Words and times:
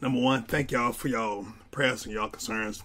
number 0.00 0.20
one, 0.20 0.44
thank 0.44 0.70
y'all 0.70 0.92
for 0.92 1.08
y'all 1.08 1.46
prayers 1.72 2.04
and 2.04 2.14
y'all 2.14 2.28
concerns. 2.28 2.84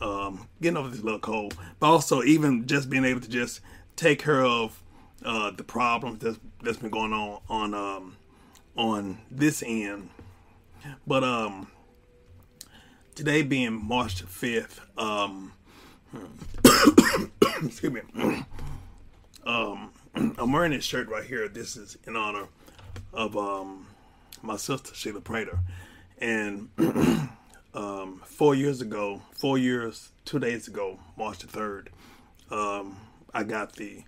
Um, 0.00 0.46
getting 0.62 0.76
over 0.76 0.88
this 0.88 1.02
little 1.02 1.18
cold, 1.18 1.56
but 1.80 1.88
also 1.88 2.22
even 2.22 2.68
just 2.68 2.88
being 2.88 3.04
able 3.04 3.20
to 3.20 3.28
just 3.28 3.60
take 3.96 4.22
care 4.22 4.44
of 4.44 4.80
uh, 5.24 5.50
the 5.50 5.64
problems 5.64 6.20
that's 6.20 6.38
that's 6.62 6.76
been 6.76 6.90
going 6.90 7.12
on 7.12 7.40
on 7.48 7.74
um, 7.74 8.16
on 8.76 9.18
this 9.28 9.60
end. 9.66 10.10
But 11.04 11.24
um, 11.24 11.68
today 13.16 13.42
being 13.42 13.72
March 13.72 14.22
fifth, 14.22 14.80
um, 14.96 15.52
excuse 17.64 17.92
me, 17.92 18.02
um, 19.44 19.90
I'm 20.14 20.52
wearing 20.52 20.70
this 20.70 20.84
shirt 20.84 21.08
right 21.08 21.24
here. 21.24 21.48
This 21.48 21.76
is 21.76 21.98
in 22.06 22.14
honor 22.14 22.46
of 23.12 23.36
um, 23.36 23.88
my 24.42 24.56
sister 24.56 24.94
Sheila 24.94 25.20
Prater, 25.20 25.58
and 26.18 26.68
um, 27.74 28.22
four 28.24 28.54
years 28.54 28.80
ago, 28.80 29.22
four 29.32 29.58
years, 29.58 30.10
two 30.24 30.38
days 30.38 30.68
ago, 30.68 30.98
March 31.16 31.40
the 31.40 31.46
third, 31.46 31.90
um, 32.50 32.96
I 33.34 33.42
got 33.42 33.74
the 33.74 34.04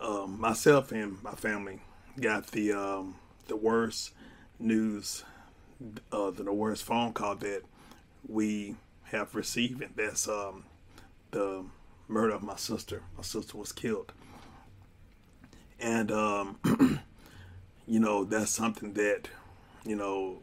um, 0.00 0.40
myself 0.40 0.92
and 0.92 1.22
my 1.22 1.32
family 1.32 1.80
got 2.20 2.48
the 2.48 2.72
um, 2.72 3.16
the 3.48 3.56
worst 3.56 4.12
news, 4.58 5.24
uh, 6.12 6.30
the 6.30 6.52
worst 6.52 6.84
phone 6.84 7.12
call 7.12 7.36
that 7.36 7.62
we 8.26 8.76
have 9.04 9.34
received, 9.34 9.82
and 9.82 9.94
that's 9.96 10.28
um, 10.28 10.64
the 11.30 11.64
murder 12.08 12.34
of 12.34 12.42
my 12.42 12.56
sister. 12.56 13.02
My 13.16 13.22
sister 13.22 13.58
was 13.58 13.72
killed, 13.72 14.12
and 15.78 16.10
um, 16.10 16.58
you 17.86 18.00
know 18.00 18.24
that's 18.24 18.50
something 18.50 18.94
that 18.94 19.28
you 19.84 19.96
know 19.96 20.38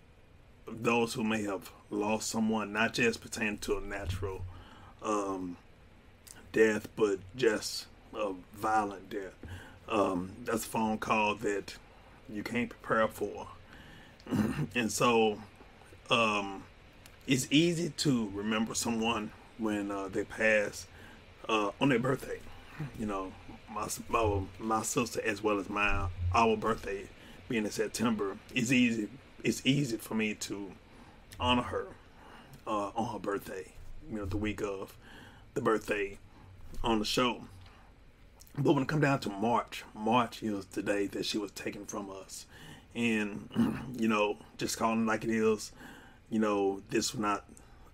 those 0.67 1.13
who 1.13 1.23
may 1.23 1.43
have 1.43 1.71
lost 1.91 2.29
someone, 2.29 2.73
not 2.73 2.93
just 2.93 3.21
pertaining 3.21 3.57
to 3.59 3.77
a 3.77 3.81
natural 3.81 4.41
um, 5.03 5.57
death, 6.51 6.87
but 6.95 7.19
just 7.35 7.87
a 8.15 8.33
violent 8.55 9.09
death. 9.09 9.35
Um, 9.87 10.31
that's 10.45 10.65
a 10.65 10.69
phone 10.69 10.97
call 10.97 11.35
that 11.35 11.75
you 12.29 12.43
can't 12.43 12.69
prepare 12.69 13.07
for. 13.07 13.47
and 14.75 14.91
so 14.91 15.39
um, 16.09 16.63
it's 17.27 17.47
easy 17.51 17.89
to 17.97 18.31
remember 18.33 18.73
someone 18.73 19.31
when 19.57 19.91
uh, 19.91 20.07
they 20.07 20.23
pass 20.23 20.87
uh, 21.49 21.71
on 21.79 21.89
their 21.89 21.99
birthday. 21.99 22.39
You 22.97 23.05
know, 23.05 23.33
my, 23.69 23.87
my, 24.09 24.41
my 24.59 24.81
sister 24.81 25.21
as 25.23 25.43
well 25.43 25.59
as 25.59 25.69
my 25.69 26.07
our 26.33 26.55
birthday 26.55 27.07
being 27.49 27.65
in 27.65 27.71
September, 27.71 28.37
it's 28.55 28.71
easy. 28.71 29.09
It's 29.43 29.61
easy 29.65 29.97
for 29.97 30.13
me 30.13 30.35
to 30.35 30.71
honor 31.41 31.63
her 31.63 31.87
uh, 32.65 32.91
on 32.95 33.13
her 33.13 33.19
birthday. 33.19 33.73
You 34.09 34.19
know, 34.19 34.25
the 34.25 34.37
week 34.37 34.61
of 34.61 34.95
the 35.53 35.61
birthday 35.61 36.17
on 36.83 36.99
the 36.99 37.05
show. 37.05 37.43
But 38.57 38.73
when 38.73 38.83
it 38.83 38.89
come 38.89 39.01
down 39.01 39.19
to 39.21 39.29
March, 39.29 39.83
March 39.93 40.43
is 40.43 40.65
the 40.65 40.83
day 40.83 41.07
that 41.07 41.25
she 41.25 41.37
was 41.37 41.51
taken 41.51 41.85
from 41.85 42.09
us. 42.09 42.45
And, 42.93 43.49
you 43.97 44.07
know, 44.07 44.37
just 44.57 44.77
calling 44.77 45.03
it 45.03 45.07
like 45.07 45.23
it 45.23 45.29
is, 45.29 45.71
you 46.29 46.39
know, 46.39 46.81
this 46.89 47.13
was 47.13 47.21
not 47.21 47.45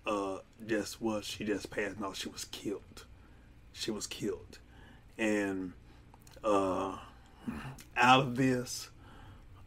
uh, 0.06 0.38
just 0.66 1.00
was 1.00 1.24
she 1.24 1.44
just 1.44 1.70
passed. 1.70 2.00
No, 2.00 2.12
she 2.12 2.28
was 2.28 2.44
killed. 2.46 3.04
She 3.72 3.90
was 3.90 4.06
killed. 4.06 4.58
And 5.16 5.72
uh, 6.42 6.96
out 7.96 8.20
of 8.20 8.36
this, 8.36 8.90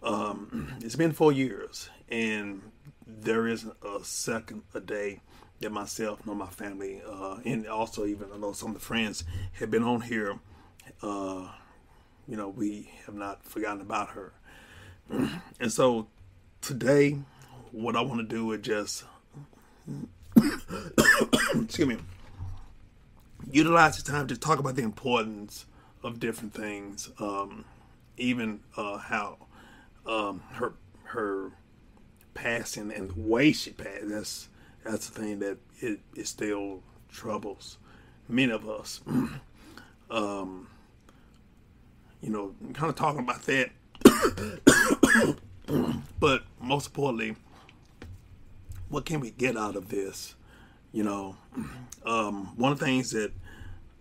um, 0.03 0.75
it's 0.81 0.95
been 0.95 1.11
four 1.11 1.31
years, 1.31 1.89
and 2.09 2.70
there 3.19 3.47
isn't 3.47 3.75
a 3.83 4.03
second 4.03 4.63
a 4.73 4.79
day 4.79 5.21
that 5.59 5.71
myself 5.71 6.25
nor 6.25 6.35
my 6.35 6.47
family, 6.47 7.01
uh, 7.07 7.37
and 7.45 7.67
also 7.67 8.05
even 8.05 8.29
I 8.33 8.37
know 8.37 8.53
some 8.53 8.69
of 8.69 8.75
the 8.75 8.79
friends 8.79 9.23
have 9.59 9.69
been 9.69 9.83
on 9.83 10.01
here 10.01 10.39
uh, 11.01 11.47
you 12.27 12.37
know, 12.37 12.49
we 12.49 12.91
have 13.05 13.15
not 13.15 13.43
forgotten 13.43 13.81
about 13.81 14.11
her. 14.11 14.33
and 15.59 15.71
so 15.71 16.07
today, 16.61 17.17
what 17.71 17.95
I 17.95 18.01
want 18.01 18.27
to 18.27 18.35
do 18.35 18.51
is 18.51 18.61
just, 18.61 19.03
excuse 21.55 21.87
me, 21.87 21.97
utilize 23.51 24.01
the 24.01 24.09
time 24.09 24.27
to 24.27 24.37
talk 24.37 24.59
about 24.59 24.75
the 24.75 24.83
importance 24.83 25.65
of 26.03 26.19
different 26.19 26.53
things, 26.53 27.09
um, 27.19 27.65
even 28.17 28.61
uh, 28.77 28.97
how 28.97 29.37
um, 30.05 30.41
her 30.53 30.73
her 31.03 31.51
passing 32.33 32.91
and 32.91 33.09
the 33.09 33.19
way 33.19 33.51
she 33.51 33.71
passed. 33.71 34.09
That's 34.09 34.49
that's 34.83 35.09
the 35.09 35.21
thing 35.21 35.39
that 35.39 35.57
it, 35.79 35.99
it 36.15 36.27
still 36.27 36.81
troubles 37.09 37.77
many 38.31 38.51
of 38.51 38.67
us. 38.67 39.01
um, 40.09 40.67
you 42.21 42.29
know, 42.29 42.55
kind 42.73 42.89
of 42.89 42.95
talking 42.95 43.21
about 43.21 43.43
that. 43.43 43.71
but 46.19 46.43
most 46.59 46.87
importantly, 46.87 47.35
what 48.89 49.05
can 49.05 49.19
we 49.19 49.31
get 49.31 49.57
out 49.57 49.75
of 49.75 49.89
this? 49.89 50.35
You 50.91 51.03
know, 51.03 51.37
um, 52.05 52.53
one 52.57 52.71
of 52.71 52.79
the 52.79 52.85
things 52.85 53.11
that 53.11 53.31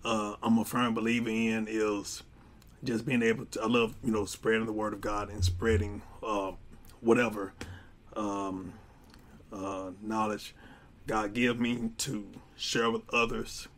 uh, 0.04 0.36
I'm 0.42 0.58
a 0.58 0.64
firm 0.64 0.94
believer 0.94 1.28
in 1.28 1.66
is 1.68 2.22
just 2.82 3.06
being 3.06 3.22
able 3.22 3.44
to. 3.46 3.62
I 3.62 3.66
love 3.66 3.94
you 4.02 4.10
know 4.10 4.24
spreading 4.24 4.66
the 4.66 4.72
word 4.72 4.92
of 4.92 5.00
God 5.00 5.30
and 5.30 5.44
spreading 5.44 6.02
uh, 6.22 6.52
whatever 7.00 7.52
um, 8.16 8.72
uh, 9.52 9.90
knowledge 10.02 10.54
God 11.06 11.34
give 11.34 11.58
me 11.58 11.90
to 11.98 12.28
share 12.56 12.90
with 12.90 13.02
others, 13.12 13.68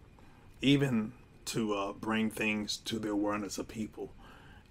even 0.60 1.12
to 1.46 1.74
uh, 1.74 1.92
bring 1.92 2.30
things 2.30 2.76
to 2.78 2.98
the 2.98 3.10
awareness 3.10 3.58
of 3.58 3.68
people 3.68 4.12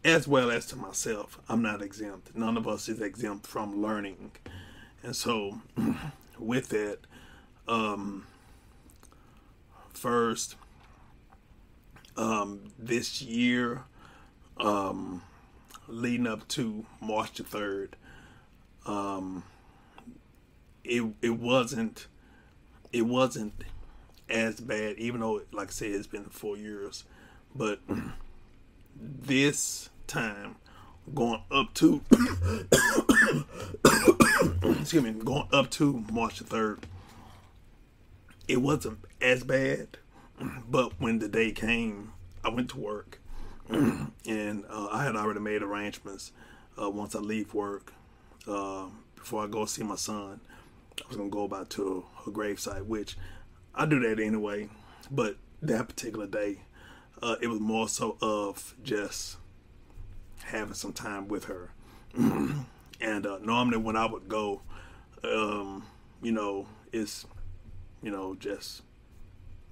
as 0.03 0.27
well 0.27 0.49
as 0.51 0.65
to 0.67 0.75
myself. 0.75 1.39
I'm 1.47 1.61
not 1.61 1.81
exempt. 1.81 2.35
None 2.35 2.57
of 2.57 2.67
us 2.67 2.89
is 2.89 3.01
exempt 3.01 3.45
from 3.45 3.81
learning. 3.81 4.31
And 5.03 5.15
so, 5.15 5.61
with 6.39 6.69
that, 6.69 6.99
um, 7.67 8.25
first, 9.93 10.55
um, 12.17 12.71
this 12.77 13.21
year, 13.21 13.83
um, 14.57 15.23
leading 15.87 16.27
up 16.27 16.47
to 16.49 16.85
March 16.99 17.37
the 17.37 17.43
3rd, 17.43 17.93
um, 18.85 19.43
it, 20.83 21.03
it 21.21 21.37
wasn't, 21.37 22.07
it 22.91 23.03
wasn't 23.03 23.63
as 24.29 24.59
bad, 24.59 24.97
even 24.97 25.21
though, 25.21 25.41
like 25.51 25.69
I 25.69 25.71
said, 25.71 25.91
it's 25.91 26.07
been 26.07 26.25
four 26.25 26.57
years, 26.57 27.03
but 27.55 27.79
this 28.99 29.89
time 30.07 30.55
going 31.13 31.41
up 31.49 31.73
to 31.73 32.01
excuse 34.79 35.03
me 35.03 35.11
going 35.11 35.47
up 35.51 35.69
to 35.69 36.03
march 36.11 36.39
the 36.39 36.45
3rd 36.45 36.79
it 38.47 38.61
wasn't 38.61 38.99
as 39.21 39.43
bad 39.43 39.87
but 40.69 40.99
when 40.99 41.19
the 41.19 41.27
day 41.27 41.51
came 41.51 42.13
i 42.43 42.49
went 42.49 42.69
to 42.69 42.77
work. 42.77 43.19
And 44.27 44.65
uh, 44.69 44.87
i 44.91 45.03
had 45.03 45.15
already 45.15 45.39
made 45.39 45.61
arrangements 45.63 46.31
uh, 46.81 46.89
once 46.89 47.15
i 47.15 47.19
leave 47.19 47.53
work 47.53 47.93
uh, 48.47 48.85
before 49.15 49.43
i 49.43 49.47
go 49.47 49.65
see 49.65 49.83
my 49.83 49.95
son 49.95 50.39
i 51.03 51.07
was 51.07 51.17
to 51.17 51.29
go 51.29 51.43
about 51.43 51.69
to 51.69 52.05
her 52.25 52.31
gravesite 52.31 52.85
which 52.85 53.17
i 53.75 53.85
do 53.85 53.99
that 53.99 54.19
anyway 54.19 54.67
but 55.09 55.37
that 55.61 55.87
particular 55.87 56.27
day 56.27 56.59
uh, 57.21 57.35
it 57.41 57.47
was 57.47 57.59
more 57.59 57.87
so 57.87 58.17
of 58.21 58.75
just 58.83 59.37
having 60.43 60.73
some 60.73 60.93
time 60.93 61.27
with 61.27 61.45
her. 61.45 61.69
and 62.15 62.65
uh, 63.25 63.37
normally 63.41 63.77
when 63.77 63.95
I 63.95 64.05
would 64.05 64.27
go, 64.27 64.61
um, 65.23 65.85
you 66.21 66.31
know, 66.31 66.67
it's, 66.91 67.25
you 68.01 68.11
know, 68.11 68.35
just, 68.35 68.81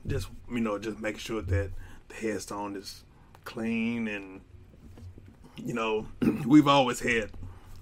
just 0.06 0.30
you 0.50 0.60
know, 0.60 0.78
just 0.78 1.00
making 1.00 1.20
sure 1.20 1.42
that 1.42 1.72
the 2.10 2.16
headstone 2.16 2.76
is 2.76 3.04
clean 3.46 4.08
and, 4.08 4.42
you 5.58 5.74
know, 5.74 6.08
we've 6.46 6.68
always 6.68 7.00
had 7.00 7.32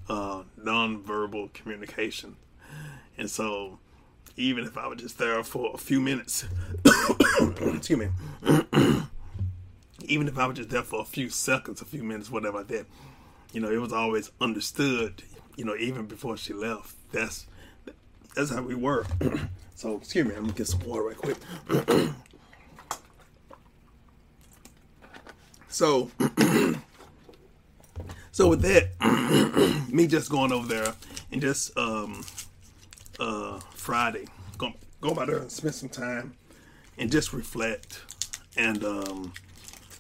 uh, 0.10 0.44
non-verbal 0.56 1.50
communication, 1.54 2.36
and 3.18 3.30
so 3.30 3.80
even 4.36 4.66
if 4.66 4.78
I 4.78 4.88
was 4.88 5.00
just 5.02 5.18
there 5.18 5.44
for 5.44 5.72
a 5.74 5.78
few 5.78 6.00
minutes, 6.00 6.46
excuse 7.62 8.00
me 8.00 8.10
even 10.08 10.28
if 10.28 10.38
I 10.38 10.48
was 10.48 10.58
just 10.58 10.70
there 10.70 10.84
for 10.84 11.02
a 11.02 11.06
few 11.06 11.30
seconds, 11.30 11.82
a 11.82 11.86
few 11.86 12.04
minutes, 12.04 12.32
whatever 12.32 12.60
like 12.60 12.68
that, 12.68 12.86
you 13.54 13.62
know, 13.62 13.70
it 13.70 13.78
was 13.78 13.94
always 13.94 14.32
understood, 14.40 15.24
you 15.56 15.66
know, 15.66 15.76
even 15.76 16.06
before 16.06 16.38
she 16.38 16.54
left. 16.54 16.96
That's 17.12 17.48
that's 18.36 18.52
how 18.52 18.62
we 18.62 18.76
were. 18.76 19.06
so 19.76 19.98
excuse 19.98 20.26
me, 20.26 20.36
I'm 20.36 20.44
gonna 20.44 20.54
get 20.54 20.68
some 20.68 20.82
water 20.82 21.04
right 21.04 21.18
quick. 21.18 21.38
so 25.68 26.10
So 28.38 28.50
with 28.50 28.62
that, 28.62 29.90
me 29.92 30.06
just 30.06 30.30
going 30.30 30.52
over 30.52 30.68
there 30.68 30.94
and 31.32 31.42
just 31.42 31.76
um 31.76 32.24
uh 33.20 33.60
Friday, 33.74 34.28
go 34.60 34.74
go 35.02 35.16
by 35.16 35.26
there 35.26 35.38
and 35.38 35.52
spend 35.52 35.74
some 35.74 35.90
time 35.90 36.36
and 37.00 37.12
just 37.12 37.34
reflect 37.34 38.00
and 38.56 38.86
um 38.86 39.34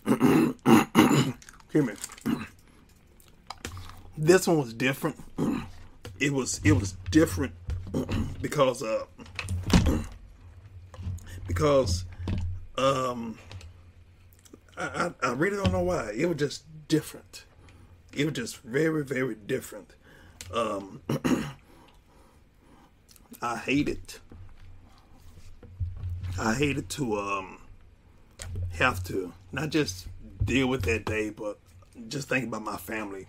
hear 1.73 1.81
me. 1.81 1.95
This 4.15 4.45
one 4.45 4.59
was 4.59 4.71
different. 4.71 5.15
It 6.19 6.31
was 6.31 6.61
it 6.63 6.73
was 6.73 6.91
different 7.09 7.55
because 8.39 8.83
uh 8.83 9.05
because 11.47 12.05
um 12.77 13.39
I, 14.77 15.11
I, 15.23 15.29
I 15.29 15.31
really 15.31 15.57
don't 15.57 15.71
know 15.71 15.81
why. 15.81 16.11
It 16.15 16.27
was 16.27 16.37
just 16.37 16.65
different. 16.87 17.45
It 18.17 18.25
was 18.25 18.33
just 18.33 18.57
very, 18.61 19.03
very 19.03 19.35
different. 19.35 19.91
Um, 20.51 21.01
I 23.43 23.61
it. 23.67 24.19
I 26.39 26.55
hated 26.55 26.89
to 26.89 27.19
um, 27.19 27.59
have 28.71 29.03
to 29.05 29.33
not 29.51 29.69
just 29.69 30.07
deal 30.43 30.65
with 30.65 30.81
that 30.83 31.05
day, 31.05 31.29
but 31.29 31.59
just 32.07 32.27
think 32.27 32.47
about 32.47 32.63
my 32.63 32.77
family, 32.77 33.27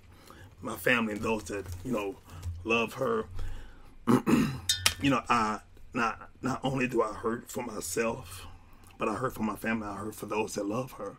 my 0.63 0.77
family 0.77 1.13
and 1.13 1.23
those 1.23 1.45
that 1.45 1.67
you 1.85 1.93
know 1.93 2.17
love 2.65 2.95
her. 2.95 3.27
you 4.09 5.11
know, 5.11 5.23
I 5.29 5.61
not 5.93 6.31
not 6.41 6.61
only 6.65 6.89
do 6.89 7.03
I 7.03 7.13
hurt 7.13 7.51
for 7.51 7.63
myself, 7.63 8.47
but 8.97 9.07
I 9.07 9.17
hurt 9.17 9.35
for 9.35 9.43
my 9.43 9.57
family. 9.57 9.87
I 9.87 9.97
hurt 9.97 10.15
for 10.15 10.25
those 10.25 10.55
that 10.55 10.65
love 10.65 10.93
her. 10.93 11.19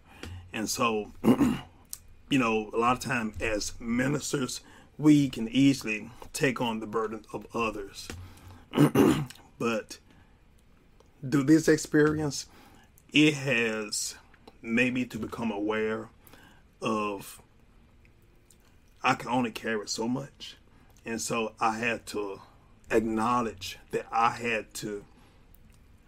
And 0.53 0.67
so, 0.67 1.11
you 2.29 2.39
know, 2.39 2.69
a 2.73 2.77
lot 2.77 2.97
of 2.97 2.99
time 2.99 3.33
as 3.39 3.73
ministers, 3.79 4.61
we 4.97 5.29
can 5.29 5.47
easily 5.49 6.09
take 6.33 6.61
on 6.61 6.79
the 6.79 6.87
burden 6.87 7.25
of 7.33 7.47
others. 7.53 8.07
but 9.59 9.97
through 11.29 11.43
this 11.43 11.67
experience, 11.67 12.45
it 13.11 13.33
has 13.33 14.15
made 14.61 14.93
me 14.93 15.05
to 15.05 15.17
become 15.17 15.51
aware 15.51 16.09
of 16.81 17.41
I 19.01 19.13
can 19.15 19.29
only 19.29 19.51
carry 19.51 19.87
so 19.87 20.07
much. 20.07 20.57
And 21.05 21.21
so 21.21 21.53
I 21.59 21.77
had 21.77 22.05
to 22.07 22.41
acknowledge 22.91 23.79
that 23.91 24.05
I 24.11 24.31
had 24.31 24.73
to 24.75 25.05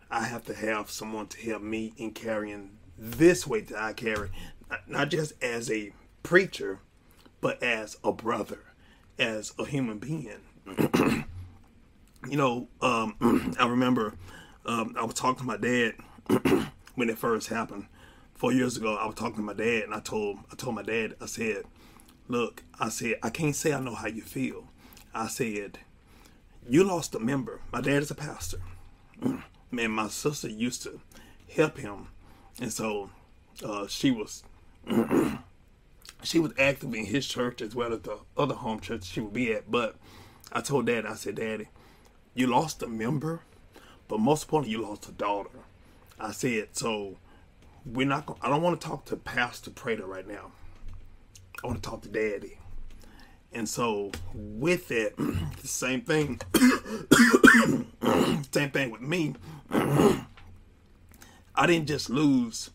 I 0.09 0.25
have 0.25 0.45
to 0.47 0.53
have 0.53 0.91
someone 0.91 1.27
to 1.27 1.39
help 1.39 1.61
me 1.61 1.93
in 1.95 2.11
carrying 2.11 2.71
this 2.97 3.47
weight 3.47 3.69
that 3.69 3.81
I 3.81 3.93
carry, 3.93 4.29
not 4.85 5.09
just 5.09 5.41
as 5.41 5.71
a 5.71 5.93
preacher, 6.23 6.79
but 7.39 7.61
as 7.61 7.97
a 8.03 8.11
brother, 8.11 8.59
as 9.17 9.53
a 9.57 9.65
human 9.65 9.99
being. 9.99 10.41
you 12.29 12.37
know, 12.37 12.67
um, 12.81 13.55
I 13.59 13.67
remember 13.67 14.15
um, 14.65 14.95
I 14.97 15.03
was 15.03 15.15
talking 15.15 15.39
to 15.39 15.43
my 15.43 15.57
dad 15.57 15.93
when 16.95 17.09
it 17.09 17.17
first 17.17 17.49
happened. 17.49 17.87
Four 18.35 18.53
years 18.53 18.77
ago, 18.77 18.95
I 18.95 19.05
was 19.05 19.15
talking 19.15 19.35
to 19.35 19.41
my 19.41 19.53
dad, 19.53 19.83
and 19.83 19.93
I 19.93 19.99
told 19.99 20.39
I 20.51 20.55
told 20.55 20.75
my 20.75 20.81
dad, 20.83 21.15
I 21.21 21.27
said, 21.27 21.63
"Look, 22.27 22.63
I 22.79 22.89
said 22.89 23.15
I 23.21 23.29
can't 23.29 23.55
say 23.55 23.73
I 23.73 23.79
know 23.79 23.95
how 23.95 24.07
you 24.07 24.21
feel. 24.21 24.67
I 25.13 25.27
said 25.27 25.79
you 26.67 26.83
lost 26.83 27.13
a 27.15 27.19
member. 27.19 27.59
My 27.71 27.81
dad 27.81 28.01
is 28.01 28.11
a 28.11 28.15
pastor. 28.15 28.61
and 29.21 29.93
my 29.93 30.07
sister 30.07 30.49
used 30.49 30.83
to 30.83 30.99
help 31.55 31.77
him 31.77 32.07
and 32.59 32.71
so 32.71 33.09
uh, 33.63 33.87
she 33.87 34.11
was 34.11 34.43
she 36.23 36.39
was 36.39 36.53
active 36.57 36.93
in 36.93 37.05
his 37.05 37.27
church 37.27 37.61
as 37.61 37.75
well 37.75 37.93
as 37.93 38.01
the 38.01 38.19
other 38.37 38.55
home 38.55 38.79
church 38.79 39.05
she 39.05 39.21
would 39.21 39.33
be 39.33 39.53
at. 39.53 39.69
But 39.69 39.95
I 40.51 40.61
told 40.61 40.87
Dad, 40.87 41.05
I 41.05 41.15
said, 41.15 41.35
Daddy, 41.35 41.67
you 42.33 42.47
lost 42.47 42.81
a 42.83 42.87
member, 42.87 43.41
but 44.07 44.19
most 44.19 44.43
importantly, 44.43 44.71
you 44.71 44.81
lost 44.81 45.07
a 45.09 45.11
daughter. 45.11 45.49
I 46.19 46.31
said, 46.31 46.69
so 46.73 47.17
we're 47.85 48.07
not. 48.07 48.25
Gonna, 48.25 48.39
I 48.41 48.49
don't 48.49 48.61
want 48.61 48.79
to 48.79 48.87
talk 48.87 49.05
to 49.05 49.15
Pastor 49.15 49.71
Prater 49.71 50.05
right 50.05 50.27
now. 50.27 50.51
I 51.63 51.67
want 51.67 51.81
to 51.81 51.89
talk 51.89 52.01
to 52.03 52.09
Daddy. 52.09 52.57
And 53.53 53.67
so 53.67 54.11
with 54.33 54.91
it, 54.91 55.17
the 55.17 55.39
same 55.67 56.01
thing. 56.01 56.39
same 58.51 58.71
thing 58.71 58.91
with 58.91 59.01
me. 59.01 59.35
I 59.71 61.67
didn't 61.67 61.87
just 61.87 62.09
lose 62.09 62.69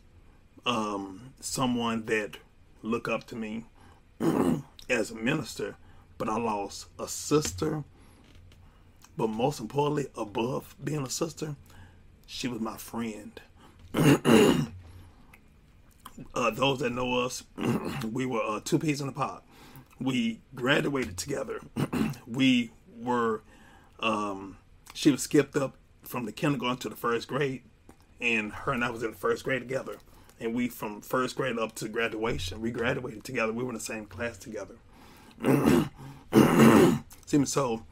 um, 0.65 1.33
someone 1.39 2.05
that 2.05 2.37
looked 2.81 3.07
up 3.07 3.25
to 3.27 3.35
me 3.35 3.65
as 4.89 5.11
a 5.11 5.15
minister, 5.15 5.75
but 6.17 6.29
I 6.29 6.37
lost 6.37 6.87
a 6.99 7.07
sister. 7.07 7.83
But 9.15 9.27
most 9.27 9.59
importantly, 9.59 10.07
above 10.15 10.75
being 10.83 11.05
a 11.05 11.09
sister, 11.09 11.55
she 12.25 12.47
was 12.47 12.61
my 12.61 12.77
friend. 12.77 13.39
uh, 13.93 14.67
those 16.51 16.79
that 16.79 16.91
know 16.91 17.19
us, 17.21 17.43
we 18.11 18.25
were 18.25 18.43
uh, 18.43 18.59
two 18.63 18.79
peas 18.79 19.01
in 19.01 19.07
a 19.07 19.11
pod. 19.11 19.41
We 19.99 20.41
graduated 20.53 21.17
together. 21.17 21.59
we 22.27 22.71
were, 22.95 23.41
um, 23.99 24.57
she 24.93 25.09
was 25.09 25.23
skipped 25.23 25.55
up 25.55 25.75
from 26.03 26.25
the 26.25 26.31
kindergarten 26.31 26.77
to 26.77 26.89
the 26.89 26.95
first 26.95 27.27
grade 27.27 27.63
and 28.19 28.51
her 28.51 28.71
and 28.71 28.83
I 28.83 28.89
was 28.89 29.03
in 29.03 29.11
the 29.11 29.17
first 29.17 29.43
grade 29.43 29.61
together. 29.61 29.97
And 30.39 30.53
we, 30.53 30.69
from 30.69 31.01
first 31.01 31.35
grade 31.35 31.57
up 31.57 31.73
to 31.75 31.89
graduation, 31.89 32.61
we 32.61 32.71
graduated 32.71 33.23
together. 33.23 33.51
We 33.51 33.63
were 33.63 33.69
in 33.69 33.75
the 33.75 33.81
same 33.81 34.05
class 34.05 34.37
together. 34.37 34.75
See, 37.25 37.43
so 37.45 37.83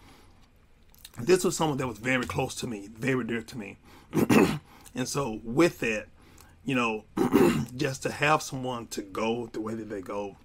this 1.20 1.44
was 1.44 1.58
someone 1.58 1.78
that 1.78 1.88
was 1.88 1.98
very 1.98 2.26
close 2.26 2.56
to 2.56 2.68
me, 2.68 2.90
very 2.94 3.24
dear 3.24 3.42
to 3.42 3.58
me. 3.58 3.78
and 4.96 5.08
so, 5.08 5.40
with 5.44 5.80
that, 5.80 6.08
you 6.64 6.76
know, 6.76 7.06
just 7.76 8.04
to 8.04 8.12
have 8.12 8.42
someone 8.42 8.88
to 8.88 9.02
go 9.02 9.48
the 9.54 9.62
way 9.62 9.74
that 9.76 9.90
they 9.90 10.02
go 10.02 10.38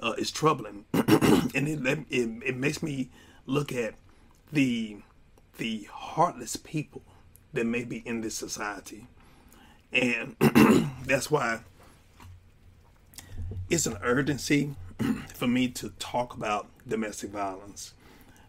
uh, 0.00 0.14
is 0.18 0.30
troubling, 0.30 0.84
and 0.92 1.68
it, 1.68 2.06
it 2.10 2.30
it 2.44 2.56
makes 2.56 2.82
me 2.82 3.10
look 3.46 3.72
at 3.72 3.94
the 4.52 4.98
the 5.58 5.88
heartless 5.92 6.56
people 6.56 7.02
that 7.52 7.66
may 7.66 7.84
be 7.84 7.98
in 7.98 8.20
this 8.20 8.34
society. 8.34 9.06
And 9.92 10.36
that's 11.04 11.30
why 11.30 11.60
it's 13.68 13.86
an 13.86 13.98
urgency 14.02 14.74
for 15.34 15.46
me 15.46 15.68
to 15.68 15.90
talk 15.98 16.34
about 16.34 16.68
domestic 16.86 17.30
violence. 17.30 17.94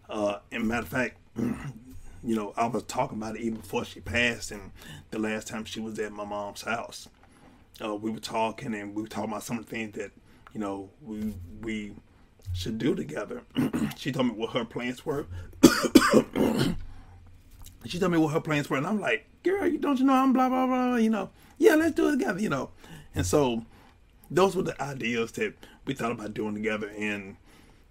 Uh, 0.10 0.40
and 0.52 0.68
matter 0.68 0.84
of 0.84 0.88
fact, 0.90 1.18
you 1.36 2.36
know, 2.36 2.54
I 2.56 2.68
was 2.68 2.84
talking 2.84 3.18
about 3.18 3.36
it 3.36 3.42
even 3.42 3.60
before 3.60 3.86
she 3.86 4.00
passed, 4.00 4.52
and 4.52 4.72
the 5.12 5.20
last 5.20 5.48
time 5.48 5.66
she 5.66 5.80
was 5.80 6.00
at 6.00 6.12
my 6.12 6.26
mom's 6.26 6.62
house, 6.62 7.10
uh, 7.84 7.96
we 7.96 8.12
were 8.12 8.20
talking, 8.20 8.74
and 8.74 8.96
we 8.96 9.02
were 9.02 9.08
talking 9.08 9.32
about 9.32 9.44
some 9.44 9.58
of 9.58 9.66
the 9.66 9.72
things 9.72 9.96
that 9.96 10.12
you 10.54 10.60
know 10.60 10.90
we 11.02 11.34
we 11.62 11.94
should 12.54 12.78
do 12.78 12.96
together. 12.96 13.42
she 13.98 14.12
told 14.12 14.28
me 14.28 14.34
what 14.34 14.52
her 14.52 14.64
plans 14.64 15.06
were. 15.06 15.26
she 17.86 18.00
told 18.00 18.12
me 18.12 18.18
what 18.18 18.34
her 18.34 18.42
plans 18.42 18.70
were, 18.70 18.78
and 18.78 18.88
I'm 18.88 19.02
like, 19.02 19.28
girl, 19.44 19.68
you 19.68 19.78
don't 19.78 20.00
you 20.00 20.06
know 20.06 20.14
I'm 20.14 20.34
blah 20.34 20.50
blah 20.50 20.66
blah, 20.66 20.96
you 20.96 21.10
know. 21.10 21.30
Yeah, 21.58 21.76
let's 21.76 21.96
do 21.96 22.10
it 22.10 22.14
together, 22.14 22.40
you 22.40 22.50
know. 22.50 22.72
And 23.14 23.26
so 23.26 23.66
those 24.32 24.56
were 24.56 24.64
the 24.64 24.82
ideas 24.82 25.32
that 25.34 25.54
we 25.86 25.94
thought 25.94 26.12
about 26.12 26.34
doing 26.34 26.56
together 26.56 26.92
and 26.98 27.38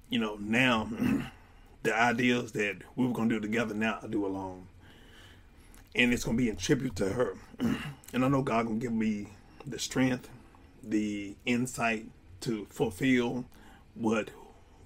you 0.09 0.18
know, 0.18 0.37
now 0.40 0.90
the 1.82 1.99
ideas 1.99 2.52
that 2.52 2.76
we 2.97 3.06
were 3.06 3.12
gonna 3.14 3.30
do 3.30 3.40
together 3.40 3.75
now 3.75 3.99
I 4.02 4.06
do 4.06 4.26
alone. 4.26 4.66
And 5.94 6.12
it's 6.12 6.25
gonna 6.25 6.37
be 6.37 6.49
in 6.49 6.56
tribute 6.56 6.97
to 6.97 7.09
her. 7.11 7.37
and 7.59 8.25
I 8.25 8.28
know 8.28 8.42
God 8.42 8.66
gonna 8.66 8.78
give 8.78 8.92
me 8.92 9.28
the 9.66 9.78
strength, 9.78 10.28
the 10.82 11.35
insight 11.47 12.06
to 12.42 12.66
fulfill 12.71 13.47
what 13.94 14.30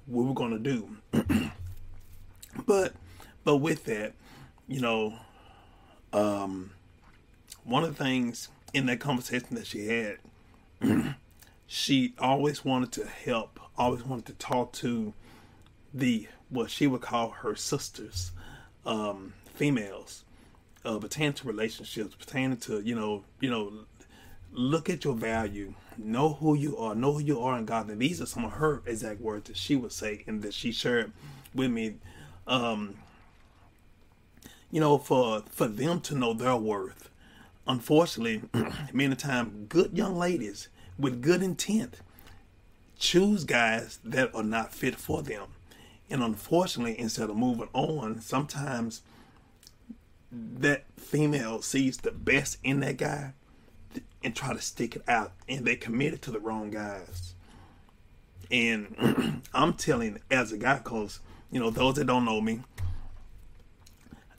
we 0.07 0.25
were 0.25 0.35
gonna 0.35 0.59
do. 0.59 0.97
but 2.67 2.95
but 3.45 3.57
with 3.57 3.85
that, 3.85 4.15
you 4.69 4.81
know, 4.81 5.19
um, 6.13 6.71
one 7.65 7.85
of 7.85 7.97
the 7.97 8.05
things 8.05 8.49
in 8.73 8.87
that 8.87 9.01
conversation 9.01 9.57
that 9.57 9.67
she 9.67 9.87
had, 9.87 10.19
she 11.67 12.15
always 12.19 12.65
wanted 12.65 12.93
to 12.93 13.07
help, 13.07 13.59
always 13.77 14.05
wanted 14.05 14.27
to 14.27 14.33
talk 14.35 14.73
to 14.73 15.13
the 15.93 16.29
what 16.49 16.71
she 16.71 16.87
would 16.87 17.01
call 17.01 17.31
her 17.31 17.57
sisters, 17.57 18.31
um, 18.85 19.33
females, 19.55 20.25
uh, 20.85 20.99
pertaining 20.99 21.33
to 21.33 21.47
relationships, 21.47 22.15
pertaining 22.15 22.57
to 22.59 22.81
you 22.81 22.95
know, 22.95 23.25
you 23.41 23.51
know, 23.51 23.73
look 24.53 24.89
at 24.89 25.05
your 25.05 25.15
value, 25.15 25.75
know 25.99 26.35
who 26.35 26.55
you 26.55 26.77
are, 26.77 26.95
know 26.95 27.15
who 27.15 27.21
you 27.21 27.41
are 27.41 27.59
in 27.59 27.65
God. 27.65 27.89
And 27.89 28.01
these 28.01 28.21
are 28.21 28.27
some 28.27 28.45
of 28.45 28.53
her 28.53 28.83
exact 28.87 29.21
words 29.21 29.49
that 29.49 29.57
she 29.57 29.75
would 29.77 29.93
say 29.93 30.23
and 30.27 30.43
that 30.43 30.55
she 30.55 30.73
shared 30.73 31.13
with 31.55 31.71
me. 31.71 31.97
Um, 32.47 32.97
you 34.77 34.81
know, 34.81 34.99
for 34.99 35.43
for 35.49 35.69
them 35.69 36.03
to 36.03 36.15
know 36.15 36.35
their 36.35 36.55
worth. 36.55 37.09
Unfortunately, 37.67 38.43
many 38.93 39.17
times 39.17 39.69
good 39.71 39.97
young 39.97 40.19
ladies 40.19 40.69
with 40.99 41.23
good 41.23 41.43
intent 41.43 42.03
choose 42.99 43.45
guys 43.45 43.99
that 44.05 44.35
are 44.35 44.43
not 44.43 44.75
fit 44.75 44.97
for 44.97 45.23
them. 45.23 45.47
And 46.11 46.23
unfortunately, 46.23 47.01
instead 47.01 47.31
of 47.31 47.37
moving 47.39 47.71
on, 47.73 48.21
sometimes 48.21 49.01
that 50.31 50.85
female 50.99 51.63
sees 51.63 51.97
the 51.97 52.11
best 52.11 52.59
in 52.63 52.81
that 52.81 52.99
guy 52.99 53.33
and 54.23 54.37
try 54.37 54.53
to 54.53 54.61
stick 54.61 54.95
it 54.95 55.03
out 55.09 55.33
and 55.49 55.65
they 55.65 55.77
committed 55.77 56.21
to 56.21 56.31
the 56.31 56.39
wrong 56.39 56.69
guys 56.69 57.33
and 58.51 59.41
i'm 59.55 59.73
telling 59.73 60.19
as 60.31 60.53
a 60.53 60.59
guy 60.59 60.79
cause 60.81 61.21
you 61.51 61.61
know 61.61 61.71
those 61.71 61.95
that 61.95 62.07
don't 62.07 62.25
know 62.25 62.41
me 62.41 62.61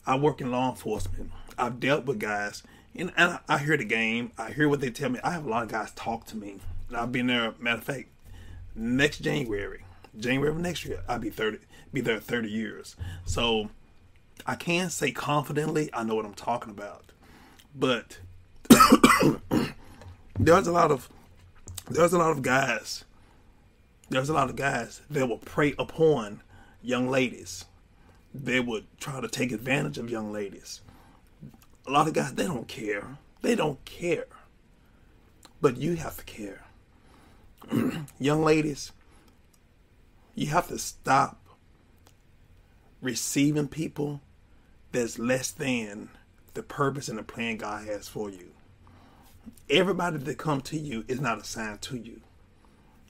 i 0.07 0.15
work 0.15 0.41
in 0.41 0.51
law 0.51 0.69
enforcement 0.69 1.31
i've 1.57 1.79
dealt 1.79 2.05
with 2.05 2.19
guys 2.19 2.63
and, 2.95 3.11
and 3.15 3.37
I, 3.47 3.59
hear 3.59 3.77
the 3.77 3.85
game 3.85 4.31
i 4.37 4.51
hear 4.51 4.67
what 4.67 4.81
they 4.81 4.89
tell 4.89 5.09
me 5.09 5.19
i 5.23 5.31
have 5.31 5.45
a 5.45 5.49
lot 5.49 5.63
of 5.63 5.69
guys 5.69 5.91
talk 5.91 6.25
to 6.27 6.37
me 6.37 6.57
and 6.87 6.97
i've 6.97 7.11
been 7.11 7.27
there 7.27 7.53
matter 7.59 7.77
of 7.77 7.83
fact 7.83 8.07
next 8.75 9.19
january 9.19 9.83
january 10.17 10.49
of 10.49 10.57
next 10.57 10.85
year 10.85 11.03
i'll 11.07 11.19
be 11.19 11.29
30 11.29 11.59
be 11.93 12.01
there 12.01 12.19
30 12.19 12.49
years 12.49 12.95
so 13.25 13.69
I 14.45 14.55
can 14.55 14.89
say 14.89 15.11
confidently 15.11 15.89
I 15.93 16.03
know 16.03 16.15
what 16.15 16.25
I'm 16.25 16.33
talking 16.33 16.71
about. 16.71 17.11
But 17.75 18.19
there's 20.39 20.67
a 20.67 20.71
lot 20.71 20.91
of 20.91 21.09
there's 21.89 22.13
a 22.13 22.17
lot 22.17 22.31
of 22.31 22.41
guys 22.41 23.03
there's 24.09 24.29
a 24.29 24.33
lot 24.33 24.49
of 24.49 24.55
guys 24.55 25.01
that 25.09 25.27
will 25.27 25.37
prey 25.37 25.75
upon 25.77 26.41
young 26.81 27.09
ladies. 27.09 27.65
They 28.43 28.59
would 28.59 28.85
try 28.99 29.19
to 29.21 29.27
take 29.27 29.51
advantage 29.51 29.97
of 29.97 30.09
young 30.09 30.31
ladies. 30.31 30.81
A 31.85 31.91
lot 31.91 32.07
of 32.07 32.13
guys 32.13 32.33
they 32.33 32.45
don't 32.45 32.67
care. 32.67 33.17
They 33.41 33.55
don't 33.55 33.83
care. 33.85 34.27
But 35.61 35.77
you 35.77 35.95
have 35.95 36.17
to 36.17 36.23
care. 36.23 36.65
young 38.19 38.43
ladies, 38.43 38.91
you 40.35 40.47
have 40.47 40.67
to 40.67 40.77
stop 40.77 41.41
receiving 43.01 43.67
people 43.67 44.21
that's 44.91 45.19
less 45.19 45.51
than 45.51 46.09
the 46.53 46.63
purpose 46.63 47.09
and 47.09 47.17
the 47.17 47.23
plan 47.23 47.57
God 47.57 47.87
has 47.87 48.07
for 48.07 48.29
you. 48.29 48.51
Everybody 49.69 50.17
that 50.17 50.37
come 50.37 50.61
to 50.61 50.77
you 50.77 51.05
is 51.07 51.19
not 51.19 51.39
assigned 51.39 51.81
to 51.83 51.97
you. 51.97 52.21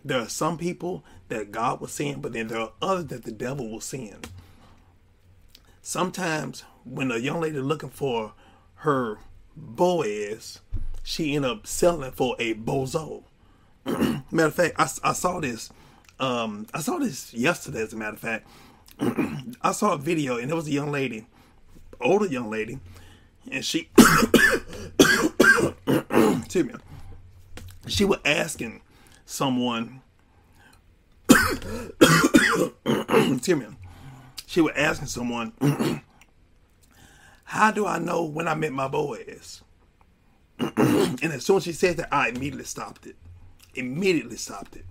There 0.03 0.19
are 0.19 0.29
some 0.29 0.57
people 0.57 1.03
that 1.29 1.51
God 1.51 1.81
will 1.81 1.87
send, 1.87 2.21
but 2.21 2.33
then 2.33 2.47
there 2.47 2.59
are 2.59 2.71
others 2.81 3.07
that 3.07 3.23
the 3.23 3.31
devil 3.31 3.69
will 3.69 3.81
send. 3.81 4.29
Sometimes 5.88 6.65
when 6.84 7.12
a 7.12 7.17
young 7.17 7.39
lady 7.39 7.60
looking 7.60 7.89
for 7.89 8.34
her 8.76 9.19
Boaz, 9.56 10.60
she 11.02 11.34
end 11.34 11.45
up 11.45 11.65
selling 11.65 12.12
for 12.12 12.36
a 12.39 12.56
bozo. 12.56 13.23
matter 13.86 14.47
of 14.47 14.54
fact, 14.54 14.76
I, 14.78 14.89
I 15.10 15.13
saw 15.13 15.39
this. 15.39 15.69
Um, 16.19 16.67
I 16.73 16.82
saw 16.82 16.97
this 16.97 17.34
yesterday. 17.34 17.84
As 17.84 17.93
a 17.93 17.95
matter 17.95 18.15
of 18.15 18.19
fact, 18.19 18.50
I 19.62 19.71
saw 19.71 19.93
a 19.93 19.97
video 19.97 20.38
and 20.38 20.50
there 20.50 20.58
was 20.58 20.67
a 20.67 20.71
young 20.71 20.91
lady 20.91 21.26
older 22.02 22.26
young 22.26 22.50
lady, 22.50 22.80
and 23.52 23.63
she, 23.63 23.89
excuse 26.38 26.65
me, 26.65 26.73
she 27.88 28.04
was 28.06 28.19
asking 28.26 28.82
someone, 29.26 30.02
excuse 31.30 32.71
me, 33.50 33.65
she 34.47 34.62
was 34.62 34.71
asking 34.77 35.10
someone, 35.10 35.51
how 37.43 37.69
do 37.69 37.86
I 37.86 37.99
know 37.99 38.23
when 38.23 38.47
I 38.47 38.55
met 38.55 38.71
my 38.71 38.88
Boaz? 38.88 39.62
and 40.57 41.21
as 41.21 41.45
soon 41.45 41.57
as 41.57 41.65
she 41.65 41.73
said 41.73 41.97
that, 41.97 42.07
I 42.13 42.29
immediately 42.29 42.63
stopped 42.63 43.05
it. 43.05 43.17
Immediately 43.75 44.38
stopped 44.38 44.77
it. 44.77 44.86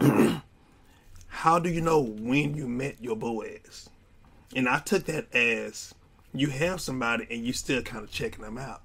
how 1.28 1.60
do 1.60 1.70
you 1.70 1.80
know 1.80 2.00
when 2.00 2.56
you 2.56 2.66
met 2.66 2.96
your 3.00 3.14
Boaz? 3.14 3.88
And 4.56 4.68
I 4.68 4.80
took 4.80 5.04
that 5.04 5.32
as 5.32 5.94
you 6.32 6.48
have 6.48 6.80
somebody 6.80 7.28
and 7.30 7.46
you 7.46 7.52
still 7.52 7.80
kind 7.80 8.02
of 8.02 8.10
checking 8.10 8.42
them 8.42 8.58
out. 8.58 8.82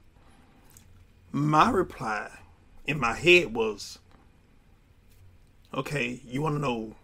My 1.31 1.71
reply 1.71 2.29
in 2.85 2.99
my 2.99 3.15
head 3.15 3.55
was, 3.55 3.97
okay, 5.73 6.21
you 6.23 6.43
want 6.43 6.57
to 6.57 6.61
know 6.61 6.95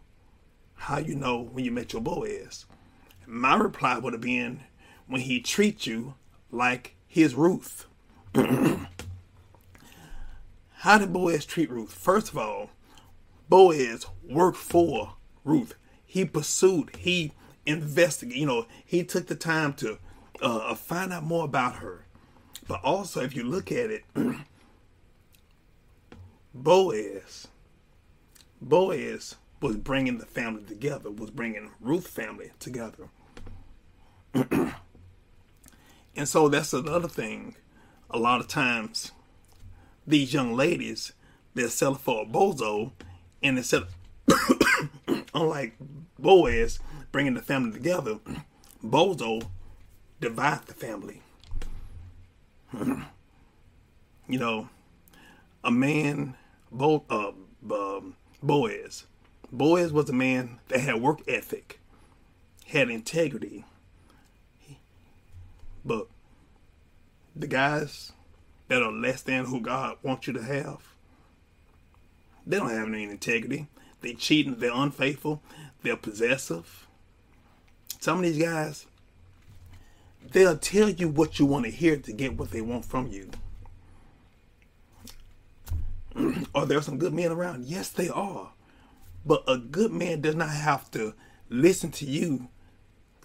how 0.76 1.00
you 1.00 1.16
know 1.16 1.42
when 1.42 1.66
you 1.66 1.72
met 1.72 1.92
your 1.94 2.04
Boaz. 2.04 2.66
My 3.28 3.56
reply 3.56 3.98
would 3.98 4.14
have 4.14 4.22
been 4.22 4.62
when 5.08 5.22
he 5.22 5.40
treats 5.40 5.88
you 5.88 6.16
like 6.52 6.96
his 7.08 7.36
Ruth. 7.36 7.88
how 10.80 10.98
did 10.98 11.14
Boaz 11.14 11.46
treat 11.46 11.70
Ruth? 11.70 11.94
First 11.94 12.30
of 12.30 12.38
all, 12.38 12.70
Boaz 13.50 14.06
worked 14.28 14.58
for 14.58 15.14
Ruth. 15.44 15.76
He 16.06 16.26
pursued, 16.26 16.96
he 16.98 17.32
investigated, 17.66 18.40
you 18.40 18.46
know, 18.46 18.66
he 18.84 19.04
took 19.04 19.28
the 19.28 19.36
time 19.36 19.74
to 19.74 19.98
uh, 20.42 20.76
find 20.76 21.12
out 21.14 21.24
more 21.24 21.46
about 21.46 21.78
her. 21.78 22.06
But 22.68 22.84
also, 22.84 23.22
if 23.22 23.36
you 23.36 23.44
look 23.44 23.72
at 23.72 23.92
it, 23.92 24.04
Boaz, 26.54 27.48
Boaz 28.62 29.36
was 29.62 29.78
bringing 29.78 30.18
the 30.18 30.26
family 30.26 30.64
together, 30.64 31.10
was 31.10 31.32
bringing 31.32 31.72
Ruth 31.80 32.08
family 32.08 32.52
together. 32.60 33.10
and 34.34 34.74
so 36.26 36.50
that's 36.50 36.74
another 36.74 37.08
thing. 37.08 37.56
A 38.10 38.20
lot 38.20 38.40
of 38.40 38.48
times, 38.48 39.12
these 40.06 40.34
young 40.34 40.54
ladies, 40.54 41.14
they're 41.54 41.70
selling 41.70 41.98
for 41.98 42.24
a 42.24 42.26
bozo, 42.26 42.92
and 43.42 43.58
instead 43.58 43.84
unlike 45.34 45.76
Boaz 46.20 46.80
bringing 47.12 47.34
the 47.34 47.42
family 47.42 47.72
together, 47.72 48.20
Bozo 48.84 49.48
divides 50.20 50.66
the 50.66 50.74
family. 50.74 51.22
you 54.28 54.40
know, 54.40 54.70
a 55.64 55.72
man, 55.72 56.36
Bo, 56.72 57.04
uh, 57.10 57.32
um, 57.74 58.16
Boaz. 58.42 59.06
Boaz 59.58 59.94
was 59.94 60.10
a 60.10 60.14
man 60.14 60.60
that 60.68 60.82
had 60.82 61.02
work 61.02 61.22
ethic, 61.28 61.80
had 62.68 62.90
integrity. 62.90 63.64
But 65.84 66.08
the 67.36 67.48
guys 67.48 68.12
that 68.68 68.82
are 68.82 68.92
less 68.92 69.22
than 69.22 69.46
who 69.46 69.62
God 69.62 69.98
wants 70.04 70.28
you 70.28 70.34
to 70.34 70.44
have, 70.44 70.80
they 72.46 72.58
don't 72.58 72.70
have 72.70 72.88
any 72.88 73.04
integrity. 73.04 73.68
They 74.02 74.14
cheating, 74.14 74.58
they're 74.58 74.72
unfaithful, 74.74 75.42
they're 75.84 75.96
possessive. 75.96 76.88
Some 78.00 78.18
of 78.18 78.24
these 78.24 78.38
guys, 78.38 78.86
they'll 80.32 80.58
tell 80.58 80.90
you 80.90 81.08
what 81.08 81.40
you 81.40 81.46
want 81.46 81.66
to 81.66 81.72
hear 81.72 81.98
to 81.98 82.12
get 82.12 82.38
what 82.38 82.52
they 82.52 82.62
want 82.62 82.86
from 82.86 83.08
you. 83.08 83.32
are 86.56 86.66
there 86.66 86.82
some 86.82 86.98
good 86.98 87.14
men 87.14 87.32
around? 87.32 87.66
Yes, 87.66 87.90
they 87.90 88.10
are. 88.10 88.52
But 89.26 89.44
a 89.48 89.58
good 89.58 89.92
man 89.92 90.22
does 90.22 90.36
not 90.36 90.50
have 90.50 90.92
to 90.92 91.14
listen 91.50 91.92
to 91.92 92.06
you 92.06 92.50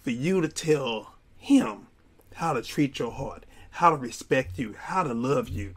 for 0.01 0.09
you 0.09 0.41
to 0.41 0.47
tell 0.47 1.15
him 1.37 1.87
how 2.35 2.53
to 2.53 2.61
treat 2.61 2.97
your 2.99 3.11
heart, 3.11 3.45
how 3.71 3.91
to 3.91 3.95
respect 3.95 4.57
you, 4.57 4.75
how 4.77 5.03
to 5.03 5.13
love 5.13 5.47
you. 5.47 5.75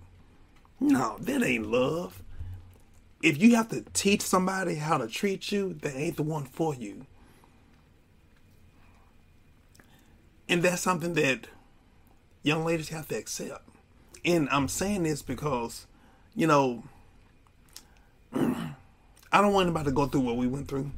No, 0.81 1.17
that 1.21 1.43
ain't 1.43 1.67
love. 1.71 2.23
If 3.23 3.41
you 3.41 3.57
have 3.57 3.69
to 3.71 3.85
teach 3.93 4.23
somebody 4.23 4.77
how 4.77 4.99
to 4.99 5.09
treat 5.09 5.51
you, 5.53 5.75
they 5.75 5.93
ain't 5.93 6.17
the 6.17 6.23
one 6.23 6.45
for 6.45 6.75
you. 6.75 7.07
And 10.49 10.63
that's 10.63 10.83
something 10.83 11.15
that 11.15 11.49
young 12.43 12.65
ladies 12.65 12.91
have 12.91 13.09
to 13.09 13.17
accept. 13.17 13.69
And 14.25 14.49
I'm 14.51 14.69
saying 14.69 15.03
this 15.05 15.23
because, 15.23 15.87
you 16.35 16.47
know, 16.47 16.85
I 19.35 19.40
don't 19.40 19.53
want 19.53 19.66
anybody 19.66 19.87
to 19.87 19.90
go 19.90 20.07
through 20.07 20.20
what 20.20 20.37
we 20.37 20.47
went 20.47 20.68
through. 20.68 20.92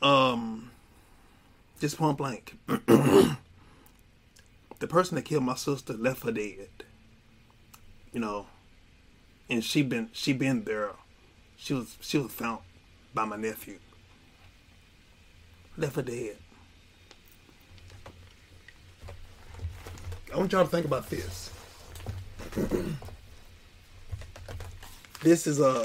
Um, 0.00 0.70
just 1.80 1.98
point 1.98 2.16
blank. 2.16 2.56
the 2.66 3.36
person 4.88 5.16
that 5.16 5.26
killed 5.26 5.44
my 5.44 5.54
sister 5.54 5.92
left 5.92 6.22
her 6.22 6.32
dead. 6.32 6.70
You 8.10 8.20
know, 8.20 8.46
and 9.50 9.62
she 9.62 9.82
been 9.82 10.08
she 10.12 10.32
been 10.32 10.64
there. 10.64 10.92
She 11.58 11.74
was 11.74 11.98
she 12.00 12.16
was 12.16 12.32
found 12.32 12.60
by 13.12 13.26
my 13.26 13.36
nephew. 13.36 13.80
Left 15.76 15.96
her 15.96 16.02
dead. 16.02 16.38
I 20.32 20.38
want 20.38 20.52
y'all 20.52 20.64
to 20.64 20.70
think 20.70 20.86
about 20.86 21.10
this. 21.10 21.50
this 25.20 25.46
is 25.46 25.60
um 25.60 25.84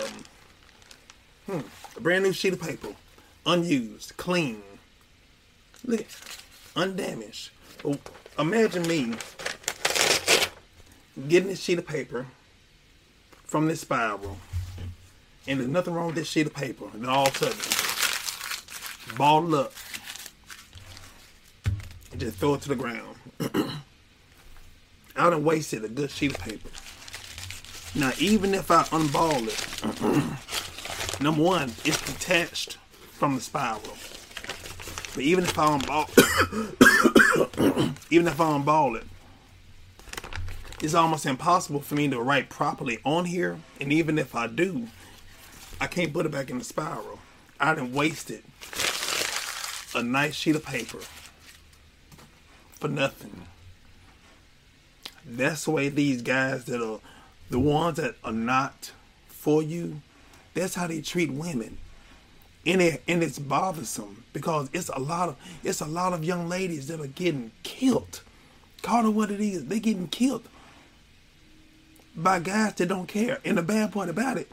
hmm, 1.45 1.59
a 1.97 2.01
brand 2.01 2.23
new 2.23 2.33
sheet 2.33 2.53
of 2.53 2.61
paper, 2.61 2.89
unused, 3.45 4.13
clean, 4.17 4.61
look, 5.85 6.05
undamaged. 6.75 7.51
Well, 7.83 7.97
imagine 8.39 8.87
me 8.87 9.15
getting 11.27 11.49
this 11.49 11.61
sheet 11.61 11.77
of 11.79 11.87
paper 11.87 12.27
from 13.45 13.67
this 13.67 13.81
spiral, 13.81 14.37
and 15.47 15.59
there's 15.59 15.69
nothing 15.69 15.93
wrong 15.93 16.07
with 16.07 16.15
this 16.15 16.27
sheet 16.27 16.47
of 16.47 16.53
paper. 16.53 16.85
And 16.93 17.05
all 17.05 17.27
of 17.27 17.35
a 17.41 17.51
sudden, 17.51 19.17
ball 19.17 19.55
up 19.55 19.73
and 22.11 22.21
just 22.21 22.37
throw 22.37 22.53
it 22.53 22.61
to 22.61 22.69
the 22.69 22.75
ground. 22.75 23.17
I 25.15 25.29
done 25.29 25.43
wasted 25.43 25.83
a 25.83 25.89
good 25.89 26.09
sheet 26.09 26.31
of 26.31 26.39
paper. 26.39 26.69
Now, 27.95 28.11
even 28.17 28.55
if 28.55 28.71
I 28.71 28.83
unball 28.83 29.47
it, 29.47 29.59
number 31.23 31.41
one, 31.41 31.69
it's 31.85 32.01
detached 32.05 32.77
from 33.11 33.35
the 33.35 33.41
spiral. 33.41 33.81
But 35.15 35.23
even 35.23 35.43
if 35.43 35.57
I 35.57 35.77
unball, 35.77 36.09
even 38.11 38.27
if 38.27 38.41
I 38.41 38.45
unball 38.45 38.97
it, 38.97 39.07
it's 40.81 40.93
almost 40.93 41.25
impossible 41.25 41.79
for 41.79 41.95
me 41.95 42.09
to 42.09 42.19
write 42.19 42.49
properly 42.49 42.99
on 43.05 43.25
here. 43.25 43.59
And 43.79 43.93
even 43.93 44.17
if 44.17 44.35
I 44.35 44.47
do, 44.47 44.87
I 45.79 45.87
can't 45.87 46.11
put 46.11 46.25
it 46.25 46.31
back 46.31 46.49
in 46.49 46.57
the 46.57 46.65
spiral. 46.65 47.19
I 47.59 47.73
done 47.73 47.93
wasted 47.93 48.43
a 49.95 50.03
nice 50.03 50.35
sheet 50.35 50.55
of 50.55 50.65
paper 50.65 50.99
for 52.79 52.87
nothing. 52.89 53.43
That's 55.25 55.65
the 55.65 55.71
way 55.71 55.87
these 55.87 56.21
guys 56.21 56.65
that 56.65 56.81
are 56.81 56.99
the 57.49 57.59
ones 57.59 57.97
that 57.97 58.15
are 58.23 58.33
not 58.33 58.91
for 59.27 59.63
you, 59.63 60.01
that's 60.53 60.75
how 60.75 60.87
they 60.87 61.01
treat 61.01 61.31
women. 61.31 61.77
And 62.65 62.81
it 62.81 63.03
and 63.07 63.21
it's 63.23 63.39
bothersome 63.39 64.23
because 64.31 64.69
it's 64.73 64.89
a 64.89 64.99
lot 64.99 65.29
of 65.29 65.37
it's 65.63 65.81
a 65.81 65.85
lot 65.85 66.13
of 66.13 66.23
young 66.23 66.47
ladies 66.47 66.87
that 66.87 66.99
are 67.01 67.07
getting 67.07 67.51
killed. 67.63 68.21
Call 68.81 69.05
it 69.07 69.09
what 69.11 69.31
it 69.31 69.41
is, 69.41 69.65
They're 69.65 69.79
getting 69.79 70.07
killed 70.07 70.47
by 72.15 72.39
guys 72.39 72.75
that 72.75 72.87
don't 72.87 73.07
care. 73.07 73.39
And 73.43 73.57
the 73.57 73.63
bad 73.63 73.91
part 73.91 74.09
about 74.09 74.37
it, 74.37 74.51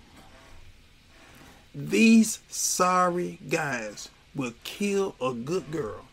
these 1.74 2.40
sorry 2.48 3.38
guys 3.48 4.08
will 4.34 4.54
kill 4.64 5.14
a 5.20 5.32
good 5.32 5.70
girl. 5.70 6.04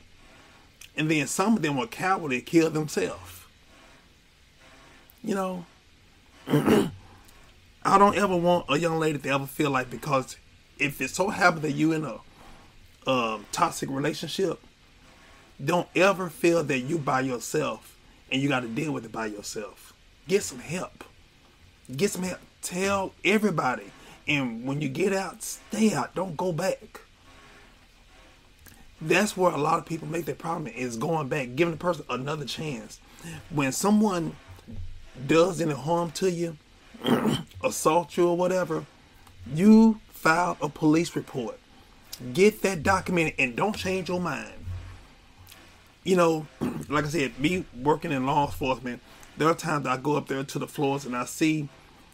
And 0.95 1.09
then 1.11 1.27
some 1.27 1.55
of 1.55 1.61
them 1.61 1.77
will 1.77 1.87
cowardly 1.87 2.41
kill 2.41 2.69
themselves. 2.69 3.45
You 5.23 5.35
know, 5.35 5.65
I 7.87 7.97
don't 7.97 8.17
ever 8.17 8.35
want 8.35 8.65
a 8.67 8.77
young 8.77 8.99
lady 8.99 9.17
to 9.17 9.29
ever 9.29 9.45
feel 9.45 9.71
like 9.71 9.89
because 9.89 10.35
if 10.77 10.99
it 10.99 11.09
so 11.09 11.29
happens 11.29 11.61
that 11.61 11.71
you 11.71 11.93
in 11.93 12.03
a 12.03 12.19
um, 13.09 13.45
toxic 13.53 13.89
relationship, 13.89 14.59
don't 15.63 15.87
ever 15.95 16.29
feel 16.29 16.65
that 16.65 16.79
you 16.79 16.97
by 16.97 17.21
yourself 17.21 17.97
and 18.29 18.41
you 18.41 18.49
got 18.49 18.59
to 18.59 18.67
deal 18.67 18.91
with 18.91 19.05
it 19.05 19.13
by 19.13 19.27
yourself. 19.27 19.93
Get 20.27 20.43
some 20.43 20.59
help. 20.59 21.05
Get 21.95 22.11
some 22.11 22.23
help. 22.23 22.41
Tell 22.61 23.13
everybody. 23.23 23.89
And 24.27 24.65
when 24.65 24.81
you 24.81 24.89
get 24.89 25.13
out, 25.13 25.41
stay 25.41 25.93
out. 25.93 26.13
Don't 26.13 26.35
go 26.35 26.51
back. 26.51 26.99
That's 28.99 29.37
where 29.37 29.53
a 29.53 29.57
lot 29.57 29.79
of 29.79 29.85
people 29.85 30.09
make 30.09 30.25
their 30.25 30.35
problem 30.35 30.73
is 30.73 30.97
going 30.97 31.29
back, 31.29 31.55
giving 31.55 31.71
the 31.71 31.79
person 31.79 32.03
another 32.09 32.43
chance. 32.43 32.99
When 33.49 33.71
someone 33.71 34.35
does 35.25 35.61
any 35.61 35.73
harm 35.73 36.11
to 36.11 36.29
you, 36.29 36.57
assault 37.63 38.17
you 38.17 38.27
or 38.27 38.37
whatever, 38.37 38.85
you 39.53 39.99
file 40.09 40.57
a 40.61 40.69
police 40.69 41.15
report. 41.15 41.59
Get 42.33 42.61
that 42.63 42.83
documented 42.83 43.35
and 43.37 43.55
don't 43.55 43.75
change 43.75 44.09
your 44.09 44.19
mind. 44.19 44.53
You 46.03 46.15
know, 46.15 46.47
like 46.89 47.05
I 47.05 47.09
said, 47.09 47.39
me 47.39 47.65
working 47.75 48.11
in 48.11 48.25
law 48.25 48.45
enforcement, 48.45 49.01
there 49.37 49.47
are 49.47 49.55
times 49.55 49.85
I 49.85 49.97
go 49.97 50.15
up 50.15 50.27
there 50.27 50.43
to 50.43 50.59
the 50.59 50.67
floors 50.67 51.05
and 51.05 51.15
I 51.15 51.25
see 51.25 51.69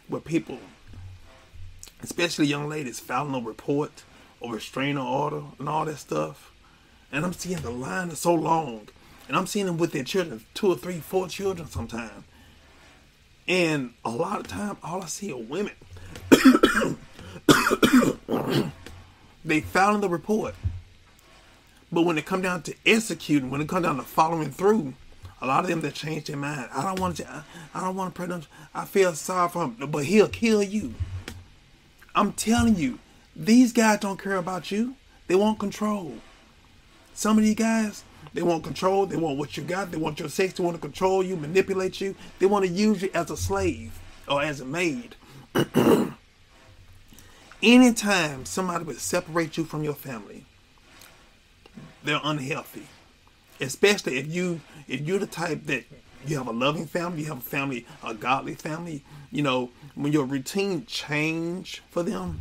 where 0.08 0.20
people, 0.20 0.58
especially 2.02 2.46
young 2.46 2.68
ladies, 2.68 3.00
filing 3.00 3.34
a 3.34 3.40
report 3.40 4.02
or 4.40 4.54
restraining 4.54 4.98
order 4.98 5.42
and 5.58 5.68
all 5.68 5.86
that 5.86 5.96
stuff. 5.96 6.52
And 7.10 7.24
I'm 7.24 7.32
seeing 7.32 7.62
the 7.62 7.70
line 7.70 8.10
is 8.10 8.18
so 8.18 8.34
long. 8.34 8.88
And 9.26 9.36
I'm 9.36 9.46
seeing 9.46 9.66
them 9.66 9.78
with 9.78 9.92
their 9.92 10.04
children, 10.04 10.44
two 10.52 10.66
or 10.66 10.76
three, 10.76 11.00
four 11.00 11.28
children 11.28 11.68
sometimes. 11.68 12.24
And 13.46 13.94
a 14.04 14.10
lot 14.10 14.40
of 14.40 14.46
time, 14.46 14.76
all 14.82 15.02
I 15.02 15.06
see 15.06 15.32
are 15.32 15.36
women. 15.36 15.74
they 19.44 19.60
filing 19.60 20.00
the 20.00 20.08
report. 20.08 20.54
But 21.92 22.02
when 22.02 22.16
it 22.18 22.24
come 22.26 22.42
down 22.42 22.62
to 22.62 22.74
executing, 22.86 23.50
when 23.50 23.60
it 23.60 23.68
come 23.68 23.82
down 23.82 23.96
to 23.96 24.02
following 24.02 24.50
through, 24.50 24.94
a 25.40 25.46
lot 25.46 25.62
of 25.62 25.70
them 25.70 25.82
that 25.82 25.94
change 25.94 26.24
their 26.24 26.36
mind. 26.36 26.70
I 26.72 26.82
don't 26.82 26.98
want 26.98 27.18
to. 27.18 27.30
I, 27.30 27.42
I 27.74 27.80
don't 27.82 27.96
want 27.96 28.14
to 28.14 28.26
pray. 28.26 28.40
I 28.74 28.84
feel 28.86 29.14
sorry 29.14 29.48
for 29.50 29.64
him, 29.64 29.76
but 29.90 30.04
he'll 30.06 30.28
kill 30.28 30.62
you. 30.62 30.94
I'm 32.14 32.32
telling 32.32 32.76
you, 32.76 32.98
these 33.36 33.72
guys 33.72 34.00
don't 34.00 34.18
care 34.18 34.36
about 34.36 34.70
you. 34.70 34.96
They 35.26 35.34
want 35.34 35.58
control. 35.58 36.14
Some 37.14 37.38
of 37.38 37.44
these 37.44 37.54
guys, 37.54 38.04
they 38.34 38.42
want 38.42 38.64
control. 38.64 39.06
They 39.06 39.16
want 39.16 39.38
what 39.38 39.56
you 39.56 39.62
got. 39.62 39.92
They 39.92 39.96
want 39.96 40.18
your 40.18 40.28
sex. 40.28 40.54
They 40.54 40.64
want 40.64 40.76
to 40.76 40.80
control 40.80 41.22
you, 41.22 41.36
manipulate 41.36 42.00
you. 42.00 42.16
They 42.40 42.46
want 42.46 42.64
to 42.64 42.70
use 42.70 43.00
you 43.00 43.10
as 43.14 43.30
a 43.30 43.36
slave 43.36 43.98
or 44.28 44.42
as 44.42 44.60
a 44.60 44.64
maid. 44.64 45.14
Anytime 47.62 48.44
somebody 48.44 48.84
would 48.84 48.98
separate 48.98 49.56
you 49.56 49.64
from 49.64 49.84
your 49.84 49.94
family, 49.94 50.44
they're 52.02 52.20
unhealthy. 52.22 52.88
Especially 53.60 54.18
if 54.18 54.26
you 54.26 54.60
if 54.88 55.00
you're 55.02 55.20
the 55.20 55.26
type 55.26 55.66
that 55.66 55.84
you 56.26 56.36
have 56.36 56.48
a 56.48 56.52
loving 56.52 56.86
family, 56.86 57.20
you 57.20 57.28
have 57.28 57.38
a 57.38 57.40
family, 57.40 57.86
a 58.02 58.14
godly 58.14 58.54
family, 58.54 59.04
you 59.30 59.42
know, 59.42 59.70
when 59.94 60.12
your 60.12 60.24
routine 60.24 60.84
change 60.86 61.82
for 61.88 62.02
them, 62.02 62.40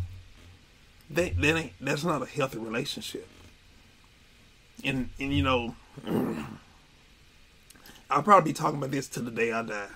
that 1.10 1.40
that 1.40 1.56
ain't 1.58 1.74
that's 1.80 2.04
not 2.04 2.24
a 2.24 2.26
healthy 2.26 2.58
relationship. 2.58 3.28
And 4.84 5.12
and 5.20 5.32
you 5.32 5.44
know, 5.44 5.76
I'll 8.10 8.24
probably 8.24 8.52
be 8.52 8.54
talking 8.54 8.78
about 8.78 8.92
this 8.92 9.08
to 9.10 9.20
the 9.22 9.32
day 9.32 9.52
I 9.52 9.64
die. 9.64 9.88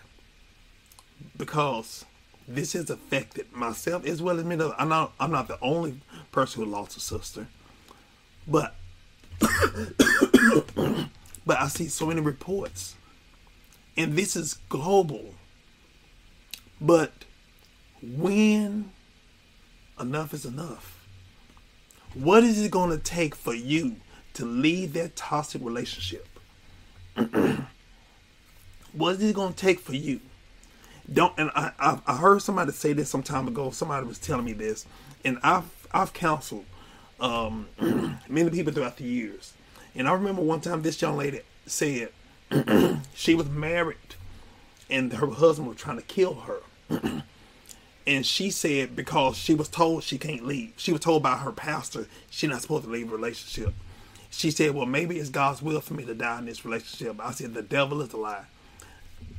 Because 1.35 2.05
this 2.47 2.73
has 2.73 2.89
affected 2.89 3.51
myself 3.53 4.05
as 4.05 4.21
well 4.21 4.39
as 4.39 4.45
me. 4.45 4.57
I'm 4.77 4.89
not 4.89 5.13
I'm 5.19 5.31
not 5.31 5.47
the 5.47 5.59
only 5.61 5.99
person 6.31 6.63
who 6.63 6.69
lost 6.69 6.97
a 6.97 6.99
sister. 6.99 7.47
But 8.47 8.75
but 11.45 11.59
I 11.59 11.67
see 11.67 11.87
so 11.87 12.07
many 12.07 12.21
reports. 12.21 12.95
And 13.95 14.13
this 14.13 14.35
is 14.35 14.59
global. 14.69 15.33
But 16.79 17.25
when 18.01 18.91
enough 19.99 20.33
is 20.33 20.45
enough, 20.45 21.07
what 22.13 22.43
is 22.43 22.61
it 22.61 22.71
going 22.71 22.91
to 22.91 22.97
take 22.97 23.35
for 23.35 23.53
you 23.53 23.97
to 24.37 24.45
leave 24.45 24.93
that 24.93 25.15
toxic 25.15 25.61
relationship? 25.63 26.27
what 28.93 29.15
is 29.15 29.23
it 29.23 29.35
going 29.35 29.53
to 29.53 29.57
take 29.57 29.79
for 29.79 29.95
you? 29.95 30.19
Don't 31.11 31.33
and 31.37 31.49
I, 31.55 31.71
I 31.79 31.99
I 32.05 32.17
heard 32.17 32.41
somebody 32.41 32.71
say 32.71 32.93
this 32.93 33.09
some 33.09 33.23
time 33.23 33.47
ago. 33.47 33.71
Somebody 33.71 34.05
was 34.05 34.19
telling 34.19 34.45
me 34.45 34.53
this, 34.53 34.85
and 35.23 35.39
I've 35.41 35.87
I've 35.93 36.13
counseled 36.13 36.65
um, 37.19 37.67
many 38.29 38.49
people 38.49 38.73
throughout 38.73 38.97
the 38.97 39.05
years. 39.05 39.53
And 39.95 40.07
I 40.07 40.13
remember 40.13 40.41
one 40.41 40.61
time 40.61 40.81
this 40.81 41.01
young 41.01 41.17
lady 41.17 41.41
said 41.65 42.09
she 43.13 43.35
was 43.35 43.49
married 43.49 43.97
and 44.89 45.13
her 45.13 45.27
husband 45.27 45.67
was 45.67 45.77
trying 45.77 45.97
to 45.97 46.03
kill 46.03 46.35
her. 46.41 46.59
and 48.07 48.25
she 48.25 48.49
said 48.49 48.95
because 48.95 49.37
she 49.37 49.55
was 49.55 49.69
told 49.69 50.03
she 50.03 50.17
can't 50.17 50.45
leave. 50.45 50.73
She 50.77 50.91
was 50.91 51.01
told 51.01 51.23
by 51.23 51.37
her 51.37 51.51
pastor 51.51 52.07
she's 52.29 52.49
not 52.49 52.61
supposed 52.61 52.83
to 52.83 52.89
leave 52.89 53.11
a 53.11 53.15
relationship. 53.15 53.73
She 54.37 54.51
said, 54.51 54.75
Well, 54.75 54.85
maybe 54.85 55.17
it's 55.17 55.29
God's 55.29 55.63
will 55.63 55.81
for 55.81 55.95
me 55.95 56.05
to 56.05 56.13
die 56.13 56.37
in 56.37 56.45
this 56.45 56.63
relationship. 56.63 57.19
I 57.19 57.31
said, 57.31 57.55
The 57.55 57.63
devil 57.63 58.01
is 58.01 58.13
a 58.13 58.17
lie. 58.17 58.45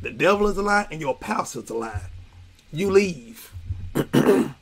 The 0.03 0.11
devil 0.11 0.49
is 0.49 0.57
a 0.57 0.63
lie 0.63 0.89
and 0.91 1.01
your 1.01 1.17
pastor 1.17 1.61
is 1.61 1.71
a 1.71 1.75
lie. 1.75 2.07
You 2.73 2.91
leave. 2.91 3.53
I'm 3.95 4.55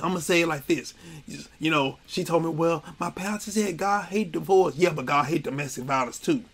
gonna 0.00 0.22
say 0.22 0.40
it 0.40 0.48
like 0.48 0.66
this. 0.66 0.94
You 1.58 1.70
know, 1.70 1.98
she 2.06 2.24
told 2.24 2.44
me, 2.44 2.48
"Well, 2.48 2.82
my 2.98 3.10
pastor 3.10 3.50
said 3.50 3.76
God 3.76 4.06
hate 4.06 4.32
divorce. 4.32 4.74
Yeah, 4.74 4.94
but 4.94 5.04
God 5.04 5.26
hate 5.26 5.42
domestic 5.42 5.84
violence 5.84 6.18
too." 6.18 6.44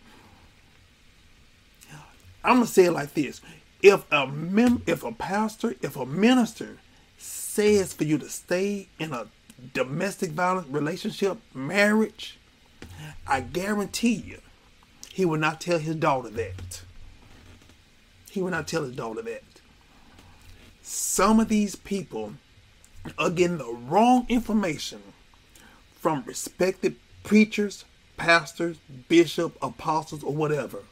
I'm 2.42 2.56
gonna 2.56 2.66
say 2.66 2.86
it 2.86 2.92
like 2.92 3.14
this: 3.14 3.40
If 3.80 4.10
a 4.10 4.26
mem- 4.26 4.82
if 4.86 5.04
a 5.04 5.12
pastor, 5.12 5.76
if 5.82 5.94
a 5.96 6.04
minister 6.04 6.78
says 7.16 7.92
for 7.92 8.02
you 8.02 8.18
to 8.18 8.28
stay 8.28 8.88
in 8.98 9.12
a 9.12 9.28
domestic 9.72 10.32
violence 10.32 10.66
relationship, 10.68 11.38
marriage, 11.54 12.38
I 13.26 13.40
guarantee 13.40 14.14
you, 14.14 14.40
he 15.12 15.24
will 15.24 15.38
not 15.38 15.60
tell 15.60 15.78
his 15.78 15.96
daughter 15.96 16.30
that. 16.30 16.82
He 18.30 18.40
will 18.40 18.50
not 18.50 18.68
tell 18.68 18.84
his 18.84 18.96
daughter 18.96 19.22
that. 19.22 19.42
Some 20.82 21.40
of 21.40 21.48
these 21.48 21.76
people 21.76 22.34
are 23.18 23.30
getting 23.30 23.58
the 23.58 23.72
wrong 23.72 24.26
information 24.28 25.02
from 25.94 26.24
respected 26.24 26.96
preachers, 27.24 27.84
pastors, 28.16 28.78
bishop, 29.08 29.56
apostles, 29.60 30.22
or 30.22 30.32
whatever. 30.32 30.84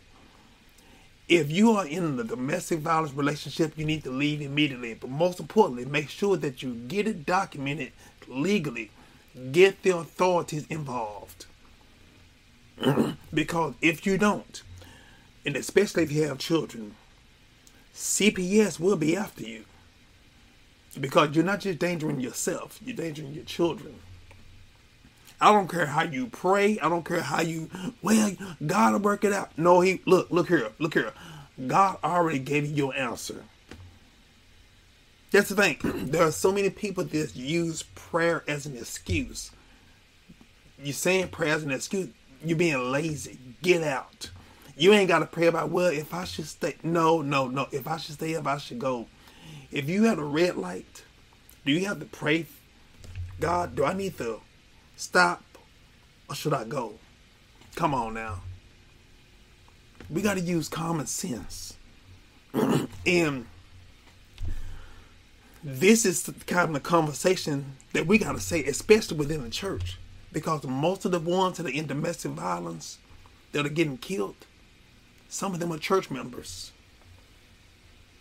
If 1.28 1.50
you 1.50 1.72
are 1.72 1.86
in 1.86 2.16
the 2.16 2.24
domestic 2.24 2.80
violence 2.80 3.14
relationship, 3.14 3.76
you 3.76 3.84
need 3.84 4.04
to 4.04 4.10
leave 4.10 4.40
immediately. 4.40 4.94
But 4.94 5.10
most 5.10 5.40
importantly, 5.40 5.84
make 5.84 6.08
sure 6.08 6.36
that 6.36 6.62
you 6.62 6.74
get 6.74 7.08
it 7.08 7.26
documented 7.26 7.92
legally. 8.28 8.90
Get 9.50 9.82
the 9.82 9.96
authorities 9.96 10.66
involved. 10.68 11.45
Because 13.32 13.74
if 13.80 14.06
you 14.06 14.18
don't, 14.18 14.62
and 15.44 15.56
especially 15.56 16.02
if 16.02 16.12
you 16.12 16.26
have 16.26 16.38
children, 16.38 16.94
CPS 17.94 18.78
will 18.78 18.96
be 18.96 19.16
after 19.16 19.42
you. 19.42 19.64
Because 20.98 21.34
you're 21.34 21.44
not 21.44 21.60
just 21.60 21.82
endangering 21.82 22.20
yourself, 22.20 22.78
you're 22.82 22.96
endangering 22.96 23.34
your 23.34 23.44
children. 23.44 23.96
I 25.40 25.52
don't 25.52 25.68
care 25.68 25.86
how 25.86 26.02
you 26.02 26.28
pray. 26.28 26.78
I 26.78 26.88
don't 26.88 27.04
care 27.04 27.20
how 27.20 27.42
you, 27.42 27.68
well, 28.02 28.32
God 28.64 28.92
will 28.94 29.00
work 29.00 29.24
it 29.24 29.32
out. 29.32 29.56
No, 29.58 29.80
he, 29.80 30.00
look, 30.06 30.30
look 30.30 30.48
here, 30.48 30.70
look 30.78 30.94
here. 30.94 31.12
God 31.66 31.98
already 32.02 32.38
gave 32.38 32.66
you 32.66 32.74
your 32.74 32.94
answer. 32.94 33.44
That's 35.30 35.50
the 35.50 35.56
thing. 35.56 35.78
There 36.10 36.22
are 36.22 36.32
so 36.32 36.52
many 36.52 36.70
people 36.70 37.04
that 37.04 37.36
use 37.36 37.82
prayer 37.94 38.44
as 38.48 38.64
an 38.64 38.76
excuse. 38.76 39.50
You're 40.82 40.94
saying 40.94 41.28
prayer 41.28 41.54
as 41.54 41.62
an 41.62 41.70
excuse. 41.70 42.08
You're 42.46 42.56
being 42.56 42.92
lazy. 42.92 43.38
Get 43.60 43.82
out. 43.82 44.30
You 44.76 44.92
ain't 44.92 45.08
got 45.08 45.18
to 45.18 45.26
pray 45.26 45.48
about, 45.48 45.70
well, 45.70 45.90
if 45.90 46.14
I 46.14 46.24
should 46.24 46.46
stay. 46.46 46.76
No, 46.84 47.20
no, 47.20 47.48
no. 47.48 47.66
If 47.72 47.88
I 47.88 47.96
should 47.96 48.14
stay 48.14 48.34
if 48.34 48.46
I 48.46 48.58
should 48.58 48.78
go. 48.78 49.08
If 49.72 49.88
you 49.88 50.04
have 50.04 50.20
a 50.20 50.24
red 50.24 50.56
light, 50.56 51.02
do 51.64 51.72
you 51.72 51.86
have 51.86 51.98
to 51.98 52.06
pray? 52.06 52.46
God, 53.40 53.74
do 53.74 53.84
I 53.84 53.94
need 53.94 54.16
to 54.18 54.40
stop 54.96 55.42
or 56.28 56.36
should 56.36 56.54
I 56.54 56.64
go? 56.64 56.94
Come 57.74 57.94
on 57.94 58.14
now. 58.14 58.42
We 60.08 60.22
got 60.22 60.34
to 60.34 60.40
use 60.40 60.68
common 60.68 61.06
sense. 61.06 61.76
and 63.06 63.46
this 65.64 66.06
is 66.06 66.22
the 66.22 66.32
kind 66.44 66.76
of 66.76 66.82
conversation 66.84 67.76
that 67.92 68.06
we 68.06 68.18
got 68.18 68.32
to 68.32 68.40
say, 68.40 68.64
especially 68.64 69.16
within 69.16 69.42
the 69.42 69.50
church. 69.50 69.98
Because 70.36 70.64
most 70.64 71.06
of 71.06 71.12
the 71.12 71.18
ones 71.18 71.56
that 71.56 71.64
are 71.64 71.70
in 71.70 71.86
domestic 71.86 72.32
violence 72.32 72.98
that 73.52 73.64
are 73.64 73.70
getting 73.70 73.96
killed, 73.96 74.36
some 75.30 75.54
of 75.54 75.60
them 75.60 75.72
are 75.72 75.78
church 75.78 76.10
members. 76.10 76.72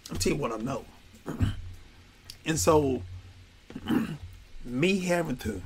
I'll 0.10 0.16
tell 0.16 0.32
you 0.32 0.40
what 0.40 0.54
I 0.54 0.58
know. 0.60 0.86
and 2.46 2.58
so, 2.58 3.02
me 4.64 5.00
having 5.00 5.36
to 5.36 5.62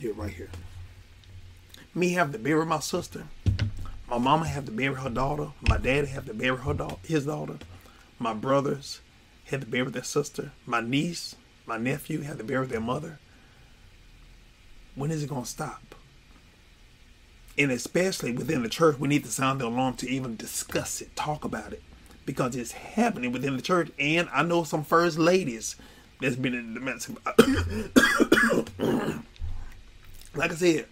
here, 0.00 0.14
right 0.14 0.32
here. 0.32 0.50
Me 1.94 2.14
have 2.14 2.32
to 2.32 2.38
bury 2.40 2.66
my 2.66 2.80
sister. 2.80 3.28
My 4.10 4.18
mama 4.18 4.48
have 4.48 4.64
to 4.64 4.72
bury 4.72 4.96
her 4.96 5.10
daughter. 5.10 5.52
My 5.68 5.78
dad 5.78 6.08
have 6.08 6.26
to 6.26 6.34
bury 6.34 6.58
her 6.58 6.74
da- 6.74 6.96
his 7.04 7.26
daughter. 7.26 7.58
My 8.18 8.34
brothers 8.34 9.00
had 9.44 9.60
to 9.60 9.66
bury 9.68 9.92
their 9.92 10.02
sister. 10.02 10.50
My 10.66 10.80
niece, 10.80 11.36
my 11.66 11.76
nephew 11.78 12.22
had 12.22 12.38
to 12.38 12.44
bury 12.44 12.66
their 12.66 12.80
mother. 12.80 13.20
When 14.94 15.10
is 15.10 15.22
it 15.22 15.30
gonna 15.30 15.46
stop? 15.46 15.94
And 17.56 17.70
especially 17.70 18.32
within 18.32 18.62
the 18.62 18.68
church, 18.68 18.98
we 18.98 19.08
need 19.08 19.24
to 19.24 19.30
sound 19.30 19.60
the 19.60 19.66
alarm 19.66 19.94
to 19.96 20.08
even 20.08 20.36
discuss 20.36 21.00
it, 21.00 21.14
talk 21.14 21.44
about 21.44 21.72
it, 21.72 21.82
because 22.26 22.56
it's 22.56 22.72
happening 22.72 23.32
within 23.32 23.56
the 23.56 23.62
church. 23.62 23.90
And 23.98 24.28
I 24.32 24.42
know 24.42 24.64
some 24.64 24.84
first 24.84 25.18
ladies 25.18 25.76
that's 26.20 26.36
been 26.36 26.54
in 26.54 26.74
the 26.74 26.80
domestic. 26.80 27.16
like 30.34 30.50
I 30.50 30.54
said, 30.54 30.86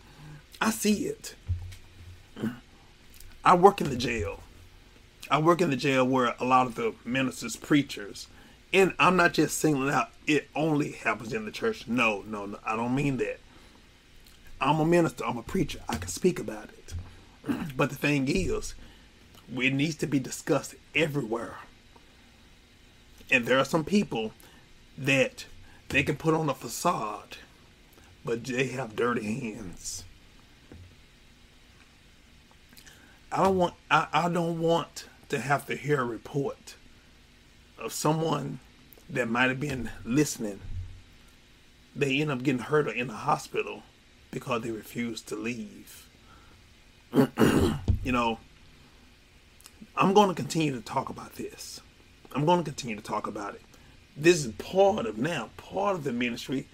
I 0.60 0.70
see 0.70 1.06
it. 1.06 1.34
I 3.44 3.56
work 3.56 3.80
in 3.80 3.90
the 3.90 3.96
jail. 3.96 4.40
I 5.30 5.40
work 5.40 5.60
in 5.60 5.70
the 5.70 5.76
jail 5.76 6.04
where 6.04 6.36
a 6.38 6.44
lot 6.44 6.66
of 6.66 6.76
the 6.76 6.94
ministers, 7.04 7.56
preachers, 7.56 8.28
and 8.72 8.94
I'm 8.98 9.16
not 9.16 9.32
just 9.32 9.58
singling 9.58 9.92
out 9.92 10.10
it 10.26 10.48
only 10.54 10.92
happens 10.92 11.32
in 11.32 11.44
the 11.44 11.50
church. 11.50 11.88
No, 11.88 12.22
no, 12.26 12.46
no. 12.46 12.58
I 12.64 12.76
don't 12.76 12.94
mean 12.94 13.16
that. 13.18 13.40
I'm 14.62 14.80
a 14.80 14.84
minister, 14.84 15.24
I'm 15.24 15.38
a 15.38 15.42
preacher. 15.42 15.80
I 15.88 15.96
can 15.96 16.08
speak 16.08 16.38
about 16.38 16.70
it. 16.70 16.94
But 17.76 17.90
the 17.90 17.96
thing 17.96 18.28
is, 18.28 18.74
it 19.52 19.72
needs 19.72 19.96
to 19.96 20.06
be 20.06 20.20
discussed 20.20 20.74
everywhere. 20.94 21.56
And 23.30 23.46
there 23.46 23.58
are 23.58 23.64
some 23.64 23.84
people 23.84 24.32
that 24.96 25.46
they 25.88 26.02
can 26.02 26.16
put 26.16 26.34
on 26.34 26.48
a 26.48 26.54
facade 26.54 27.38
but 28.24 28.44
they 28.44 28.68
have 28.68 28.96
dirty 28.96 29.40
hands. 29.40 30.04
I 33.30 33.42
don't 33.42 33.56
want 33.56 33.74
I, 33.90 34.06
I 34.12 34.28
don't 34.28 34.60
want 34.60 35.06
to 35.30 35.38
have 35.38 35.66
to 35.66 35.76
hear 35.76 36.02
a 36.02 36.04
report 36.04 36.76
of 37.78 37.92
someone 37.92 38.60
that 39.08 39.28
might 39.28 39.48
have 39.48 39.60
been 39.60 39.90
listening. 40.04 40.60
They 41.96 42.20
end 42.20 42.30
up 42.30 42.42
getting 42.42 42.62
hurt 42.62 42.86
or 42.88 42.92
in 42.92 43.08
the 43.08 43.14
hospital 43.14 43.82
because 44.32 44.62
they 44.62 44.70
refused 44.70 45.28
to 45.28 45.36
leave. 45.36 46.08
you 47.12 48.10
know, 48.12 48.38
I'm 49.94 50.14
going 50.14 50.30
to 50.30 50.34
continue 50.34 50.72
to 50.72 50.80
talk 50.80 51.08
about 51.10 51.34
this. 51.34 51.80
I'm 52.34 52.44
going 52.44 52.58
to 52.58 52.64
continue 52.64 52.96
to 52.96 53.02
talk 53.02 53.28
about 53.28 53.54
it. 53.54 53.60
This 54.16 54.44
is 54.44 54.52
part 54.54 55.06
of 55.06 55.18
now, 55.18 55.50
part 55.56 55.94
of 55.94 56.04
the 56.04 56.12
ministry 56.12 56.66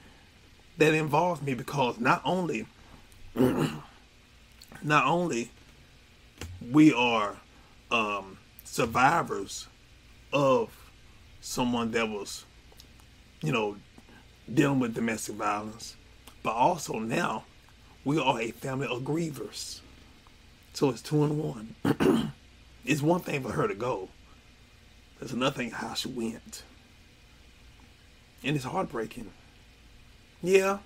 that 0.79 0.95
involves 0.95 1.43
me 1.43 1.55
because 1.55 1.99
not 1.99 2.23
only 2.25 2.67
not 3.35 5.05
only 5.05 5.51
we 6.71 6.93
are 6.93 7.37
um, 7.91 8.39
survivors 8.65 9.67
of 10.33 10.71
someone 11.41 11.91
that 11.91 12.09
was 12.09 12.45
you 13.43 13.53
know 13.53 13.77
dealing 14.53 14.79
with 14.79 14.95
domestic 14.95 15.35
violence 15.35 15.97
but 16.43 16.53
also 16.55 16.99
now 16.99 17.45
we 18.05 18.19
are 18.19 18.41
a 18.41 18.51
family 18.51 18.87
of 18.87 19.03
grievers 19.03 19.81
so 20.73 20.91
it's 20.91 21.03
two 21.03 21.25
and 21.25 21.39
one 21.39 21.75
it's 22.85 23.03
one 23.03 23.21
thing 23.21 23.43
for 23.43 23.53
her 23.53 23.69
to 23.69 23.75
go 23.75 24.09
there's 25.19 25.33
another 25.33 25.57
thing 25.57 25.71
how 25.71 25.95
she 25.95 26.09
went 26.09 26.63
and 28.45 28.57
it's 28.57 28.65
heartbreaking 28.65 29.31
yeah, 30.43 30.79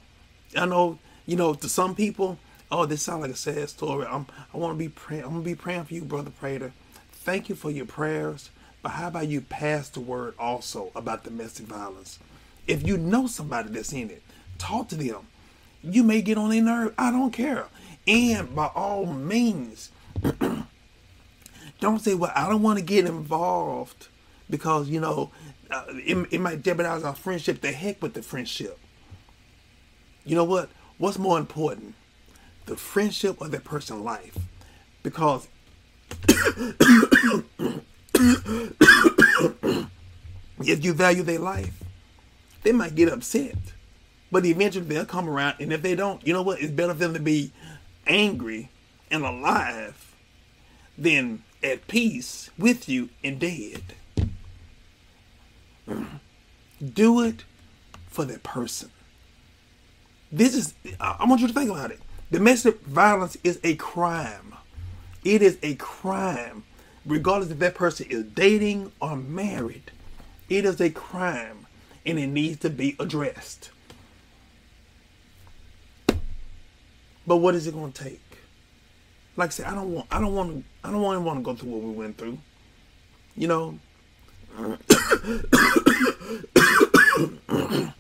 I 0.57 0.67
know. 0.67 0.99
You 1.27 1.37
know, 1.37 1.55
to 1.55 1.69
some 1.69 1.95
people, 1.95 2.39
oh, 2.71 2.87
this 2.87 3.03
sounds 3.03 3.23
like 3.23 3.31
a 3.31 3.37
sad 3.37 3.69
story. 3.69 4.07
I'm, 4.07 4.27
I 4.53 4.57
want 4.57 4.75
to 4.75 4.79
be 4.79 4.89
praying. 4.89 5.25
I'm 5.25 5.31
gonna 5.31 5.43
be 5.43 5.55
praying 5.55 5.85
for 5.85 5.95
you, 5.95 6.03
brother 6.03 6.31
Prater. 6.31 6.73
Thank 7.13 7.49
you 7.49 7.55
for 7.55 7.71
your 7.71 7.87
prayers. 7.87 8.51
But 8.83 8.91
how 8.93 9.09
about 9.09 9.29
you 9.29 9.41
pass 9.43 9.89
the 9.89 10.01
word 10.01 10.35
also 10.39 10.91
about 10.97 11.23
domestic 11.23 11.67
violence? 11.67 12.19
If 12.67 12.87
you 12.87 12.97
know 12.97 13.27
somebody 13.29 13.69
that's 13.71 13.93
in 13.93 14.11
it, 14.11 14.23
talk 14.59 14.89
to 14.89 14.97
them. 14.97 15.29
You 15.83 16.03
may 16.03 16.23
get 16.23 16.39
on 16.39 16.51
their 16.51 16.63
nerve. 16.63 16.95
I 16.97 17.11
don't 17.11 17.33
care. 17.33 17.67
And 18.07 18.55
by 18.55 18.67
all 18.75 19.07
means, 19.07 19.91
don't 21.81 22.01
say, 22.01 22.15
well, 22.15 22.33
I 22.35 22.49
don't 22.49 22.63
want 22.63 22.79
to 22.79 22.85
get 22.85 23.07
involved 23.07 24.09
because, 24.49 24.89
you 24.89 25.01
know, 25.01 25.31
uh, 25.71 25.85
it, 25.89 26.29
it 26.31 26.41
might 26.41 26.63
jeopardize 26.63 27.05
our 27.05 27.15
friendship. 27.15 27.61
The 27.61 27.73
heck 27.73 28.03
with 28.03 28.15
the 28.15 28.23
friendship. 28.23 28.79
You 30.25 30.37
know 30.37 30.45
what? 30.45 30.71
What's 30.99 31.19
more 31.19 31.39
important? 31.39 31.95
The 32.67 32.77
friendship 32.77 33.41
or 33.41 33.49
that 33.49 33.65
person's 33.65 34.03
life? 34.03 34.37
Because 35.03 35.49
if 40.61 40.85
you 40.85 40.93
value 40.93 41.23
their 41.23 41.39
life, 41.39 41.83
they 42.63 42.73
might 42.73 42.95
get 42.95 43.09
upset. 43.09 43.57
But 44.33 44.47
eventually 44.47 44.87
they'll 44.87 45.05
come 45.05 45.29
around, 45.29 45.57
and 45.61 45.73
if 45.75 45.83
they 45.83 45.95
don't, 45.95 46.27
you 46.27 46.33
know 46.33 46.41
what? 46.41 46.61
It's 46.61 46.73
better 46.73 46.95
for 46.95 47.01
them 47.01 47.15
to 47.15 47.21
be 47.21 47.53
angry 48.07 48.71
and 49.11 49.25
alive 49.25 50.17
than 50.97 51.45
at 51.63 51.87
peace 51.87 52.51
with 52.59 52.89
you 52.89 53.11
and 53.23 53.39
dead. 53.39 53.83
Do 56.95 57.21
it 57.21 57.45
for 58.09 58.25
that 58.25 58.43
person. 58.43 58.91
This 60.33 60.55
is, 60.55 60.75
I 60.99 61.27
want 61.27 61.43
you 61.43 61.49
to 61.49 61.53
think 61.53 61.71
about 61.71 61.91
it. 61.91 62.01
Domestic 62.31 62.81
violence 62.81 63.37
is 63.45 63.61
a 63.63 63.77
crime. 63.77 64.55
It 65.25 65.43
is 65.43 65.59
a 65.63 65.75
crime, 65.75 66.65
regardless 67.05 67.51
if 67.51 67.59
that 67.59 67.75
person 67.75 68.07
is 68.09 68.25
dating 68.25 68.93
or 68.99 69.15
married. 69.15 69.91
It 70.49 70.65
is 70.65 70.81
a 70.81 70.89
crime, 70.89 71.67
and 72.07 72.19
it 72.19 72.29
needs 72.29 72.61
to 72.61 72.71
be 72.71 72.97
addressed. 72.99 73.71
But 77.27 77.37
what 77.37 77.55
is 77.55 77.67
it 77.67 77.75
going 77.75 77.93
to 77.93 78.05
take? 78.05 78.21
Like 79.37 79.49
I 79.49 79.51
said, 79.51 79.67
I 79.67 79.75
don't 79.75 79.93
want, 79.93 80.07
I 80.11 80.21
don't 80.21 80.35
want, 80.35 80.51
to, 80.51 80.65
I 80.87 80.91
don't 80.91 81.01
want 81.01 81.23
want 81.23 81.39
to 81.39 81.43
go 81.43 81.55
through 81.55 81.71
what 81.71 81.83
we 81.83 81.93
went 81.93 82.19
through. 82.19 82.39
You 83.37 83.49
know. 83.49 83.79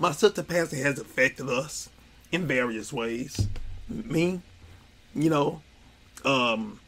My 0.00 0.12
sister 0.12 0.42
passing 0.42 0.82
has 0.82 0.98
affected 0.98 1.48
us 1.48 1.88
in 2.30 2.46
various 2.46 2.92
ways. 2.92 3.48
Me, 3.88 4.40
you 5.14 5.30
know, 5.30 5.62
um, 6.24 6.78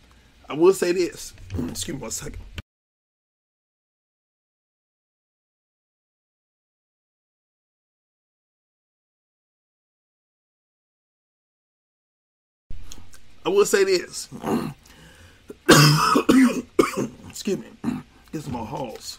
I 0.48 0.54
will 0.54 0.74
say 0.74 0.92
this. 0.92 1.32
Excuse 1.70 1.96
me 1.96 2.02
one 2.02 2.10
second. 2.10 2.42
I 13.44 13.48
will 13.48 13.64
say 13.64 13.84
this. 13.84 14.28
Excuse 17.28 17.58
me. 17.58 17.66
Get 18.32 18.42
some 18.42 18.52
more 18.52 18.66
halls. 18.66 19.18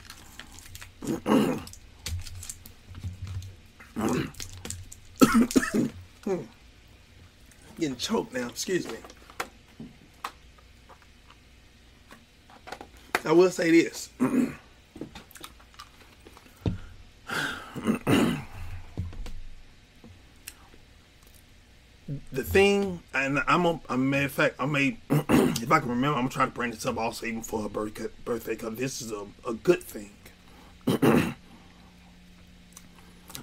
Getting 7.80 7.96
choked 7.98 8.34
now. 8.34 8.48
Excuse 8.48 8.88
me. 8.88 8.98
I 13.26 13.32
will 13.32 13.50
say 13.50 13.72
this. 13.72 14.10
The 22.32 22.44
thing, 22.44 23.02
and 23.14 23.40
I'm 23.48 23.66
a, 23.66 23.80
a 23.90 23.98
matter 23.98 24.26
of 24.26 24.32
fact, 24.32 24.56
I 24.60 24.66
may, 24.66 24.98
if 25.10 25.72
I 25.72 25.80
can 25.80 25.90
remember, 25.90 26.18
I'm 26.18 26.30
trying 26.30 26.50
to 26.50 26.54
bring 26.54 26.72
this 26.72 26.86
up 26.86 26.98
also 26.98 27.26
even 27.26 27.42
for 27.42 27.62
her 27.62 27.70
birthday, 27.70 28.08
birthday, 28.26 28.54
because 28.54 28.76
this 28.76 29.02
is 29.02 29.12
a, 29.12 29.26
a 29.48 29.54
good 29.54 29.84
thing. 29.84 30.12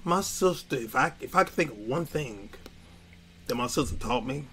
my 0.04 0.20
sister, 0.20 0.76
if 0.76 0.96
I 0.96 1.12
if 1.20 1.36
I 1.36 1.44
could 1.44 1.52
think 1.52 1.70
of 1.70 1.78
one 1.78 2.06
thing 2.06 2.50
that 3.46 3.54
my 3.54 3.66
sister 3.66 3.96
taught 3.96 4.26
me, 4.26 4.44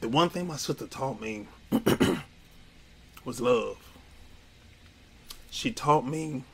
the 0.00 0.08
one 0.08 0.30
thing 0.30 0.46
my 0.46 0.56
sister 0.56 0.86
taught 0.86 1.20
me 1.20 1.46
was 3.24 3.40
love. 3.40 3.76
She 5.50 5.70
taught 5.70 6.06
me 6.06 6.44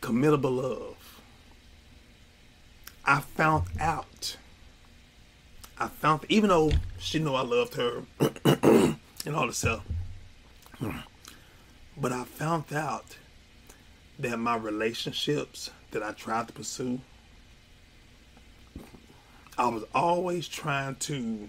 committable 0.00 0.62
love. 0.62 1.20
I 3.04 3.20
found 3.20 3.66
out. 3.80 4.36
I 5.80 5.88
found 5.88 6.26
even 6.28 6.48
though 6.50 6.72
she 6.98 7.18
knew 7.20 7.34
I 7.34 7.42
loved 7.42 7.74
her 7.74 8.02
and 8.44 9.34
all 9.34 9.46
this 9.46 9.58
stuff, 9.58 9.84
but 11.96 12.12
I 12.12 12.24
found 12.24 12.72
out 12.72 13.16
that 14.18 14.38
my 14.38 14.56
relationships 14.56 15.70
that 15.92 16.02
I 16.02 16.12
tried 16.12 16.48
to 16.48 16.52
pursue, 16.52 17.00
I 19.56 19.68
was 19.68 19.84
always 19.94 20.48
trying 20.48 20.96
to 20.96 21.48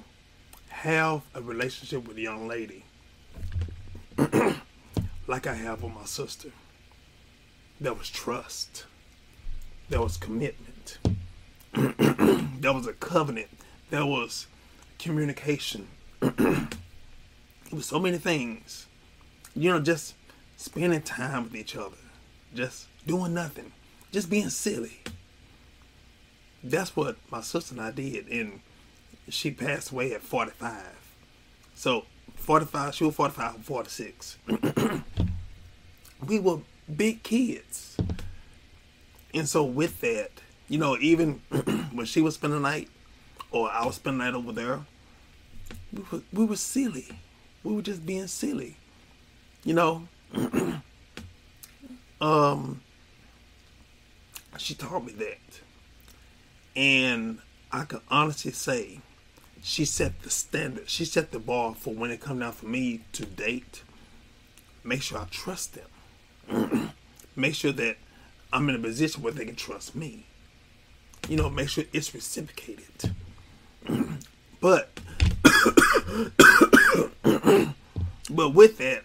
have 0.70 1.24
a 1.34 1.42
relationship 1.42 2.08
with 2.08 2.18
a 2.18 2.22
young 2.22 2.48
lady 2.48 2.86
like 5.28 5.48
I 5.48 5.54
have 5.56 5.84
with 5.84 5.94
my 5.94 6.06
sister. 6.06 6.50
There 7.82 7.94
was 7.94 8.10
trust. 8.10 8.86
There 9.89 10.02
was 10.02 10.18
commitment. 10.18 11.00
there 11.74 12.74
was 12.74 12.88
a 12.88 12.94
covenant. 12.94 13.50
There 13.89 14.06
was 14.06 14.47
communication. 14.99 15.88
it 16.21 16.67
was 17.71 17.88
so 17.88 17.99
many 17.99 18.17
things. 18.17 18.86
You 19.56 19.71
know, 19.71 19.80
just 19.80 20.15
spending 20.58 21.02
time 21.02 21.43
with 21.45 21.56
each 21.56 21.75
other. 21.75 21.97
Just 22.54 22.88
doing 23.08 23.34
nothing. 23.34 23.71
Just 24.12 24.30
being 24.30 24.49
silly. 24.49 24.99
That's 26.63 26.95
what 26.95 27.17
my 27.32 27.41
sister 27.41 27.73
and 27.73 27.82
I 27.82 27.91
did. 27.91 28.28
And 28.28 28.60
she 29.30 29.49
passed 29.52 29.91
away 29.91 30.13
at 30.13 30.21
45. 30.21 30.84
So 31.73 32.06
45, 32.36 32.93
she 32.93 33.06
was 33.06 33.15
45, 33.15 33.63
46. 33.63 34.38
we 36.28 36.39
were 36.39 36.60
big 36.95 37.23
kids. 37.23 37.97
And 39.34 39.47
so 39.47 39.63
with 39.63 40.02
that, 40.02 40.32
you 40.67 40.78
know, 40.78 40.97
even 40.97 41.41
when 41.91 42.06
she 42.06 42.21
was 42.21 42.36
spending 42.36 42.62
the 42.62 42.69
night 42.69 42.89
or 43.52 43.70
I'll 43.72 43.92
spend 43.92 44.18
night 44.18 44.34
over 44.34 44.52
there, 44.52 44.86
we 45.92 46.04
were, 46.12 46.22
we 46.32 46.46
were 46.46 46.56
silly. 46.56 47.08
We 47.64 47.74
were 47.74 47.82
just 47.82 48.06
being 48.06 48.28
silly. 48.28 48.78
You 49.64 49.74
know, 49.74 50.08
um, 52.21 52.82
she 54.58 54.76
taught 54.76 55.06
me 55.06 55.13
that. 55.13 55.62
And 56.76 57.40
I 57.71 57.86
can 57.86 58.02
honestly 58.10 58.52
say 58.52 59.00
she 59.62 59.86
set 59.86 60.21
the 60.21 60.30
standard. 60.30 60.90
She 60.90 61.06
set 61.06 61.32
the 61.32 61.40
bar 61.40 61.76
for 61.76 61.94
when 61.94 62.12
it 62.12 62.21
come 62.21 62.40
down 62.40 62.54
for 62.54 62.67
me 62.67 63.02
to 63.13 63.26
date. 63.26 63.84
Make 64.84 65.02
sure 65.02 65.17
I 65.17 65.26
trust 65.30 65.76
them. 65.76 66.94
make 67.36 67.56
sure 67.56 67.73
that 67.73 67.98
I'm 68.54 68.69
in 68.69 68.76
a 68.76 68.80
position 68.80 69.21
where 69.21 69.34
they 69.34 69.46
can 69.46 69.56
trust 69.56 69.96
me. 69.96 70.26
You 71.28 71.36
know, 71.36 71.50
make 71.50 71.69
sure 71.69 71.84
it's 71.92 72.13
reciprocated. 72.13 73.13
But 74.62 74.90
but 78.30 78.54
with 78.54 78.78
that, 78.78 79.04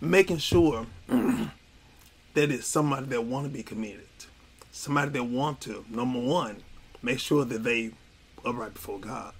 making 0.00 0.38
sure 0.38 0.86
that 1.08 2.50
it's 2.50 2.66
somebody 2.66 3.06
that 3.06 3.24
want 3.24 3.46
to 3.46 3.50
be 3.50 3.62
committed, 3.62 4.06
somebody 4.72 5.10
that 5.10 5.24
want 5.24 5.60
to. 5.62 5.84
Number 5.88 6.20
one, 6.20 6.62
make 7.02 7.18
sure 7.18 7.44
that 7.44 7.62
they 7.62 7.92
are 8.44 8.52
right 8.52 8.72
before 8.72 8.98
God. 8.98 9.32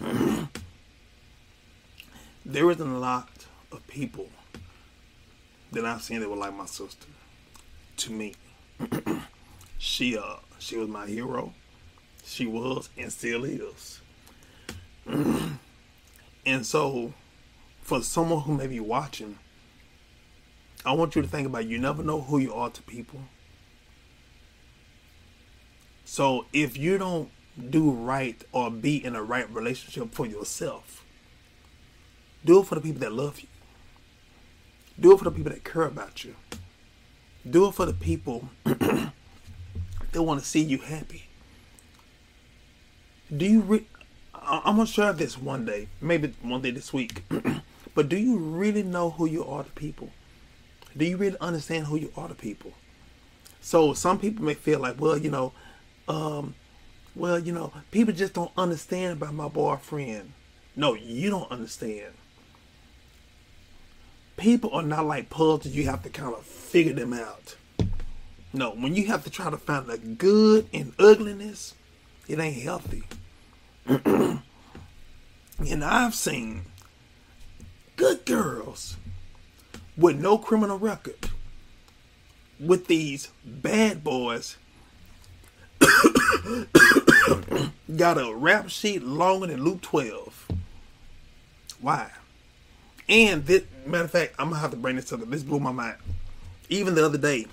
there 2.44 2.70
isn't 2.70 2.90
a 2.90 2.98
lot 2.98 3.28
of 3.72 3.86
people 3.86 4.28
that 5.72 5.84
I've 5.84 6.02
seen 6.02 6.20
that 6.20 6.30
were 6.30 6.36
like 6.36 6.54
my 6.54 6.66
sister. 6.66 7.06
To 7.98 8.12
me, 8.12 8.34
she 9.78 10.16
uh 10.16 10.36
she 10.58 10.76
was 10.76 10.88
my 10.88 11.06
hero. 11.06 11.52
She 12.24 12.46
was 12.46 12.88
and 12.96 13.12
still 13.12 13.44
is. 13.44 14.00
and 16.46 16.66
so, 16.66 17.12
for 17.82 18.02
someone 18.02 18.42
who 18.42 18.54
may 18.54 18.66
be 18.66 18.80
watching, 18.80 19.38
I 20.84 20.92
want 20.92 21.16
you 21.16 21.22
to 21.22 21.28
think 21.28 21.46
about 21.46 21.66
you 21.66 21.78
never 21.78 22.02
know 22.02 22.20
who 22.20 22.38
you 22.38 22.54
are 22.54 22.70
to 22.70 22.82
people. 22.82 23.20
So 26.04 26.46
if 26.52 26.76
you 26.76 26.98
don't 26.98 27.30
do 27.58 27.90
right 27.90 28.42
or 28.52 28.70
be 28.70 29.04
in 29.04 29.14
a 29.14 29.22
right 29.22 29.48
relationship 29.50 30.12
for 30.12 30.26
yourself. 30.26 31.04
Do 32.44 32.60
it 32.60 32.66
for 32.66 32.74
the 32.74 32.80
people 32.80 33.00
that 33.00 33.12
love 33.12 33.40
you. 33.40 33.48
Do 34.98 35.12
it 35.12 35.18
for 35.18 35.24
the 35.24 35.30
people 35.30 35.52
that 35.52 35.64
care 35.64 35.84
about 35.84 36.24
you. 36.24 36.36
Do 37.48 37.68
it 37.68 37.74
for 37.74 37.86
the 37.86 37.94
people 37.94 38.48
that 38.64 39.12
want 40.14 40.40
to 40.40 40.46
see 40.46 40.60
you 40.60 40.78
happy. 40.78 41.24
Do 43.34 43.46
you 43.46 43.60
re- 43.60 43.86
I'm 44.46 44.76
gonna 44.76 44.86
share 44.86 45.12
this 45.12 45.38
one 45.38 45.64
day, 45.64 45.88
maybe 46.00 46.34
one 46.42 46.62
day 46.62 46.70
this 46.70 46.92
week. 46.92 47.22
but 47.94 48.08
do 48.08 48.16
you 48.16 48.36
really 48.36 48.82
know 48.82 49.10
who 49.10 49.26
you 49.26 49.44
are 49.44 49.64
to 49.64 49.70
people? 49.70 50.10
Do 50.96 51.04
you 51.04 51.16
really 51.16 51.36
understand 51.40 51.86
who 51.86 51.96
you 51.96 52.12
are 52.16 52.28
to 52.28 52.34
people? 52.34 52.72
So 53.60 53.94
some 53.94 54.18
people 54.18 54.44
may 54.44 54.54
feel 54.54 54.78
like, 54.78 55.00
well, 55.00 55.16
you 55.16 55.30
know, 55.30 55.52
um, 56.08 56.54
well, 57.16 57.38
you 57.38 57.52
know, 57.52 57.72
people 57.90 58.12
just 58.12 58.34
don't 58.34 58.52
understand 58.56 59.14
about 59.14 59.34
my 59.34 59.48
boyfriend. 59.48 60.32
No, 60.76 60.94
you 60.94 61.30
don't 61.30 61.50
understand. 61.50 62.12
People 64.36 64.70
are 64.72 64.82
not 64.82 65.06
like 65.06 65.30
puzzles. 65.30 65.74
You 65.74 65.84
have 65.86 66.02
to 66.02 66.10
kind 66.10 66.34
of 66.34 66.44
figure 66.44 66.92
them 66.92 67.12
out. 67.12 67.56
No, 68.52 68.70
when 68.70 68.94
you 68.94 69.06
have 69.06 69.24
to 69.24 69.30
try 69.30 69.50
to 69.50 69.56
find 69.56 69.86
the 69.86 69.98
good 69.98 70.68
in 70.72 70.92
ugliness, 70.98 71.74
it 72.28 72.38
ain't 72.38 72.62
healthy. 72.62 73.04
and 73.86 74.42
I've 75.84 76.14
seen 76.14 76.62
good 77.96 78.24
girls 78.24 78.96
with 79.96 80.18
no 80.18 80.38
criminal 80.38 80.78
record 80.78 81.30
with 82.58 82.86
these 82.86 83.30
bad 83.44 84.02
boys 84.02 84.56
got 87.96 88.18
a 88.18 88.34
rap 88.34 88.70
sheet 88.70 89.02
longer 89.02 89.46
than 89.48 89.62
Luke 89.62 89.82
12. 89.82 90.48
Why? 91.80 92.10
And 93.08 93.44
this 93.44 93.64
matter 93.86 94.04
of 94.04 94.10
fact, 94.10 94.34
I'm 94.38 94.48
gonna 94.48 94.60
have 94.60 94.70
to 94.70 94.76
bring 94.76 94.96
this 94.96 95.12
up. 95.12 95.20
This 95.28 95.42
blew 95.42 95.60
my 95.60 95.72
mind. 95.72 95.96
Even 96.70 96.94
the 96.94 97.04
other 97.04 97.18
day, 97.18 97.46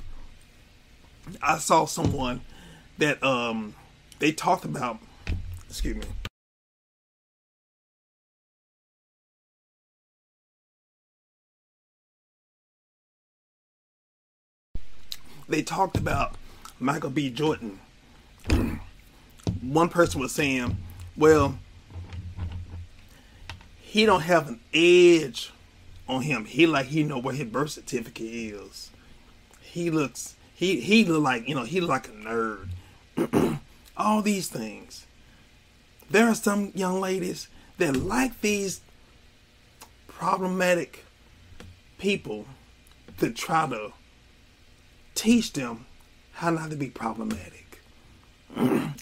I 1.41 1.57
saw 1.57 1.85
someone 1.85 2.41
that 2.97 3.21
um 3.21 3.75
they 4.19 4.31
talked 4.31 4.63
about 4.63 4.99
excuse 5.69 5.97
me. 5.97 6.03
They 15.51 15.61
talked 15.61 15.97
about 15.97 16.35
Michael 16.79 17.09
B. 17.11 17.29
Jordan 17.29 17.79
one 19.61 19.89
person 19.89 20.19
was 20.19 20.31
saying, 20.31 20.77
well, 21.15 21.57
he 23.79 24.05
don't 24.05 24.21
have 24.21 24.47
an 24.47 24.59
edge 24.73 25.51
on 26.07 26.23
him. 26.23 26.45
He 26.45 26.65
like 26.65 26.87
he 26.87 27.03
know 27.03 27.19
where 27.19 27.35
his 27.35 27.47
birth 27.47 27.71
certificate 27.71 28.27
is. 28.27 28.91
He 29.61 29.89
looks 29.89 30.35
he 30.53 30.79
he 30.79 31.05
look 31.05 31.23
like 31.23 31.47
you 31.47 31.55
know 31.55 31.63
he 31.63 31.81
like 31.81 32.07
a 32.07 32.11
nerd. 32.11 32.69
All 33.97 34.21
these 34.21 34.49
things. 34.49 35.05
There 36.09 36.27
are 36.27 36.35
some 36.35 36.71
young 36.75 36.99
ladies 36.99 37.47
that 37.77 37.95
like 37.95 38.41
these 38.41 38.81
problematic 40.07 41.05
people 41.97 42.45
to 43.19 43.31
try 43.31 43.69
to 43.69 43.93
teach 45.15 45.53
them 45.53 45.85
how 46.33 46.49
not 46.49 46.69
to 46.71 46.75
be 46.75 46.89
problematic. 46.89 47.81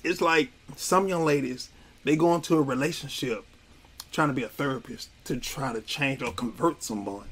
it's 0.04 0.22
like 0.22 0.52
some 0.76 1.08
young 1.08 1.26
ladies, 1.26 1.70
they 2.04 2.16
go 2.16 2.36
into 2.36 2.56
a 2.56 2.62
relationship 2.62 3.46
trying 4.12 4.28
to 4.28 4.34
be 4.34 4.44
a 4.44 4.50
therapist 4.50 5.10
to 5.26 5.38
try 5.38 5.74
to 5.74 5.82
change 5.82 6.22
or 6.22 6.32
convert 6.32 6.84
someone. 6.84 7.28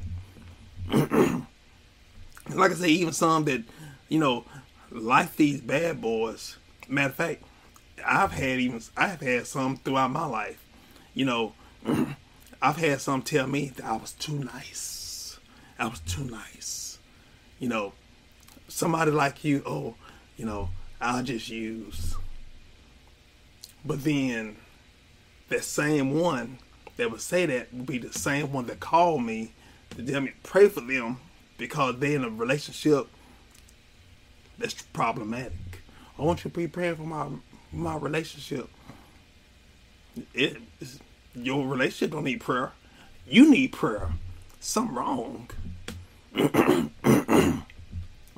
like 2.54 2.72
I 2.72 2.74
say, 2.76 2.90
even 2.90 3.14
some 3.14 3.46
that, 3.46 3.64
you 4.10 4.20
know, 4.20 4.46
like 4.92 5.36
these 5.36 5.62
bad 5.62 6.02
boys. 6.02 6.58
Matter 6.88 7.10
of 7.10 7.16
fact, 7.16 7.44
I've 8.06 8.32
had 8.32 8.60
even 8.60 8.82
I've 8.96 9.22
had 9.22 9.48
some 9.48 9.78
throughout 9.78 10.12
my 10.12 10.26
life. 10.26 10.64
You 11.14 11.26
know, 11.26 11.54
I've 12.62 12.78
had 12.78 13.02
some 13.02 13.22
tell 13.22 13.48
me 13.48 13.70
that 13.76 13.86
I 13.86 13.98
was 13.98 14.14
too 14.14 14.40
nice. 14.40 15.40
I 15.80 15.88
was 15.88 16.00
too 16.02 16.24
nice. 16.24 17.00
You 17.60 17.70
know, 17.70 17.94
somebody 18.68 19.12
like 19.12 19.44
you, 19.44 19.64
oh, 19.66 19.96
you 20.38 20.46
know, 20.46 20.70
I'll 21.00 21.24
just 21.24 21.50
use. 21.50 22.16
But 23.86 24.04
then 24.04 24.58
that 25.50 25.64
same 25.64 26.20
one 26.20 26.60
that 26.98 27.12
would 27.12 27.22
say 27.22 27.46
that 27.46 27.74
would 27.74 27.86
be 27.86 27.98
the 27.98 28.12
same 28.12 28.52
one 28.52 28.66
that 28.68 28.80
called 28.80 29.24
me 29.24 29.54
to 29.92 30.04
tell 30.04 30.22
me 30.22 30.34
pray 30.44 30.68
for 30.68 30.82
them 30.82 31.20
because 31.58 31.98
they're 32.00 32.16
in 32.16 32.24
a 32.24 32.30
relationship 32.30 33.08
that's 34.58 34.82
problematic. 34.82 35.54
I 36.18 36.24
want 36.24 36.44
you 36.44 36.52
to 36.52 36.58
be 36.58 36.68
praying 36.68 36.96
for 36.96 37.04
my 37.04 37.28
my 37.72 37.96
relationship. 37.96 38.70
It, 40.34 40.58
your 41.36 41.68
relationship 41.68 42.12
don't 42.12 42.24
need 42.24 42.42
prayer. 42.42 42.72
You 43.28 43.50
need 43.52 43.72
prayer. 43.72 44.10
Something 44.60 44.96
wrong. 44.96 45.50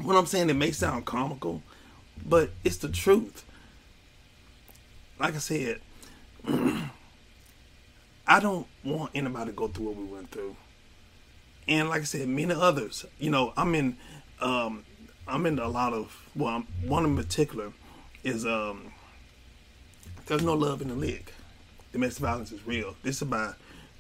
what 0.04 0.16
I'm 0.16 0.26
saying, 0.26 0.50
it 0.50 0.56
may 0.56 0.72
sound 0.72 1.06
comical, 1.06 1.62
but 2.26 2.52
it's 2.64 2.78
the 2.78 2.90
truth. 2.90 3.44
Like 5.20 5.36
I 5.36 5.40
said, 5.40 5.82
I 8.28 8.40
don't 8.40 8.68
want 8.84 9.12
anybody 9.16 9.52
to 9.52 9.56
go 9.56 9.68
through 9.68 9.88
what 9.88 9.96
we 9.96 10.04
went 10.06 10.32
through. 10.32 10.56
And 11.68 11.90
like 11.90 12.02
I 12.02 12.06
said, 12.06 12.28
many 12.28 12.54
others, 12.54 13.06
you 13.20 13.30
know, 13.30 13.54
I'm 13.58 13.76
in, 13.76 13.98
um, 14.42 14.86
I'm 15.28 15.46
in 15.46 15.60
a 15.60 15.68
lot 15.68 15.94
of, 15.94 16.30
well, 16.36 16.56
I'm, 16.56 16.68
one 16.88 17.06
in 17.06 17.16
particular 17.16 17.74
is, 18.24 18.46
um, 18.46 18.92
there's 20.26 20.44
no 20.44 20.54
love 20.54 20.82
in 20.82 20.88
the 20.88 20.96
league. 20.96 21.32
Domestic 21.92 22.22
violence 22.22 22.52
is 22.52 22.66
real. 22.66 22.96
This 23.04 23.22
is 23.22 23.28
by 23.28 23.54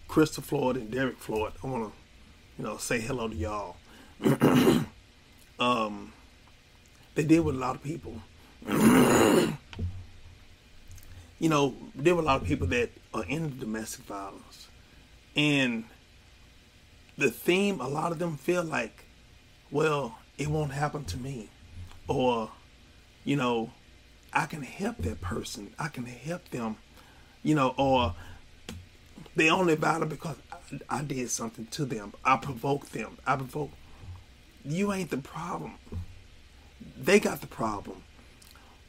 Crystal 0.07 0.43
Floyd 0.43 0.77
and 0.77 0.91
Derek 0.91 1.17
Floyd. 1.17 1.53
I 1.63 1.67
want 1.67 1.91
to, 1.91 1.97
you 2.57 2.63
know, 2.63 2.77
say 2.77 2.99
hello 2.99 3.27
to 3.27 3.35
y'all. 3.35 3.77
um, 5.59 6.13
they 7.15 7.23
deal 7.23 7.43
with 7.43 7.55
a 7.55 7.59
lot 7.59 7.75
of 7.75 7.83
people. 7.83 8.21
you 11.39 11.49
know, 11.49 11.75
there 11.95 12.15
were 12.15 12.21
a 12.21 12.25
lot 12.25 12.41
of 12.41 12.47
people 12.47 12.67
that 12.67 12.91
are 13.13 13.25
in 13.25 13.59
domestic 13.59 14.05
violence. 14.05 14.67
And 15.35 15.85
the 17.17 17.29
theme, 17.29 17.79
a 17.81 17.87
lot 17.87 18.11
of 18.11 18.19
them 18.19 18.37
feel 18.37 18.63
like, 18.63 19.05
well, 19.71 20.17
it 20.37 20.47
won't 20.47 20.71
happen 20.71 21.05
to 21.05 21.17
me. 21.17 21.49
Or, 22.07 22.51
you 23.23 23.35
know, 23.35 23.71
I 24.33 24.45
can 24.45 24.63
help 24.63 24.97
that 24.99 25.21
person. 25.21 25.73
I 25.77 25.87
can 25.87 26.05
help 26.05 26.49
them, 26.49 26.77
you 27.43 27.55
know, 27.55 27.73
or 27.77 28.15
they 29.35 29.49
only 29.49 29.75
battle 29.75 30.07
because 30.07 30.37
I, 30.51 30.97
I 30.99 31.03
did 31.03 31.29
something 31.29 31.67
to 31.67 31.85
them. 31.85 32.13
I 32.23 32.37
provoked 32.37 32.93
them. 32.93 33.17
I 33.25 33.35
provoked. 33.35 33.73
You 34.63 34.93
ain't 34.93 35.09
the 35.09 35.17
problem. 35.17 35.75
They 36.97 37.19
got 37.19 37.41
the 37.41 37.47
problem. 37.47 38.03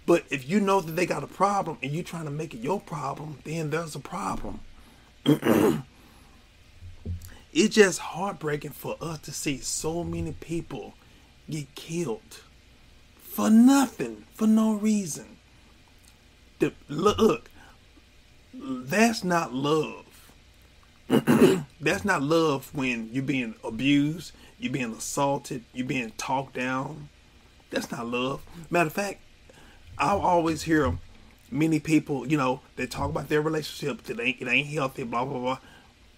But 0.07 0.25
if 0.31 0.49
you 0.49 0.61
know 0.61 0.81
that 0.81 0.93
they 0.93 1.07
got 1.07 1.23
a 1.23 1.29
problem 1.29 1.79
and 1.83 1.93
you're 1.93 2.03
trying 2.03 2.25
to 2.25 2.31
make 2.31 2.55
it 2.55 2.59
your 2.61 2.81
problem, 2.81 3.39
then 3.45 3.71
there's 3.71 3.95
a 3.95 4.01
problem. 4.01 4.61
it's 5.25 5.85
just 7.75 7.99
heartbreaking 8.01 8.73
for 8.73 8.97
us 9.01 9.21
to 9.21 9.33
see 9.33 9.59
so 9.59 10.03
many 10.03 10.33
people 10.33 10.95
get 11.49 11.75
killed 11.75 12.41
for 13.31 13.49
nothing, 13.51 14.25
for 14.35 14.47
no 14.47 14.75
reason. 14.75 15.37
The, 16.59 16.73
look, 16.89 17.49
that's 18.53 19.23
not 19.23 19.55
love. 19.55 20.07
that's 21.81 22.05
not 22.05 22.23
love 22.23 22.71
when 22.75 23.09
you're 23.13 23.23
being 23.23 23.55
abused, 23.65 24.33
you're 24.61 24.73
being 24.73 24.93
assaulted, 24.93 25.65
you're 25.73 25.87
being 25.87 26.13
talked 26.17 26.55
down. 26.55 27.09
That's 27.71 27.91
not 27.91 28.07
love. 28.07 28.43
Matter 28.69 28.89
of 28.89 28.93
fact, 28.93 29.21
I'll 29.99 30.21
always 30.21 30.63
hear 30.63 30.99
many 31.51 31.81
people, 31.81 32.27
you 32.27 32.37
know, 32.37 32.61
they 32.77 32.87
talk 32.87 33.11
about 33.11 33.29
their 33.29 33.41
relationship, 33.41 34.09
it 34.09 34.21
ain't, 34.21 34.41
it 34.41 34.49
ain't 34.49 34.69
healthy, 34.69 35.05
blah, 35.05 35.25
blah, 35.25 35.39
blah. 35.39 35.59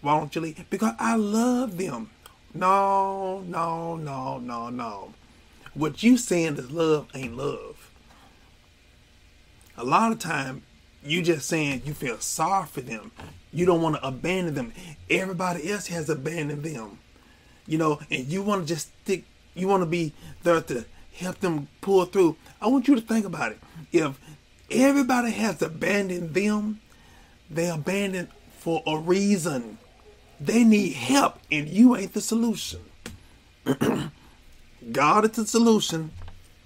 Why 0.01 0.18
don't 0.18 0.34
you 0.34 0.40
leave? 0.40 0.64
Because 0.68 0.95
I 0.99 1.16
love 1.16 1.78
them. 1.78 2.11
No, 2.55 3.40
no, 3.47 3.97
no, 3.97 4.38
no, 4.38 4.68
no. 4.68 5.14
What 5.74 6.03
you 6.03 6.18
saying 6.18 6.57
is 6.57 6.70
love 6.70 7.09
ain't 7.14 7.36
love. 7.36 7.90
A 9.76 9.84
lot 9.84 10.12
of 10.12 10.18
time, 10.18 10.62
you 11.03 11.22
just 11.22 11.49
saying 11.49 11.82
you 11.84 11.95
feel 11.95 12.18
sorry 12.20 12.66
for 12.66 12.82
them. 12.82 13.11
You 13.53 13.64
don't 13.64 13.82
want 13.82 13.97
to 13.97 14.07
abandon 14.07 14.55
them. 14.55 14.72
Everybody 15.09 15.70
else 15.70 15.86
has 15.86 16.11
abandoned 16.11 16.62
them. 16.62 16.99
You 17.72 17.78
know, 17.78 18.00
and 18.10 18.26
you 18.26 18.42
want 18.42 18.68
to 18.68 18.74
just 18.74 18.88
stick, 19.02 19.24
you 19.54 19.66
want 19.66 19.80
to 19.80 19.86
be 19.86 20.12
there 20.42 20.60
to 20.60 20.84
help 21.16 21.38
them 21.38 21.68
pull 21.80 22.04
through. 22.04 22.36
I 22.60 22.66
want 22.66 22.86
you 22.86 22.94
to 22.96 23.00
think 23.00 23.24
about 23.24 23.52
it. 23.52 23.60
If 23.90 24.20
everybody 24.70 25.30
has 25.30 25.62
abandoned 25.62 26.34
them, 26.34 26.82
they 27.48 27.70
abandoned 27.70 28.28
for 28.58 28.82
a 28.86 28.98
reason. 28.98 29.78
They 30.38 30.64
need 30.64 30.92
help, 30.92 31.38
and 31.50 31.66
you 31.66 31.96
ain't 31.96 32.12
the 32.12 32.20
solution. 32.20 32.80
God 34.92 35.24
is 35.24 35.30
the 35.30 35.46
solution 35.46 36.10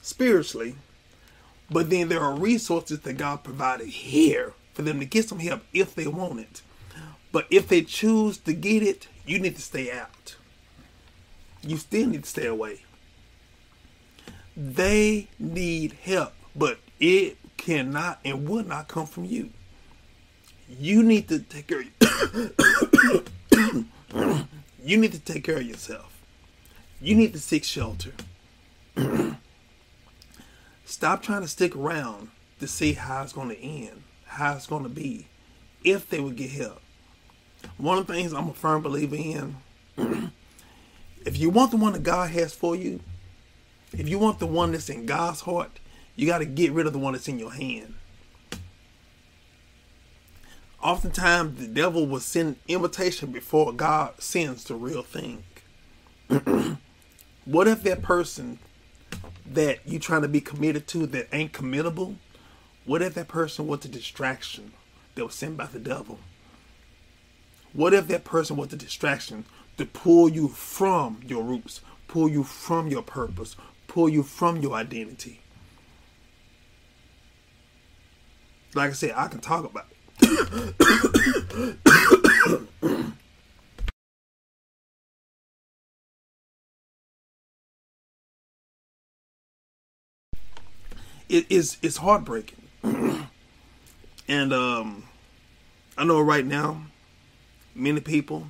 spiritually, 0.02 0.74
but 1.70 1.88
then 1.88 2.08
there 2.08 2.20
are 2.20 2.34
resources 2.34 2.98
that 2.98 3.12
God 3.12 3.44
provided 3.44 3.86
here 3.86 4.54
for 4.74 4.82
them 4.82 4.98
to 4.98 5.06
get 5.06 5.28
some 5.28 5.38
help 5.38 5.62
if 5.72 5.94
they 5.94 6.08
want 6.08 6.40
it. 6.40 6.62
But 7.30 7.46
if 7.48 7.68
they 7.68 7.82
choose 7.82 8.38
to 8.38 8.52
get 8.52 8.82
it, 8.82 9.06
you 9.24 9.38
need 9.38 9.54
to 9.54 9.62
stay 9.62 9.92
out. 9.92 10.10
You 11.66 11.76
still 11.76 12.06
need 12.06 12.22
to 12.22 12.28
stay 12.28 12.46
away. 12.46 12.82
They 14.56 15.28
need 15.38 15.92
help, 16.04 16.32
but 16.54 16.78
it 17.00 17.36
cannot 17.56 18.20
and 18.24 18.48
will 18.48 18.64
not 18.64 18.86
come 18.88 19.06
from 19.06 19.24
you. 19.24 19.50
You 20.68 21.02
need 21.02 21.28
to 21.28 21.40
take 21.40 21.66
care 21.66 21.80
of 21.80 21.86
You 24.82 24.96
need 24.96 25.12
to 25.12 25.18
take 25.18 25.44
care 25.44 25.56
of 25.56 25.64
yourself. 25.64 26.22
You 27.00 27.14
need 27.16 27.32
to 27.32 27.40
seek 27.40 27.64
shelter. 27.64 28.12
Stop 30.84 31.22
trying 31.22 31.42
to 31.42 31.48
stick 31.48 31.74
around 31.76 32.30
to 32.60 32.68
see 32.68 32.92
how 32.92 33.22
it's 33.22 33.32
going 33.32 33.48
to 33.48 33.60
end, 33.60 34.04
how 34.24 34.54
it's 34.54 34.66
going 34.66 34.84
to 34.84 34.88
be, 34.88 35.26
if 35.84 36.08
they 36.08 36.20
would 36.20 36.36
get 36.36 36.50
help. 36.50 36.80
One 37.76 37.98
of 37.98 38.06
the 38.06 38.14
things 38.14 38.32
I'm 38.32 38.48
a 38.48 38.54
firm 38.54 38.82
believer 38.82 39.16
in, 39.16 39.56
if 41.26 41.36
you 41.36 41.50
want 41.50 41.72
the 41.72 41.76
one 41.76 41.92
that 41.92 42.04
God 42.04 42.30
has 42.30 42.54
for 42.54 42.76
you, 42.76 43.00
if 43.92 44.08
you 44.08 44.18
want 44.18 44.38
the 44.38 44.46
one 44.46 44.72
that's 44.72 44.88
in 44.88 45.06
God's 45.06 45.40
heart, 45.42 45.80
you 46.14 46.26
got 46.26 46.38
to 46.38 46.46
get 46.46 46.72
rid 46.72 46.86
of 46.86 46.92
the 46.92 46.98
one 46.98 47.12
that's 47.12 47.28
in 47.28 47.38
your 47.38 47.52
hand. 47.52 47.94
Oftentimes, 50.82 51.58
the 51.58 51.66
devil 51.66 52.06
will 52.06 52.20
send 52.20 52.56
invitation 52.68 53.32
before 53.32 53.72
God 53.72 54.20
sends 54.20 54.64
the 54.64 54.76
real 54.76 55.02
thing. 55.02 55.42
what 57.44 57.66
if 57.66 57.82
that 57.82 58.02
person 58.02 58.60
that 59.44 59.80
you're 59.84 60.00
trying 60.00 60.22
to 60.22 60.28
be 60.28 60.40
committed 60.40 60.86
to 60.88 61.06
that 61.06 61.28
ain't 61.32 61.52
committable? 61.52 62.16
What 62.84 63.02
if 63.02 63.14
that 63.14 63.26
person 63.26 63.66
was 63.66 63.84
a 63.84 63.88
distraction 63.88 64.72
that 65.16 65.24
was 65.24 65.34
sent 65.34 65.56
by 65.56 65.66
the 65.66 65.80
devil? 65.80 66.20
What 67.72 67.92
if 67.92 68.06
that 68.08 68.24
person 68.24 68.56
was 68.56 68.72
a 68.72 68.76
distraction 68.76 69.44
to 69.76 69.84
pull 69.84 70.28
you 70.28 70.48
from 70.48 71.20
your 71.26 71.42
roots, 71.42 71.80
pull 72.08 72.28
you 72.28 72.42
from 72.42 72.88
your 72.88 73.02
purpose, 73.02 73.56
pull 73.88 74.08
you 74.08 74.22
from 74.22 74.58
your 74.58 74.74
identity. 74.74 75.40
Like 78.74 78.90
I 78.90 78.94
said, 78.94 79.12
I 79.16 79.28
can 79.28 79.40
talk 79.40 79.64
about 79.64 79.86
it. 79.88 79.96
it 91.28 91.46
is 91.48 91.76
it's 91.82 91.96
heartbreaking. 91.98 92.68
and 94.28 94.52
um 94.52 95.04
I 95.96 96.04
know 96.04 96.20
right 96.20 96.44
now 96.44 96.82
many 97.74 98.00
people 98.00 98.48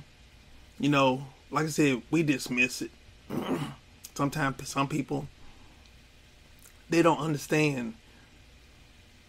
you 0.79 0.89
know, 0.89 1.27
like 1.51 1.65
I 1.65 1.69
said, 1.69 2.01
we 2.11 2.23
dismiss 2.23 2.81
it. 2.81 2.91
Sometimes 4.15 4.67
some 4.67 4.87
people 4.87 5.27
they 6.89 7.01
don't 7.01 7.19
understand 7.19 7.95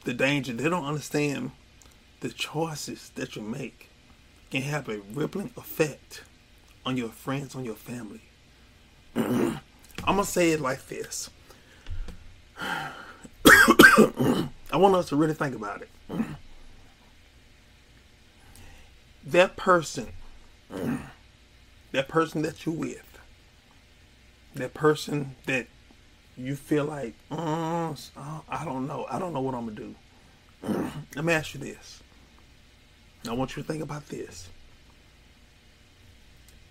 the 0.05 0.15
danger. 0.15 0.53
They 0.53 0.69
don't 0.69 0.85
understand 0.85 1.51
the 2.21 2.29
choices 2.31 3.11
that 3.17 3.37
you 3.37 3.43
make 3.43 3.89
can 4.51 4.63
have 4.63 4.89
a 4.89 4.99
rippling 5.13 5.51
effect 5.57 6.23
on 6.87 6.97
your 6.97 7.11
friends, 7.11 7.55
on 7.55 7.65
your 7.65 7.75
family. 7.75 8.23
I'm 9.17 9.61
gonna 10.05 10.25
say 10.25 10.53
it 10.53 10.61
like 10.61 10.87
this. 10.89 11.31
I 14.71 14.77
want 14.77 14.95
us 14.95 15.09
to 15.11 15.17
really 15.17 15.35
think 15.35 15.55
about 15.55 15.83
it. 15.83 15.91
That 19.25 19.57
person, 19.57 20.09
that 21.93 22.09
person 22.09 22.43
that 22.43 22.65
you're 22.67 22.75
with, 22.75 23.19
that 24.55 24.75
person 24.75 25.37
that 25.47 25.67
you 26.37 26.55
feel 26.55 26.85
like, 26.85 27.15
mm, 27.31 28.11
I 28.49 28.65
don't 28.65 28.87
know, 28.87 29.07
I 29.11 29.19
don't 29.19 29.33
know 29.33 29.41
what 29.41 29.55
I'm 29.55 29.67
gonna 29.67 29.77
do. 29.77 29.95
Let 31.17 31.25
me 31.25 31.33
ask 31.33 31.55
you 31.55 31.61
this. 31.61 32.03
I 33.29 33.33
want 33.33 33.57
you 33.57 33.63
to 33.63 33.69
think 33.69 33.83
about 33.83 34.09
this. 34.09 34.49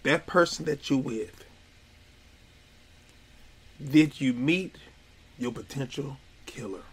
That 0.04 0.26
person 0.26 0.66
that 0.66 0.90
you're 0.90 1.00
with, 1.00 1.44
did 3.84 4.22
you 4.22 4.34
meet 4.34 4.78
your 5.38 5.52
potential 5.52 6.18
killer? 6.46 6.84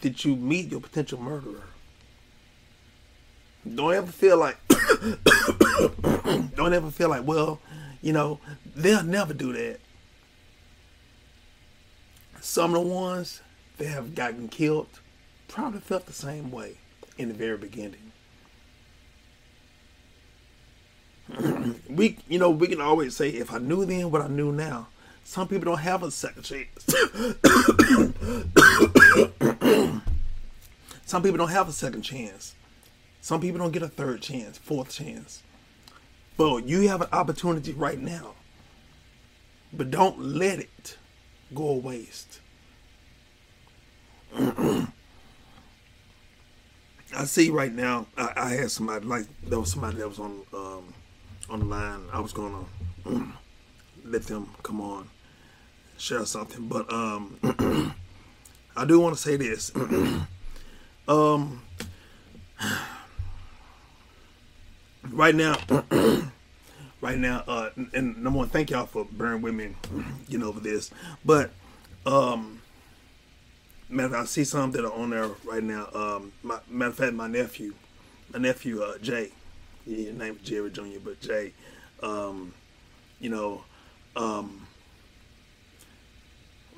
Did 0.00 0.24
you 0.24 0.36
meet 0.36 0.70
your 0.70 0.80
potential 0.80 1.20
murderer? 1.20 1.64
Don't 3.64 3.94
ever 3.94 4.10
feel 4.10 4.38
like 4.38 4.56
don't 6.54 6.72
ever 6.72 6.90
feel 6.90 7.08
like, 7.08 7.26
well, 7.26 7.60
you 8.00 8.12
know, 8.12 8.40
they'll 8.74 9.02
never 9.02 9.34
do 9.34 9.52
that. 9.52 9.80
Some 12.40 12.74
of 12.74 12.82
the 12.82 12.88
ones 12.88 13.42
that 13.78 13.88
have 13.88 14.14
gotten 14.14 14.48
killed 14.48 15.00
probably 15.48 15.80
felt 15.80 16.06
the 16.06 16.12
same 16.12 16.50
way 16.50 16.78
in 17.18 17.28
the 17.28 17.34
very 17.34 17.58
beginning. 17.58 18.12
we, 21.88 22.18
you 22.28 22.38
know, 22.38 22.50
we 22.50 22.66
can 22.66 22.80
always 22.80 23.14
say, 23.16 23.28
if 23.28 23.52
I 23.52 23.58
knew 23.58 23.84
then 23.84 24.10
what 24.10 24.22
I 24.22 24.28
knew 24.28 24.52
now. 24.52 24.88
Some 25.24 25.48
people 25.48 25.66
don't 25.66 25.78
have 25.78 26.02
a 26.02 26.10
second 26.10 26.42
chance. 26.42 26.86
Some 31.04 31.22
people 31.22 31.38
don't 31.38 31.50
have 31.50 31.68
a 31.68 31.72
second 31.72 32.02
chance. 32.02 32.54
Some 33.20 33.40
people 33.40 33.58
don't 33.58 33.72
get 33.72 33.82
a 33.82 33.88
third 33.88 34.22
chance, 34.22 34.58
fourth 34.58 34.90
chance. 34.90 35.42
But 36.36 36.66
you 36.66 36.88
have 36.88 37.02
an 37.02 37.08
opportunity 37.12 37.72
right 37.72 38.00
now. 38.00 38.34
But 39.72 39.90
don't 39.90 40.18
let 40.18 40.58
it 40.58 40.98
go 41.54 41.74
waste. 41.74 42.40
I 44.36 44.86
see 47.24 47.50
right 47.50 47.72
now. 47.72 48.06
I, 48.16 48.32
I, 48.36 48.48
had 48.50 48.70
somebody 48.70 49.04
like 49.04 49.26
there 49.42 49.58
was 49.58 49.72
somebody 49.72 49.98
that 49.98 50.08
was 50.08 50.18
on 50.18 50.42
um, 50.54 50.94
on 51.48 51.60
the 51.60 51.66
line. 51.66 52.02
I 52.12 52.20
was 52.20 52.32
gonna 52.32 52.64
let 54.04 54.24
them 54.24 54.50
come 54.62 54.80
on, 54.80 55.08
share 55.98 56.24
something. 56.24 56.68
But 56.68 56.92
um, 56.92 57.38
I 58.76 58.84
do 58.84 59.00
want 59.00 59.16
to 59.16 59.20
say 59.20 59.36
this. 59.36 59.72
um, 61.08 61.62
right 65.12 65.34
now, 65.34 65.56
right 67.00 67.18
now, 67.18 67.44
uh, 67.46 67.70
and 67.92 68.22
number 68.22 68.38
one, 68.38 68.48
thank 68.48 68.70
y'all 68.70 68.86
for 68.86 69.04
bearing 69.04 69.42
with 69.42 69.54
me, 69.54 69.74
you 70.28 70.38
know, 70.38 70.52
for 70.52 70.60
this. 70.60 70.90
But 71.24 71.50
um, 72.06 72.60
matter 73.88 74.16
I 74.16 74.24
see 74.24 74.44
some 74.44 74.70
that 74.72 74.84
are 74.84 74.92
on 74.92 75.10
there 75.10 75.28
right 75.44 75.62
now. 75.62 75.88
Um, 75.94 76.32
my, 76.42 76.58
matter 76.68 76.90
of 76.90 76.96
fact, 76.96 77.14
my 77.14 77.26
nephew, 77.26 77.74
my 78.32 78.38
nephew 78.38 78.82
uh, 78.82 78.98
Jay, 78.98 79.30
his 79.84 80.14
name 80.14 80.36
is 80.36 80.48
Jerry 80.48 80.70
Jr., 80.70 81.00
but 81.04 81.20
Jay, 81.20 81.52
um, 82.02 82.54
you 83.18 83.30
know, 83.30 83.64
um, 84.16 84.66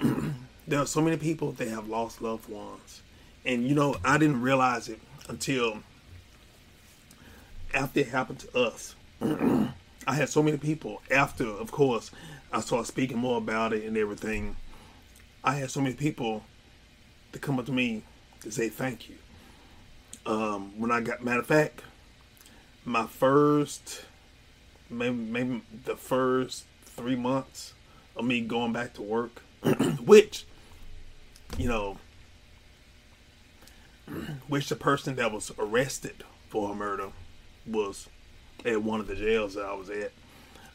there 0.66 0.80
are 0.80 0.86
so 0.86 1.00
many 1.00 1.16
people 1.16 1.52
that 1.52 1.68
have 1.68 1.88
lost 1.88 2.22
loved 2.22 2.48
ones, 2.48 3.02
and 3.44 3.66
you 3.66 3.74
know, 3.74 3.96
I 4.04 4.18
didn't 4.18 4.40
realize 4.40 4.88
it 4.88 5.00
until 5.28 5.82
after 7.74 8.00
it 8.00 8.08
happened 8.08 8.40
to 8.40 8.58
us. 8.58 8.94
I 10.06 10.14
had 10.14 10.28
so 10.28 10.42
many 10.42 10.56
people 10.58 11.00
after, 11.10 11.46
of 11.46 11.70
course, 11.70 12.10
I 12.52 12.60
started 12.60 12.86
speaking 12.86 13.18
more 13.18 13.38
about 13.38 13.72
it 13.72 13.84
and 13.84 13.96
everything. 13.96 14.56
I 15.44 15.54
had 15.54 15.70
so 15.70 15.80
many 15.80 15.94
people 15.94 16.44
to 17.32 17.38
come 17.38 17.58
up 17.58 17.66
to 17.66 17.72
me 17.72 18.02
to 18.40 18.50
say 18.50 18.68
thank 18.68 19.08
you. 19.08 19.16
Um, 20.26 20.78
when 20.78 20.90
I 20.90 21.00
got, 21.00 21.24
matter 21.24 21.40
of 21.40 21.46
fact, 21.46 21.82
my 22.84 23.06
first, 23.06 24.04
maybe, 24.90 25.16
maybe 25.16 25.62
the 25.84 25.96
first 25.96 26.64
three 26.84 27.16
months 27.16 27.74
of 28.16 28.24
me 28.24 28.40
going 28.40 28.72
back 28.72 28.94
to 28.94 29.02
work, 29.02 29.42
which, 30.04 30.46
you 31.56 31.68
know, 31.68 31.98
which 34.48 34.68
the 34.68 34.76
person 34.76 35.16
that 35.16 35.32
was 35.32 35.52
arrested 35.58 36.24
for 36.48 36.72
a 36.72 36.74
murder 36.74 37.12
was 37.66 38.08
at 38.64 38.82
one 38.82 39.00
of 39.00 39.06
the 39.06 39.14
jails 39.14 39.54
that 39.54 39.64
I 39.64 39.74
was 39.74 39.90
at. 39.90 40.12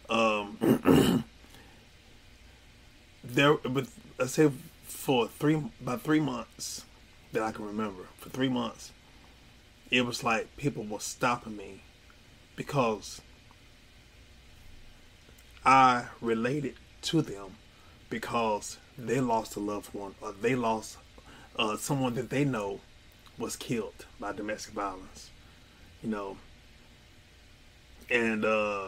Um, 0.10 1.24
there, 3.24 3.56
but 3.56 3.88
let's 4.18 4.34
say 4.34 4.52
for 4.84 5.28
three 5.28 5.62
about 5.82 6.02
three 6.02 6.20
months 6.20 6.86
that 7.34 7.44
I 7.44 7.52
can 7.52 7.66
remember, 7.66 8.04
for 8.18 8.30
three 8.30 8.50
months, 8.50 8.92
it 9.92 10.06
was 10.06 10.24
like 10.24 10.56
people 10.58 10.84
were 10.84 11.00
stopping 11.00 11.58
me 11.58 11.82
because 12.56 13.22
I 15.66 16.06
related 16.22 16.76
to 17.04 17.22
them 17.22 17.58
because 18.10 18.78
they 18.98 19.20
lost 19.20 19.56
a 19.56 19.60
loved 19.60 19.94
one 19.94 20.16
or 20.22 20.32
they 20.32 20.56
lost 20.56 20.98
uh, 21.58 21.78
someone 21.78 22.16
that 22.16 22.30
they 22.30 22.46
know 22.46 22.80
was 23.38 23.56
killed 23.56 24.06
by 24.20 24.32
domestic 24.32 24.74
violence. 24.74 25.30
You 26.02 26.10
know, 26.10 26.38
and 28.10 28.46
uh, 28.46 28.88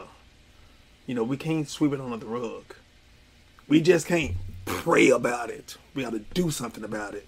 you 1.06 1.14
know 1.14 1.24
we 1.24 1.36
can't 1.36 1.68
sweep 1.68 1.92
it 1.92 2.00
under 2.00 2.16
the 2.16 2.26
rug. 2.26 2.74
We 3.68 3.80
just 3.80 4.06
can't 4.06 4.34
pray 4.64 5.10
about 5.10 5.50
it. 5.50 5.76
We 5.94 6.02
got 6.02 6.12
to 6.12 6.18
do 6.18 6.50
something 6.50 6.84
about 6.84 7.14
it. 7.14 7.26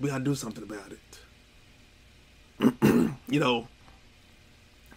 We 0.00 0.08
got 0.08 0.18
to 0.18 0.24
do 0.24 0.34
something 0.34 0.64
about 0.64 0.92
it. 0.92 0.98
you 3.28 3.40
know, 3.40 3.68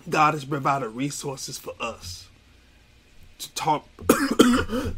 God 0.09 0.33
has 0.33 0.45
provided 0.45 0.89
resources 0.89 1.57
for 1.57 1.73
us 1.79 2.29
to 3.37 3.53
talk 3.53 3.87
to 4.07 4.95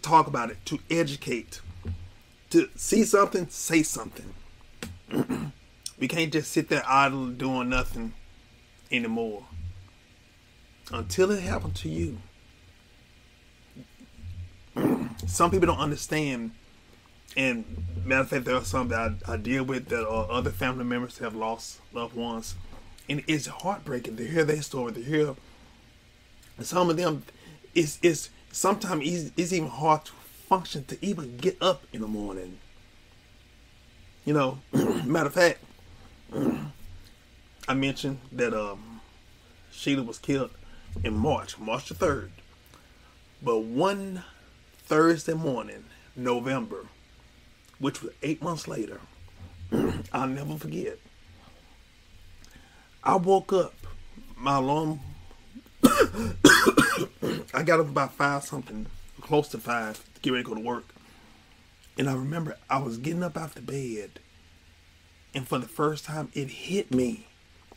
talk 0.00 0.26
about 0.26 0.50
it, 0.50 0.56
to 0.66 0.78
educate, 0.90 1.60
to 2.50 2.68
see 2.76 3.04
something, 3.04 3.48
say 3.48 3.82
something. 3.82 4.34
we 5.98 6.08
can't 6.08 6.32
just 6.32 6.52
sit 6.52 6.68
there 6.68 6.82
idle 6.86 7.28
doing 7.28 7.68
nothing 7.68 8.14
anymore. 8.90 9.44
Until 10.92 11.30
it 11.30 11.42
happened 11.42 11.74
to 11.76 11.88
you. 11.88 12.18
Some 15.26 15.50
people 15.50 15.66
don't 15.66 15.78
understand, 15.78 16.52
and 17.36 17.84
matter 18.04 18.22
of 18.22 18.28
fact, 18.30 18.44
there 18.44 18.56
are 18.56 18.64
some 18.64 18.88
that 18.88 19.12
I, 19.26 19.32
I 19.34 19.36
deal 19.36 19.64
with 19.64 19.88
that 19.88 20.06
are 20.06 20.30
other 20.30 20.50
family 20.50 20.84
members 20.84 21.18
that 21.18 21.24
have 21.24 21.34
lost 21.36 21.80
loved 21.92 22.14
ones, 22.14 22.54
and 23.08 23.22
it's 23.26 23.46
heartbreaking 23.46 24.16
to 24.16 24.26
hear 24.26 24.44
their 24.44 24.62
story. 24.62 24.92
To 24.92 25.02
hear 25.02 25.34
some 26.60 26.88
of 26.88 26.96
them, 26.96 27.24
it's 27.74 27.98
it's 28.02 28.30
sometimes 28.52 29.02
it's, 29.06 29.32
it's 29.36 29.52
even 29.52 29.68
hard 29.68 30.06
to 30.06 30.12
function 30.48 30.84
to 30.86 31.04
even 31.04 31.36
get 31.36 31.60
up 31.60 31.84
in 31.92 32.00
the 32.00 32.06
morning. 32.06 32.58
You 34.24 34.34
know, 34.34 34.58
matter 35.04 35.26
of 35.26 35.34
fact, 35.34 35.58
I 37.68 37.74
mentioned 37.74 38.20
that 38.32 38.54
um, 38.54 39.02
Sheila 39.70 40.02
was 40.02 40.18
killed 40.18 40.52
in 41.04 41.14
March, 41.14 41.58
March 41.58 41.90
the 41.90 41.94
3rd. 41.94 42.30
But 43.42 43.58
one 43.58 44.24
Thursday 44.78 45.34
morning, 45.34 45.84
November, 46.16 46.86
which 47.78 48.02
was 48.02 48.12
eight 48.22 48.40
months 48.40 48.66
later, 48.66 49.02
I'll 50.12 50.26
never 50.26 50.56
forget. 50.56 50.98
I 53.04 53.16
woke 53.16 53.52
up, 53.52 53.74
my 54.34 54.56
alarm, 54.56 55.00
I 55.84 57.62
got 57.64 57.80
up 57.80 57.88
about 57.88 58.14
five 58.14 58.44
something, 58.44 58.86
close 59.20 59.48
to 59.48 59.58
five, 59.58 60.02
to 60.14 60.20
get 60.22 60.32
ready 60.32 60.44
to 60.44 60.48
go 60.48 60.54
to 60.54 60.60
work. 60.60 60.86
And 61.98 62.08
I 62.08 62.14
remember 62.14 62.56
I 62.70 62.78
was 62.78 62.96
getting 62.96 63.22
up 63.22 63.36
out 63.36 63.54
the 63.54 63.60
bed, 63.60 64.20
and 65.34 65.46
for 65.46 65.58
the 65.58 65.68
first 65.68 66.06
time, 66.06 66.30
it 66.32 66.48
hit 66.48 66.92
me. 66.94 67.27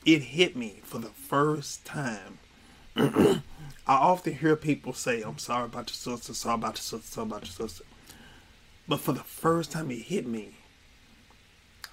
It 0.06 0.22
hit 0.24 0.56
me 0.56 0.82
for 0.84 0.98
the 0.98 1.10
first 1.10 1.86
time. 1.86 2.40
I 2.96 3.42
often 3.88 4.36
hear 4.36 4.56
people 4.56 4.94
say, 4.94 5.22
I'm 5.22 5.38
sorry 5.38 5.66
about 5.66 5.90
your 5.90 6.18
sister, 6.18 6.34
sorry 6.34 6.56
about 6.56 6.78
your 6.78 7.00
sister, 7.00 7.12
sorry 7.12 7.28
about 7.28 7.46
your 7.46 7.68
sister. 7.68 7.84
But 8.88 9.00
for 9.00 9.14
the 9.14 9.24
first 9.24 9.72
time, 9.72 9.92
it 9.92 10.04
hit 10.04 10.26
me. 10.26 10.56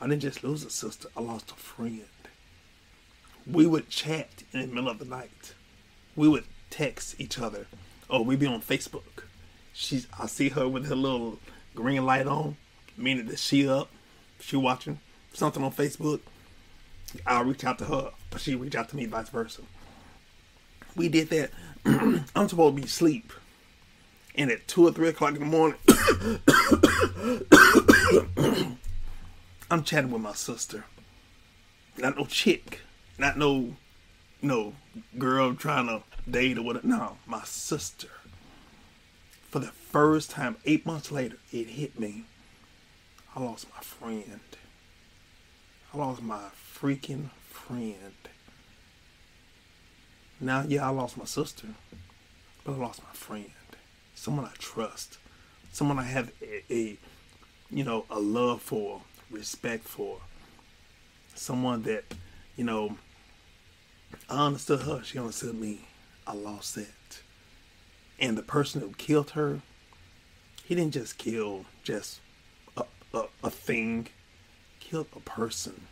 I 0.00 0.06
didn't 0.06 0.22
just 0.22 0.42
lose 0.42 0.64
a 0.64 0.70
sister, 0.70 1.08
I 1.16 1.20
lost 1.20 1.50
a 1.50 1.54
friend. 1.54 2.04
We 3.46 3.66
would 3.66 3.88
chat 3.88 4.42
in 4.52 4.60
the 4.60 4.66
middle 4.66 4.90
of 4.90 4.98
the 4.98 5.04
night. 5.04 5.54
We 6.16 6.28
would 6.28 6.44
text 6.70 7.14
each 7.18 7.38
other. 7.38 7.66
Oh, 8.10 8.18
or 8.18 8.24
we'd 8.24 8.38
be 8.38 8.46
on 8.46 8.62
Facebook. 8.62 9.24
She's 9.72 10.06
I 10.18 10.26
see 10.26 10.48
her 10.50 10.66
with 10.68 10.88
her 10.88 10.96
little 10.96 11.38
green 11.74 12.04
light 12.04 12.26
on, 12.26 12.56
meaning 12.96 13.26
that 13.26 13.38
she 13.38 13.68
up, 13.68 13.90
she 14.40 14.56
watching 14.56 14.98
something 15.32 15.62
on 15.62 15.72
Facebook. 15.72 16.20
I'll 17.26 17.44
reach 17.44 17.64
out 17.64 17.78
to 17.78 17.84
her, 17.86 18.12
but 18.30 18.40
she 18.40 18.54
reach 18.54 18.74
out 18.74 18.88
to 18.90 18.96
me, 18.96 19.06
vice 19.06 19.28
versa. 19.28 19.62
We 20.96 21.08
did 21.08 21.30
that. 21.30 21.50
I'm 21.84 22.48
supposed 22.48 22.76
to 22.76 22.80
be 22.80 22.86
asleep. 22.86 23.32
And 24.34 24.50
at 24.50 24.68
two 24.68 24.86
or 24.86 24.92
three 24.92 25.08
o'clock 25.08 25.34
in 25.34 25.40
the 25.40 25.46
morning, 25.46 25.78
I'm 29.70 29.82
chatting 29.82 30.10
with 30.10 30.22
my 30.22 30.34
sister. 30.34 30.84
Not 31.96 32.16
no 32.16 32.24
chick. 32.24 32.80
Not 33.18 33.36
no 33.36 33.74
no 34.40 34.74
girl 35.18 35.54
trying 35.54 35.88
to 35.88 36.02
date 36.30 36.58
or 36.58 36.62
whatever. 36.62 36.86
No, 36.86 37.18
my 37.26 37.42
sister. 37.44 38.08
For 39.50 39.58
the 39.58 39.66
first 39.66 40.30
time, 40.30 40.56
eight 40.64 40.86
months 40.86 41.10
later, 41.10 41.38
it 41.52 41.68
hit 41.68 41.98
me. 41.98 42.24
I 43.34 43.42
lost 43.42 43.66
my 43.74 43.80
friend. 43.80 44.40
I 45.92 45.96
lost 45.96 46.22
my 46.22 46.48
freaking 46.80 47.30
friend. 47.48 48.14
Now, 50.40 50.64
yeah, 50.66 50.86
I 50.86 50.90
lost 50.90 51.16
my 51.16 51.24
sister, 51.24 51.68
but 52.64 52.72
I 52.72 52.76
lost 52.76 53.02
my 53.02 53.12
friend. 53.12 53.50
Someone 54.14 54.44
I 54.44 54.52
trust. 54.58 55.18
Someone 55.72 55.98
I 55.98 56.04
have 56.04 56.30
a, 56.40 56.72
a 56.72 56.98
you 57.70 57.84
know, 57.84 58.04
a 58.10 58.20
love 58.20 58.62
for, 58.62 59.02
respect 59.30 59.84
for. 59.84 60.18
Someone 61.34 61.82
that, 61.82 62.04
you 62.56 62.64
know, 62.64 62.96
I 64.28 64.46
understood 64.46 64.82
her, 64.82 65.02
she 65.02 65.18
understood 65.18 65.54
me. 65.54 65.80
I 66.26 66.34
lost 66.34 66.74
that. 66.76 67.22
And 68.18 68.36
the 68.36 68.42
person 68.42 68.80
who 68.80 68.90
killed 68.94 69.30
her, 69.30 69.60
he 70.64 70.74
didn't 70.74 70.94
just 70.94 71.18
kill 71.18 71.64
just 71.82 72.20
a, 72.76 72.84
a, 73.12 73.24
a 73.44 73.50
thing, 73.50 74.08
killed 74.80 75.06
a 75.14 75.20
person. 75.20 75.86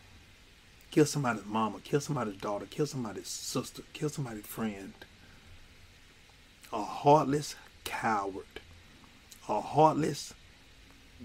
Kill 0.97 1.05
somebody's 1.05 1.45
mama, 1.45 1.77
kill 1.83 2.01
somebody's 2.01 2.37
daughter, 2.37 2.65
kill 2.65 2.87
somebody's 2.87 3.27
sister, 3.27 3.83
kill 3.93 4.09
somebody's 4.09 4.47
friend. 4.47 4.93
A 6.73 6.81
heartless 6.81 7.53
coward. 7.83 8.61
A 9.47 9.61
heartless, 9.61 10.33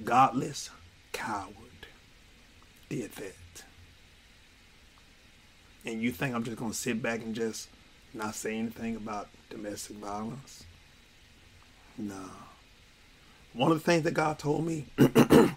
godless 0.04 0.68
coward 1.12 1.86
did 2.90 3.12
that. 3.12 3.64
And 5.86 6.02
you 6.02 6.12
think 6.12 6.34
I'm 6.34 6.44
just 6.44 6.58
gonna 6.58 6.74
sit 6.74 7.00
back 7.00 7.22
and 7.22 7.34
just 7.34 7.70
not 8.12 8.34
say 8.34 8.58
anything 8.58 8.94
about 8.94 9.30
domestic 9.48 9.96
violence? 9.96 10.64
No. 11.96 12.28
One 13.54 13.72
of 13.72 13.78
the 13.78 13.84
things 13.84 14.02
that 14.02 14.12
God 14.12 14.38
told 14.38 14.66
me 14.66 14.88
that 14.96 15.56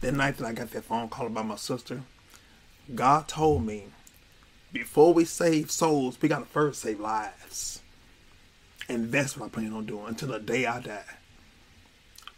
night 0.00 0.36
that 0.36 0.46
I 0.46 0.52
got 0.52 0.70
that 0.70 0.84
phone 0.84 1.08
call 1.08 1.26
about 1.26 1.44
my 1.44 1.56
sister, 1.56 2.04
God 2.94 3.28
told 3.28 3.66
me 3.66 3.84
before 4.72 5.12
we 5.12 5.24
save 5.24 5.70
souls, 5.70 6.18
we 6.20 6.28
gotta 6.28 6.46
first 6.46 6.80
save 6.80 7.00
lives. 7.00 7.80
And 8.88 9.12
that's 9.12 9.36
what 9.36 9.46
I 9.46 9.48
plan 9.50 9.72
on 9.72 9.86
doing 9.86 10.08
until 10.08 10.28
the 10.28 10.38
day 10.38 10.66
I 10.66 10.80
die. 10.80 11.04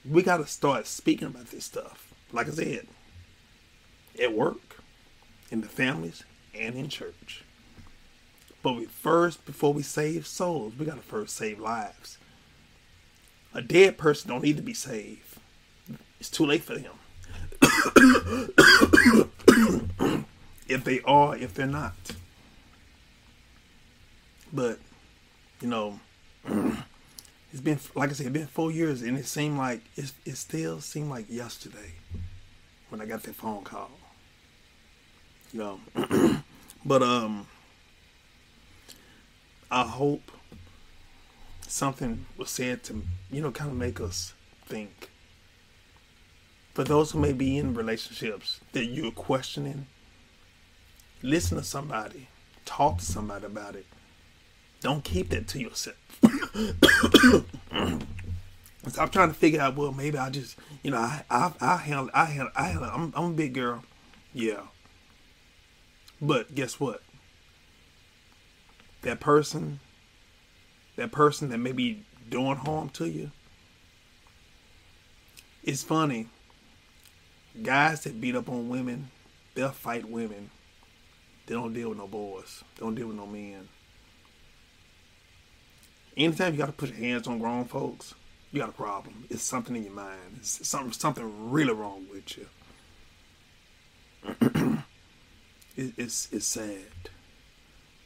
We 0.08 0.22
gotta 0.22 0.46
start 0.46 0.86
speaking 0.86 1.28
about 1.28 1.50
this 1.50 1.64
stuff. 1.64 2.12
Like 2.32 2.48
I 2.48 2.50
said, 2.50 2.86
at 4.20 4.32
work, 4.32 4.82
in 5.50 5.60
the 5.60 5.68
families, 5.68 6.24
and 6.54 6.74
in 6.74 6.88
church. 6.88 7.44
But 8.62 8.74
we 8.74 8.86
first, 8.86 9.46
before 9.46 9.72
we 9.72 9.82
save 9.82 10.26
souls, 10.26 10.74
we 10.78 10.86
gotta 10.86 11.00
first 11.00 11.36
save 11.36 11.60
lives. 11.60 12.18
A 13.54 13.62
dead 13.62 13.98
person 13.98 14.30
don't 14.30 14.42
need 14.42 14.56
to 14.56 14.62
be 14.62 14.74
saved. 14.74 15.38
It's 16.18 16.30
too 16.30 16.46
late 16.46 16.62
for 16.62 16.76
them. 16.76 16.96
If 20.70 20.84
they 20.84 21.00
are, 21.02 21.36
if 21.36 21.54
they're 21.54 21.66
not. 21.66 21.94
But, 24.52 24.78
you 25.60 25.68
know, 25.68 26.00
it's 27.52 27.60
been 27.60 27.78
like 27.94 28.10
I 28.10 28.12
said, 28.12 28.26
it's 28.26 28.32
been 28.32 28.46
four 28.46 28.70
years, 28.70 29.02
and 29.02 29.18
it 29.18 29.26
seemed 29.26 29.58
like 29.58 29.82
it, 29.96 30.12
it 30.24 30.36
still 30.36 30.80
seemed 30.80 31.10
like 31.10 31.26
yesterday 31.28 31.92
when 32.88 33.00
I 33.00 33.06
got 33.06 33.22
that 33.24 33.34
phone 33.34 33.64
call. 33.64 33.90
You 35.52 35.58
know, 35.58 35.80
but 36.84 37.02
um, 37.02 37.46
I 39.70 39.82
hope 39.82 40.30
something 41.66 42.26
was 42.36 42.50
said 42.50 42.82
to 42.84 43.02
you 43.30 43.42
know 43.42 43.50
kind 43.50 43.70
of 43.70 43.76
make 43.76 44.00
us 44.00 44.34
think. 44.66 45.10
For 46.74 46.84
those 46.84 47.10
who 47.10 47.18
may 47.18 47.32
be 47.32 47.58
in 47.58 47.74
relationships 47.74 48.60
that 48.72 48.86
you're 48.86 49.10
questioning, 49.10 49.86
listen 51.22 51.58
to 51.58 51.64
somebody, 51.64 52.28
talk 52.64 52.98
to 52.98 53.04
somebody 53.04 53.46
about 53.46 53.76
it. 53.76 53.86
Don't 54.80 55.04
keep 55.04 55.28
that 55.30 55.46
to 55.48 55.60
yourself. 55.60 55.96
Stop 58.88 59.12
trying 59.12 59.28
to 59.28 59.34
figure 59.34 59.60
out. 59.60 59.76
Well, 59.76 59.92
maybe 59.92 60.16
I 60.16 60.30
just, 60.30 60.56
you 60.82 60.90
know, 60.90 60.96
I, 60.96 61.22
I, 61.30 61.52
I 61.60 61.76
handle, 61.76 62.10
I 62.14 62.24
handle, 62.24 62.52
I 62.56 62.68
handle. 62.68 62.90
I'm, 62.90 63.12
I'm 63.14 63.24
a 63.32 63.34
big 63.34 63.52
girl, 63.52 63.84
yeah. 64.32 64.62
But 66.20 66.54
guess 66.54 66.80
what? 66.80 67.02
That 69.02 69.20
person, 69.20 69.80
that 70.96 71.12
person 71.12 71.50
that 71.50 71.58
may 71.58 71.72
be 71.72 72.04
doing 72.28 72.56
harm 72.56 72.88
to 72.90 73.06
you. 73.06 73.30
It's 75.62 75.82
funny. 75.82 76.28
Guys 77.62 78.04
that 78.04 78.20
beat 78.20 78.34
up 78.34 78.48
on 78.48 78.68
women, 78.68 79.10
they'll 79.54 79.70
fight 79.70 80.08
women. 80.08 80.50
They 81.50 81.56
don't 81.56 81.72
deal 81.72 81.88
with 81.88 81.98
no 81.98 82.06
boys. 82.06 82.62
They 82.76 82.86
don't 82.86 82.94
deal 82.94 83.08
with 83.08 83.16
no 83.16 83.26
men. 83.26 83.68
Anytime 86.16 86.52
you 86.52 86.58
got 86.58 86.66
to 86.66 86.72
put 86.72 86.90
your 86.90 86.98
hands 86.98 87.26
on 87.26 87.40
grown 87.40 87.64
folks, 87.64 88.14
you 88.52 88.60
got 88.60 88.68
a 88.68 88.72
problem. 88.72 89.24
It's 89.28 89.42
something 89.42 89.74
in 89.74 89.82
your 89.82 89.92
mind. 89.92 90.36
It's 90.36 90.68
something 90.68 90.92
something 90.92 91.50
really 91.50 91.72
wrong 91.72 92.06
with 92.08 92.38
you. 92.38 92.46
it, 95.76 95.92
it's 95.96 96.28
it's 96.30 96.46
sad. 96.46 96.86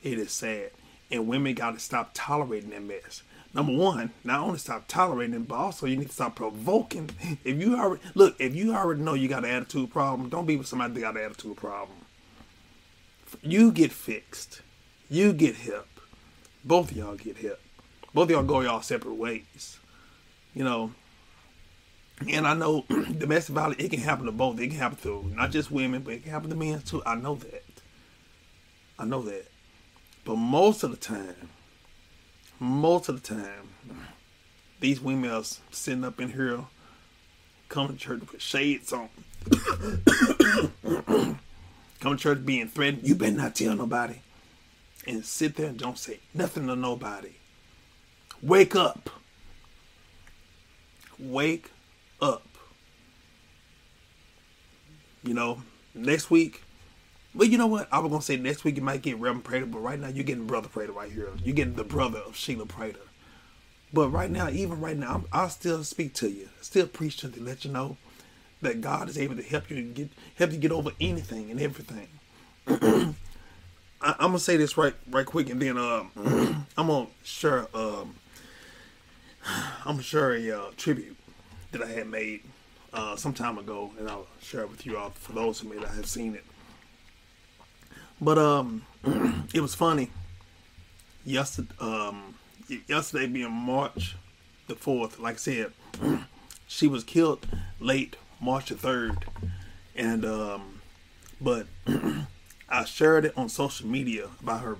It 0.02 0.18
is 0.18 0.32
sad, 0.32 0.70
and 1.10 1.28
women 1.28 1.52
got 1.52 1.74
to 1.74 1.80
stop 1.80 2.12
tolerating 2.14 2.70
that 2.70 2.82
mess. 2.82 3.22
Number 3.52 3.74
one, 3.74 4.12
not 4.24 4.40
only 4.40 4.56
stop 4.56 4.88
tolerating 4.88 5.34
it, 5.34 5.48
but 5.48 5.56
also 5.56 5.84
you 5.84 5.98
need 5.98 6.08
to 6.08 6.14
stop 6.14 6.36
provoking. 6.36 7.10
If 7.44 7.60
you 7.60 7.76
already 7.76 8.02
look, 8.14 8.36
if 8.38 8.54
you 8.54 8.74
already 8.74 9.02
know 9.02 9.12
you 9.12 9.28
got 9.28 9.44
an 9.44 9.50
attitude 9.50 9.92
problem, 9.92 10.30
don't 10.30 10.46
be 10.46 10.56
with 10.56 10.66
somebody 10.66 10.94
that 10.94 11.00
got 11.00 11.16
an 11.18 11.24
attitude 11.24 11.58
problem. 11.58 12.03
You 13.42 13.72
get 13.72 13.92
fixed. 13.92 14.62
You 15.08 15.32
get 15.32 15.56
help. 15.56 15.88
Both 16.64 16.90
of 16.90 16.96
y'all 16.96 17.14
get 17.16 17.36
help. 17.38 17.60
Both 18.12 18.24
of 18.24 18.30
y'all 18.30 18.42
go 18.42 18.60
y'all 18.60 18.82
separate 18.82 19.14
ways. 19.14 19.78
You 20.54 20.64
know. 20.64 20.92
And 22.28 22.46
I 22.46 22.54
know 22.54 22.84
domestic 22.88 23.54
violence, 23.54 23.82
it 23.82 23.90
can 23.90 24.00
happen 24.00 24.26
to 24.26 24.32
both. 24.32 24.60
It 24.60 24.68
can 24.68 24.78
happen 24.78 24.98
to 25.02 25.30
not 25.34 25.50
just 25.50 25.70
women, 25.70 26.02
but 26.02 26.14
it 26.14 26.22
can 26.22 26.32
happen 26.32 26.50
to 26.50 26.56
men 26.56 26.80
too. 26.82 27.02
I 27.04 27.16
know 27.16 27.34
that. 27.36 27.64
I 28.98 29.04
know 29.04 29.22
that. 29.22 29.46
But 30.24 30.36
most 30.36 30.84
of 30.84 30.90
the 30.90 30.96
time, 30.96 31.50
most 32.60 33.08
of 33.08 33.20
the 33.20 33.34
time, 33.34 33.68
these 34.80 35.00
women 35.00 35.30
are 35.30 35.42
sitting 35.70 36.04
up 36.04 36.20
in 36.20 36.32
here, 36.32 36.60
coming 37.68 37.96
to 37.96 37.98
church 37.98 38.20
with 38.20 38.40
shades 38.40 38.92
on. 38.92 39.08
coming 42.04 42.18
to 42.18 42.22
church 42.22 42.44
being 42.44 42.68
threatened. 42.68 43.08
You 43.08 43.14
better 43.14 43.32
not 43.32 43.54
tell 43.54 43.74
nobody. 43.74 44.16
And 45.06 45.24
sit 45.24 45.56
there 45.56 45.68
and 45.68 45.78
don't 45.78 45.98
say 45.98 46.20
nothing 46.34 46.66
to 46.66 46.76
nobody. 46.76 47.32
Wake 48.42 48.76
up. 48.76 49.08
Wake 51.18 51.70
up. 52.20 52.46
You 55.22 55.32
know, 55.32 55.62
next 55.94 56.30
week, 56.30 56.62
but 57.34 57.48
you 57.48 57.56
know 57.56 57.66
what? 57.66 57.88
I 57.90 57.98
was 58.00 58.10
gonna 58.10 58.22
say 58.22 58.36
next 58.36 58.64
week 58.64 58.76
you 58.76 58.82
might 58.82 59.00
get 59.00 59.18
Reverend 59.18 59.44
Prater, 59.44 59.64
but 59.64 59.78
right 59.78 59.98
now 59.98 60.08
you're 60.08 60.24
getting 60.24 60.46
Brother 60.46 60.68
Prater 60.68 60.92
right 60.92 61.10
here. 61.10 61.30
You're 61.42 61.54
getting 61.54 61.74
the 61.74 61.84
brother 61.84 62.18
of 62.18 62.36
Sheila 62.36 62.66
Prater. 62.66 63.00
But 63.94 64.10
right 64.10 64.30
now, 64.30 64.50
even 64.50 64.80
right 64.80 64.96
now, 64.96 65.14
I'm, 65.14 65.24
I'll 65.32 65.48
still 65.48 65.82
speak 65.84 66.12
to 66.14 66.28
you, 66.28 66.50
still 66.60 66.86
preach 66.86 67.16
to 67.18 67.28
you, 67.28 67.42
let 67.42 67.64
you 67.64 67.70
know 67.70 67.96
that 68.64 68.80
God 68.80 69.08
is 69.08 69.16
able 69.16 69.36
to 69.36 69.42
help 69.42 69.70
you 69.70 69.82
get 69.82 70.10
help 70.36 70.52
you 70.52 70.58
get 70.58 70.72
over 70.72 70.90
anything 71.00 71.50
and 71.50 71.60
everything. 71.60 72.08
I, 74.00 74.14
I'm 74.18 74.28
gonna 74.28 74.38
say 74.38 74.56
this 74.56 74.76
right 74.76 74.94
right 75.10 75.26
quick, 75.26 75.48
and 75.50 75.60
then 75.62 75.78
um, 75.78 76.10
I'm 76.76 76.88
gonna 76.88 77.06
share 77.22 77.66
um, 77.74 78.16
I'm 79.46 79.94
gonna 79.94 80.02
share 80.02 80.34
a 80.34 80.50
uh, 80.50 80.70
tribute 80.76 81.16
that 81.72 81.82
I 81.82 81.86
had 81.86 82.08
made 82.08 82.42
uh, 82.92 83.16
some 83.16 83.32
time 83.32 83.58
ago, 83.58 83.90
and 83.98 84.08
I'll 84.08 84.26
share 84.40 84.62
it 84.62 84.70
with 84.70 84.86
you 84.86 84.96
all 84.96 85.10
for 85.10 85.32
those 85.32 85.60
who 85.60 85.68
may 85.68 85.76
not 85.76 85.94
have 85.94 86.06
seen 86.06 86.34
it. 86.34 86.44
But 88.20 88.38
um, 88.38 88.84
it 89.54 89.60
was 89.60 89.74
funny. 89.74 90.10
Yesterday, 91.24 91.74
um, 91.80 92.34
yesterday 92.86 93.26
being 93.26 93.50
March 93.50 94.16
the 94.66 94.74
fourth, 94.74 95.18
like 95.18 95.34
I 95.34 95.38
said, 95.38 95.72
she 96.66 96.86
was 96.86 97.02
killed 97.02 97.46
late 97.80 98.16
March 98.44 98.68
the 98.68 98.74
third, 98.74 99.24
and 99.96 100.22
um, 100.26 100.82
but 101.40 101.66
I 102.68 102.84
shared 102.84 103.24
it 103.24 103.32
on 103.38 103.48
social 103.48 103.86
media 103.86 104.28
about 104.42 104.60
her 104.60 104.76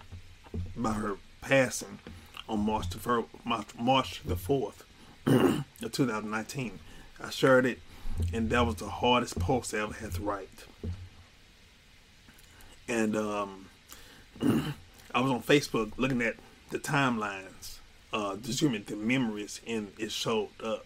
about 0.77 0.97
her 0.97 1.17
passing 1.41 1.99
on 2.47 2.61
March 2.61 2.91
the 2.91 2.99
first, 2.99 3.27
March, 3.43 3.69
March 3.79 4.21
the 4.23 4.37
fourth 4.37 4.85
of 5.27 5.65
2019. 5.81 6.79
I 7.23 7.31
shared 7.31 7.65
it, 7.65 7.81
and 8.35 8.51
that 8.51 8.67
was 8.67 8.77
the 8.77 8.89
hardest 8.89 9.39
post 9.39 9.73
I 9.73 9.79
ever 9.79 9.95
had 9.95 10.13
to 10.13 10.21
write. 10.21 10.67
And 12.87 13.17
um, 13.17 13.67
I 15.15 15.21
was 15.23 15.33
on 15.33 15.43
Facebook 15.43 15.93
looking 15.97 16.21
at 16.21 16.37
the 16.69 16.79
timelines, 16.79 17.79
uh, 18.13 18.37
distributing 18.37 18.99
the 18.99 19.03
memories, 19.03 19.63
and 19.67 19.91
it 19.97 20.13
showed 20.13 20.49
up. 20.63 20.85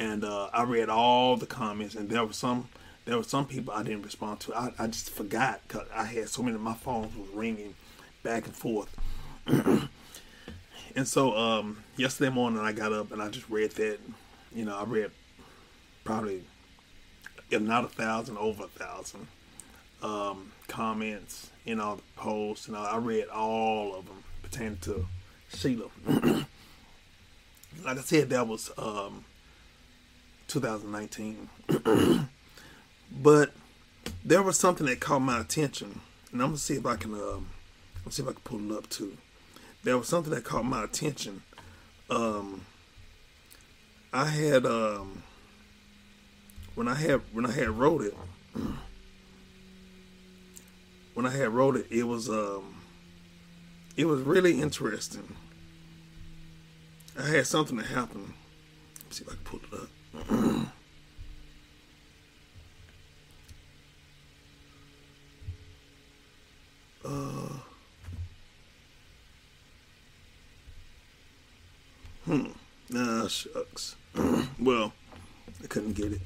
And 0.00 0.24
uh, 0.24 0.48
I 0.52 0.62
read 0.62 0.88
all 0.88 1.36
the 1.36 1.46
comments, 1.46 1.94
and 1.94 2.08
there 2.08 2.24
were 2.24 2.32
some 2.32 2.68
there 3.04 3.18
were 3.18 3.22
some 3.22 3.46
people 3.46 3.74
I 3.74 3.82
didn't 3.82 4.02
respond 4.02 4.40
to. 4.40 4.54
I, 4.54 4.72
I 4.78 4.86
just 4.86 5.10
forgot 5.10 5.60
because 5.68 5.86
I 5.94 6.04
had 6.04 6.28
so 6.30 6.42
many. 6.42 6.56
My 6.56 6.74
phones 6.74 7.14
was 7.14 7.28
ringing 7.34 7.74
back 8.22 8.46
and 8.46 8.56
forth. 8.56 8.96
and 9.46 11.06
so 11.06 11.36
um, 11.36 11.84
yesterday 11.96 12.30
morning 12.30 12.60
I 12.60 12.72
got 12.72 12.94
up 12.94 13.12
and 13.12 13.20
I 13.20 13.28
just 13.28 13.48
read 13.50 13.72
that. 13.72 13.98
You 14.54 14.64
know, 14.64 14.74
I 14.76 14.84
read 14.84 15.10
probably 16.02 16.44
if 17.50 17.60
not 17.60 17.84
a 17.84 17.88
thousand, 17.88 18.38
over 18.38 18.64
a 18.64 18.68
thousand 18.68 19.26
um, 20.02 20.52
comments. 20.66 21.50
in 21.66 21.78
all 21.78 21.96
the 21.96 22.02
posts. 22.16 22.68
and 22.68 22.76
I 22.76 22.96
read 22.96 23.28
all 23.28 23.94
of 23.94 24.06
them 24.06 24.24
pertaining 24.42 24.78
to 24.78 25.06
Sheila. 25.54 25.88
like 27.84 27.98
I 27.98 28.00
said, 28.00 28.30
that 28.30 28.46
was 28.48 28.70
um, 28.78 29.24
2019. 30.50 31.48
but 33.22 33.52
there 34.24 34.42
was 34.42 34.58
something 34.58 34.86
that 34.86 34.98
caught 35.00 35.20
my 35.20 35.40
attention, 35.40 36.00
and 36.32 36.42
I'm 36.42 36.48
gonna 36.48 36.58
see 36.58 36.74
if 36.74 36.84
I 36.84 36.96
can. 36.96 37.14
Um, 37.14 37.50
let's 38.04 38.16
see 38.16 38.22
if 38.22 38.28
I 38.28 38.32
can 38.32 38.40
pull 38.42 38.72
it 38.72 38.76
up 38.76 38.88
too. 38.90 39.16
There 39.84 39.96
was 39.96 40.08
something 40.08 40.32
that 40.34 40.44
caught 40.44 40.64
my 40.64 40.84
attention. 40.84 41.42
Um, 42.10 42.66
I 44.12 44.26
had 44.26 44.66
um, 44.66 45.22
when 46.74 46.88
I 46.88 46.94
had 46.94 47.20
when 47.32 47.46
I 47.46 47.52
had 47.52 47.70
wrote 47.70 48.02
it. 48.02 48.14
When 51.12 51.26
I 51.26 51.36
had 51.36 51.48
wrote 51.48 51.76
it, 51.76 51.86
it 51.90 52.04
was 52.04 52.30
um, 52.30 52.76
it 53.96 54.06
was 54.06 54.22
really 54.22 54.62
interesting. 54.62 55.36
I 57.18 57.26
had 57.26 57.46
something 57.46 57.76
that 57.76 57.86
happened. 57.86 58.32
Let's 59.02 59.18
see 59.18 59.24
if 59.24 59.28
I 59.28 59.34
can 59.34 59.44
pull 59.44 59.60
it 59.70 59.82
up. 59.82 59.89
Uh, 67.04 67.48
hmm. 72.24 72.46
Nah, 72.90 73.28
shucks. 73.28 73.96
well, 74.58 74.92
I 75.62 75.66
couldn't 75.68 75.92
get 75.92 76.12
it. 76.12 76.20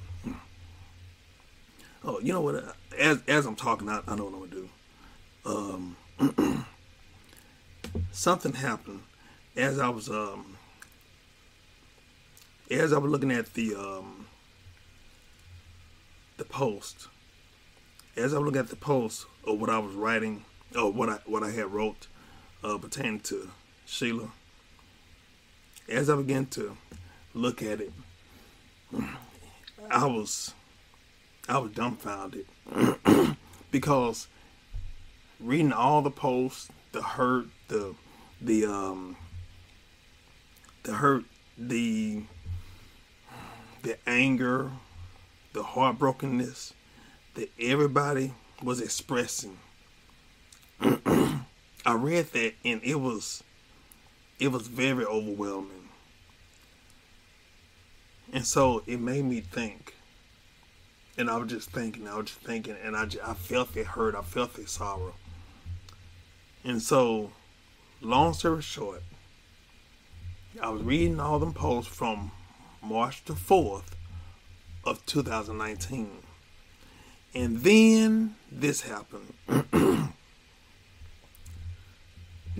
Oh, 2.02 2.20
you 2.20 2.32
know 2.32 2.40
what? 2.40 2.76
As 2.98 3.20
as 3.28 3.46
I'm 3.46 3.56
talking, 3.56 3.88
I, 3.88 4.00
I 4.06 4.14
know 4.14 4.24
what 4.24 4.34
I'm 4.34 4.40
gonna 4.40 4.52
do. 4.52 5.96
Um, 6.18 6.66
something 8.12 8.52
happened 8.54 9.02
as 9.56 9.78
I 9.78 9.88
was 9.88 10.08
um 10.08 10.53
as 12.70 12.92
I 12.92 12.98
was 12.98 13.10
looking 13.10 13.30
at 13.30 13.54
the 13.54 13.74
um 13.74 14.26
the 16.36 16.44
post. 16.44 17.08
As 18.16 18.32
I 18.32 18.38
was 18.38 18.46
looking 18.46 18.60
at 18.60 18.68
the 18.68 18.76
post 18.76 19.26
of 19.46 19.60
what 19.60 19.70
I 19.70 19.78
was 19.78 19.94
writing, 19.94 20.44
or 20.76 20.92
what 20.92 21.08
I 21.08 21.18
what 21.26 21.42
I 21.42 21.50
had 21.50 21.72
wrote 21.72 22.06
uh, 22.62 22.78
pertaining 22.78 23.20
to 23.20 23.50
Sheila. 23.86 24.30
As 25.88 26.08
I 26.08 26.16
began 26.16 26.46
to 26.46 26.76
look 27.34 27.62
at 27.62 27.80
it, 27.80 27.92
I 29.90 30.06
was 30.06 30.54
I 31.48 31.58
was 31.58 31.72
dumbfounded 31.72 32.46
because 33.70 34.28
reading 35.38 35.72
all 35.72 36.00
the 36.00 36.10
posts, 36.10 36.68
the 36.92 37.02
hurt, 37.02 37.46
the 37.68 37.94
the 38.40 38.64
um 38.64 39.16
the 40.84 40.94
hurt, 40.94 41.24
the 41.58 42.22
the 43.84 43.98
anger, 44.08 44.72
the 45.52 45.62
heartbrokenness 45.62 46.72
that 47.34 47.50
everybody 47.60 48.32
was 48.62 48.80
expressing. 48.80 49.58
I 50.80 51.92
read 51.92 52.32
that 52.32 52.54
and 52.64 52.80
it 52.82 52.96
was 52.96 53.44
it 54.40 54.48
was 54.48 54.66
very 54.66 55.04
overwhelming. 55.04 55.88
And 58.32 58.44
so 58.44 58.82
it 58.86 59.00
made 59.00 59.24
me 59.24 59.40
think. 59.40 59.94
And 61.16 61.30
I 61.30 61.36
was 61.36 61.48
just 61.48 61.70
thinking, 61.70 62.08
I 62.08 62.16
was 62.16 62.26
just 62.26 62.40
thinking, 62.40 62.74
and 62.82 62.96
I, 62.96 63.04
just, 63.04 63.24
I 63.24 63.34
felt 63.34 63.72
the 63.72 63.84
hurt, 63.84 64.16
I 64.16 64.22
felt 64.22 64.54
the 64.54 64.66
sorrow. 64.66 65.14
And 66.64 66.82
so, 66.82 67.30
long 68.00 68.32
story 68.32 68.62
short, 68.62 69.04
I 70.60 70.70
was 70.70 70.82
reading 70.82 71.20
all 71.20 71.38
them 71.38 71.52
posts 71.52 71.94
from 71.94 72.32
March 72.84 73.24
the 73.24 73.32
4th 73.32 73.94
of 74.84 75.04
2019. 75.06 76.10
And 77.34 77.60
then 77.62 78.36
this 78.52 78.82
happened. 78.82 79.32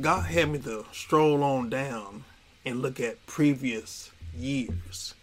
God 0.01 0.23
had 0.23 0.51
me 0.51 0.59
to 0.61 0.87
stroll 0.93 1.45
on 1.45 1.69
down 1.69 2.25
and 2.65 2.81
look 2.81 2.99
at 2.99 3.27
previous 3.27 4.11
years. 4.35 5.15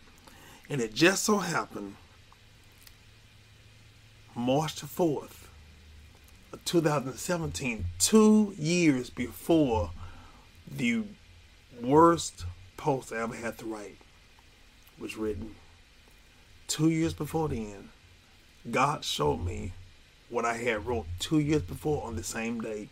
And 0.70 0.80
it 0.80 0.94
just 0.94 1.26
so 1.26 1.40
happened 1.40 1.96
March 4.36 4.76
the 4.76 4.86
4th 4.86 5.48
of 6.54 6.64
2017, 6.64 7.86
two 7.98 8.54
years 8.58 9.10
before 9.10 9.92
the 10.70 11.04
worst 11.82 12.46
post 12.78 13.12
I 13.12 13.18
ever 13.18 13.36
had 13.36 13.58
to 13.58 13.66
write 13.66 14.01
was 15.02 15.18
written. 15.18 15.56
Two 16.68 16.90
years 16.90 17.14
before 17.14 17.50
then, 17.50 17.90
God 18.70 19.04
showed 19.04 19.44
me 19.44 19.74
what 20.30 20.46
I 20.46 20.54
had 20.56 20.86
wrote 20.86 21.08
two 21.20 21.40
years 21.40 21.64
before 21.64 22.06
on 22.06 22.16
the 22.16 22.24
same 22.24 22.62
day. 22.62 22.88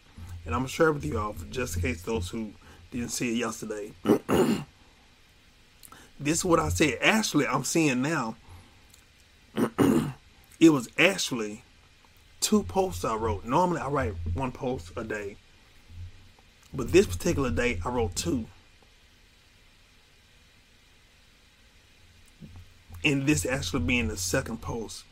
And 0.46 0.56
I'm 0.56 0.62
going 0.62 0.68
to 0.68 0.74
share 0.74 0.92
with 0.92 1.06
you 1.06 1.20
all, 1.20 1.36
just 1.50 1.76
in 1.76 1.82
case 1.82 2.02
those 2.02 2.30
who 2.30 2.52
didn't 2.92 3.10
see 3.10 3.34
it 3.34 3.38
yesterday. 3.38 3.94
this 6.20 6.40
is 6.40 6.46
what 6.46 6.60
I 6.60 6.70
said. 6.70 6.98
Actually, 7.02 7.48
I'm 7.48 7.64
seeing 7.64 8.02
now. 8.02 8.36
it 9.56 10.70
was 10.72 10.90
actually 10.98 11.64
two 12.42 12.64
posts 12.64 13.06
I 13.06 13.16
wrote. 13.16 13.46
Normally, 13.46 13.82
I 13.82 13.90
write 13.90 14.14
one 14.34 14.52
post 14.52 14.92
a 14.98 15.04
day. 15.04 15.38
But 16.74 16.92
this 16.92 17.06
particular 17.06 17.52
day, 17.52 17.80
I 17.86 17.90
wrote 17.90 18.16
two. 18.16 18.48
And 23.04 23.26
this 23.26 23.46
actually 23.46 23.84
being 23.84 24.08
the 24.08 24.18
second 24.18 24.62
post. 24.62 25.04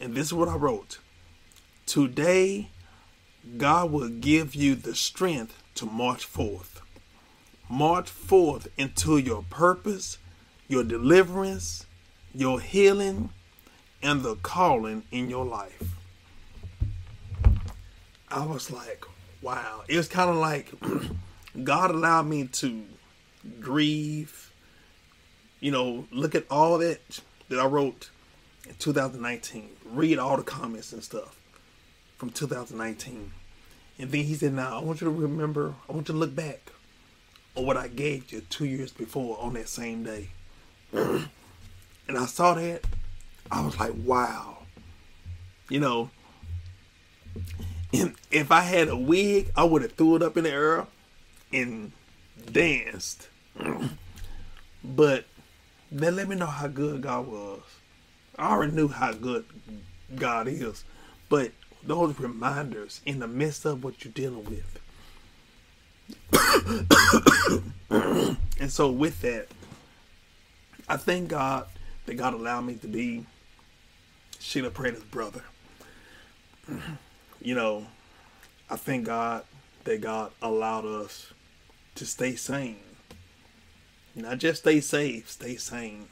And 0.00 0.14
this 0.14 0.26
is 0.26 0.32
what 0.32 0.48
I 0.48 0.56
wrote. 0.56 0.98
Today, 1.86 2.70
God 3.56 3.92
will 3.92 4.08
give 4.08 4.54
you 4.54 4.74
the 4.74 4.94
strength 4.94 5.62
to 5.76 5.86
march 5.86 6.24
forth. 6.24 6.82
March 7.68 8.10
forth 8.10 8.68
into 8.76 9.18
your 9.18 9.44
purpose, 9.48 10.18
your 10.68 10.84
deliverance, 10.84 11.86
your 12.34 12.60
healing, 12.60 13.30
and 14.02 14.22
the 14.22 14.36
calling 14.36 15.04
in 15.10 15.30
your 15.30 15.44
life. 15.44 15.96
I 18.28 18.44
was 18.44 18.70
like, 18.70 19.04
wow. 19.40 19.82
It 19.88 19.96
was 19.96 20.08
kind 20.08 20.30
of 20.30 20.36
like 20.36 20.72
God 21.64 21.90
allowed 21.90 22.26
me 22.26 22.48
to 22.48 22.84
grieve 23.60 24.46
you 25.60 25.70
know, 25.70 26.06
look 26.10 26.34
at 26.34 26.44
all 26.50 26.78
that 26.78 27.20
that 27.48 27.58
I 27.58 27.66
wrote 27.66 28.10
in 28.68 28.74
2019. 28.76 29.70
Read 29.84 30.18
all 30.18 30.36
the 30.36 30.42
comments 30.42 30.92
and 30.92 31.02
stuff 31.02 31.38
from 32.16 32.30
2019. 32.30 33.32
And 33.98 34.10
then 34.10 34.24
he 34.24 34.34
said, 34.34 34.52
Now 34.52 34.78
I 34.78 34.82
want 34.82 35.00
you 35.00 35.06
to 35.06 35.10
remember, 35.10 35.74
I 35.88 35.92
want 35.92 36.08
you 36.08 36.14
to 36.14 36.18
look 36.18 36.34
back 36.34 36.72
on 37.54 37.64
what 37.66 37.76
I 37.76 37.88
gave 37.88 38.30
you 38.32 38.40
two 38.42 38.66
years 38.66 38.92
before 38.92 39.38
on 39.40 39.54
that 39.54 39.68
same 39.68 40.04
day. 40.04 40.28
and 40.92 41.28
I 42.08 42.26
saw 42.26 42.54
that, 42.54 42.82
I 43.50 43.64
was 43.64 43.78
like, 43.78 43.92
wow. 44.04 44.58
You 45.68 45.80
know, 45.80 46.10
if 47.92 48.52
I 48.52 48.60
had 48.60 48.88
a 48.88 48.96
wig, 48.96 49.50
I 49.56 49.64
would 49.64 49.82
have 49.82 49.92
threw 49.92 50.16
it 50.16 50.22
up 50.22 50.36
in 50.36 50.44
the 50.44 50.50
air 50.50 50.86
and 51.52 51.92
danced. 52.52 53.28
but 54.84 55.24
that 55.92 56.12
let 56.12 56.28
me 56.28 56.36
know 56.36 56.46
how 56.46 56.68
good 56.68 57.02
God 57.02 57.26
was. 57.26 57.62
I 58.38 58.50
already 58.50 58.72
knew 58.72 58.88
how 58.88 59.12
good 59.12 59.44
God 60.14 60.48
is. 60.48 60.84
But 61.28 61.52
those 61.82 62.18
reminders 62.18 63.00
in 63.06 63.20
the 63.20 63.28
midst 63.28 63.64
of 63.64 63.82
what 63.84 64.04
you're 64.04 64.12
dealing 64.12 64.44
with. 64.44 64.80
and 68.60 68.70
so 68.70 68.90
with 68.90 69.20
that, 69.22 69.48
I 70.88 70.96
thank 70.96 71.28
God 71.28 71.66
that 72.06 72.14
God 72.14 72.34
allowed 72.34 72.62
me 72.62 72.74
to 72.76 72.88
be 72.88 73.26
Sheila 74.38 74.70
Prater's 74.70 75.02
brother. 75.02 75.42
You 77.40 77.54
know, 77.54 77.86
I 78.70 78.76
thank 78.76 79.06
God 79.06 79.44
that 79.84 80.00
God 80.00 80.32
allowed 80.42 80.84
us 80.84 81.32
to 81.94 82.06
stay 82.06 82.36
sane. 82.36 82.85
Not 84.16 84.38
just 84.38 84.62
stay 84.62 84.80
safe, 84.80 85.30
stay 85.30 85.56
sane. 85.56 86.08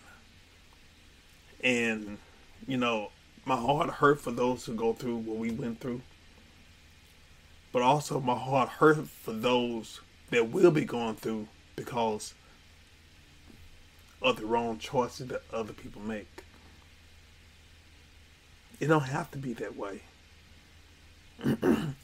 And, 1.63 2.19
you 2.67 2.77
know, 2.77 3.11
my 3.47 3.57
heart 3.57 3.89
hurt 3.89 4.21
for 4.21 4.31
those 4.31 4.67
who 4.67 4.75
go 4.75 4.93
through 4.93 5.17
what 5.17 5.39
we 5.39 5.51
went 5.51 5.81
through. 5.81 6.03
But 7.73 7.81
also 7.81 8.21
my 8.21 8.37
heart 8.37 8.69
hurt 8.69 9.09
for 9.09 9.33
those 9.33 10.01
that 10.31 10.51
will 10.51 10.71
be 10.71 10.85
going 10.85 11.17
through 11.17 11.49
because 11.77 12.35
of 14.21 14.37
the 14.37 14.45
wrong 14.45 14.79
choices 14.79 15.29
that 15.29 15.43
other 15.51 15.73
people 15.73 16.03
make. 16.03 16.45
It 18.81 18.89
don't 18.89 19.05
have 19.05 19.31
to 19.31 19.39
be 19.39 19.55
that 19.55 19.77
way. 19.77 20.03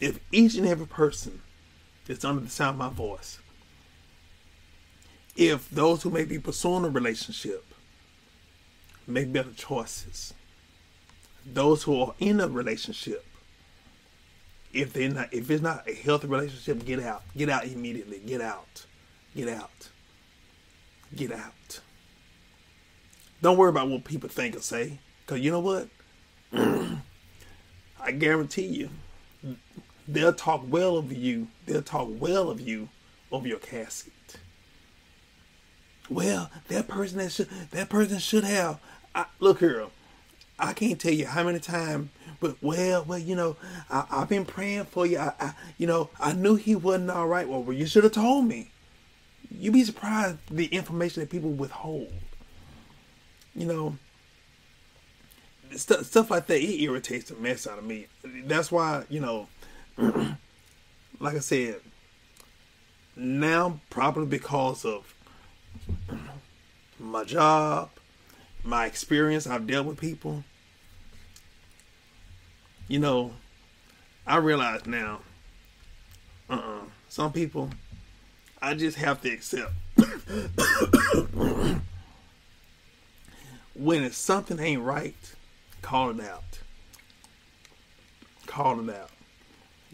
if 0.01 0.18
each 0.32 0.55
and 0.55 0.66
every 0.66 0.86
person 0.86 1.42
that's 2.07 2.24
under 2.24 2.40
the 2.40 2.51
sound 2.51 2.74
of 2.74 2.78
my 2.78 2.88
voice, 2.88 3.38
if 5.37 5.70
those 5.70 6.03
who 6.03 6.11
may 6.11 6.24
be 6.24 6.39
pursuing 6.39 6.85
a 6.85 6.89
relationship 6.89 7.64
make 9.07 9.33
better 9.33 9.53
choices, 9.53 10.35
those 11.45 11.83
who 11.83 12.01
are 12.01 12.14
in 12.18 12.41
a 12.41 12.49
relationship, 12.49 13.24
if 14.72 14.93
they're 14.93 15.09
not, 15.09 15.33
if 15.33 15.51
it's 15.51 15.62
not 15.62 15.89
a 15.89 15.95
healthy 15.95 16.28
relationship, 16.28 16.85
get 16.85 17.01
out, 17.01 17.22
get 17.37 17.49
out 17.49 17.64
immediately, 17.64 18.20
get 18.24 18.41
out, 18.41 18.87
get 19.35 19.49
out, 19.49 19.89
get 21.14 21.33
out. 21.33 21.81
Don't 23.43 23.57
worry 23.57 23.70
about 23.70 23.89
what 23.89 24.05
people 24.05 24.28
think 24.28 24.55
or 24.55 24.61
say, 24.61 24.99
because 25.24 25.41
you 25.41 25.51
know 25.51 25.61
what? 25.61 25.89
I 28.01 28.12
guarantee 28.12 28.66
you, 28.66 28.91
they'll 30.07 30.33
talk 30.33 30.62
well 30.66 30.97
of 30.97 31.12
you. 31.12 31.49
They'll 31.66 31.83
talk 31.83 32.09
well 32.11 32.51
of 32.51 32.61
you 32.61 32.89
over 33.33 33.49
your 33.49 33.59
casket. 33.59 34.12
Well, 36.11 36.50
that 36.68 36.88
person 36.88 37.18
that 37.18 37.30
should 37.30 37.48
that 37.70 37.88
person 37.88 38.18
should 38.18 38.44
have. 38.44 38.80
I, 39.14 39.26
look 39.38 39.61
here, 39.61 39.86
I 40.58 40.72
can't 40.72 41.00
tell 41.00 41.12
you 41.12 41.26
how 41.26 41.44
many 41.44 41.61
times. 41.61 42.11
But 42.40 42.56
well, 42.61 43.04
well, 43.04 43.18
you 43.18 43.36
know, 43.36 43.56
I, 43.88 44.04
have 44.11 44.28
been 44.28 44.44
praying 44.44 44.84
for 44.86 45.06
you. 45.06 45.18
I, 45.18 45.32
I, 45.38 45.52
you 45.78 45.86
know, 45.86 46.11
I 46.18 46.32
knew 46.32 46.56
he 46.56 46.74
wasn't 46.74 47.11
all 47.11 47.28
right. 47.28 47.48
Well, 47.48 47.72
you 47.72 47.86
should 47.86 48.04
have 48.04 48.12
told 48.12 48.46
me. 48.46 48.70
You'd 49.50 49.72
be 49.72 49.84
surprised 49.84 50.38
the 50.50 50.66
information 50.66 51.20
that 51.20 51.30
people 51.30 51.50
withhold. 51.50 52.12
You 53.54 53.66
know, 53.66 53.96
stuff 55.76 56.06
stuff 56.06 56.30
like 56.30 56.46
that. 56.46 56.61
It 56.61 56.82
irritates 56.82 57.30
the 57.30 57.36
mess 57.36 57.66
out 57.66 57.78
of 57.78 57.84
me. 57.84 58.06
That's 58.24 58.72
why 58.72 59.04
you 59.08 59.20
know, 59.20 59.48
like 59.98 61.36
I 61.36 61.40
said, 61.40 61.80
now 63.16 63.80
probably 63.90 64.26
because 64.26 64.84
of 64.84 65.14
my 67.01 67.24
job, 67.24 67.90
my 68.62 68.86
experience, 68.86 69.46
I've 69.46 69.66
dealt 69.66 69.86
with 69.86 69.98
people. 69.98 70.44
You 72.88 72.98
know, 72.98 73.32
I 74.26 74.36
realize 74.36 74.86
now, 74.86 75.20
uh 76.48 76.55
uh 76.55 76.80
some 77.09 77.32
people, 77.32 77.70
I 78.61 78.74
just 78.74 78.98
have 78.98 79.20
to 79.22 79.30
accept. 79.30 79.72
when 83.74 84.03
it's 84.03 84.18
something 84.18 84.59
ain't 84.61 84.82
right, 84.82 85.16
call 85.82 86.11
it 86.11 86.20
out. 86.20 86.61
Call 88.46 88.80
it 88.80 88.94
out. 88.94 89.11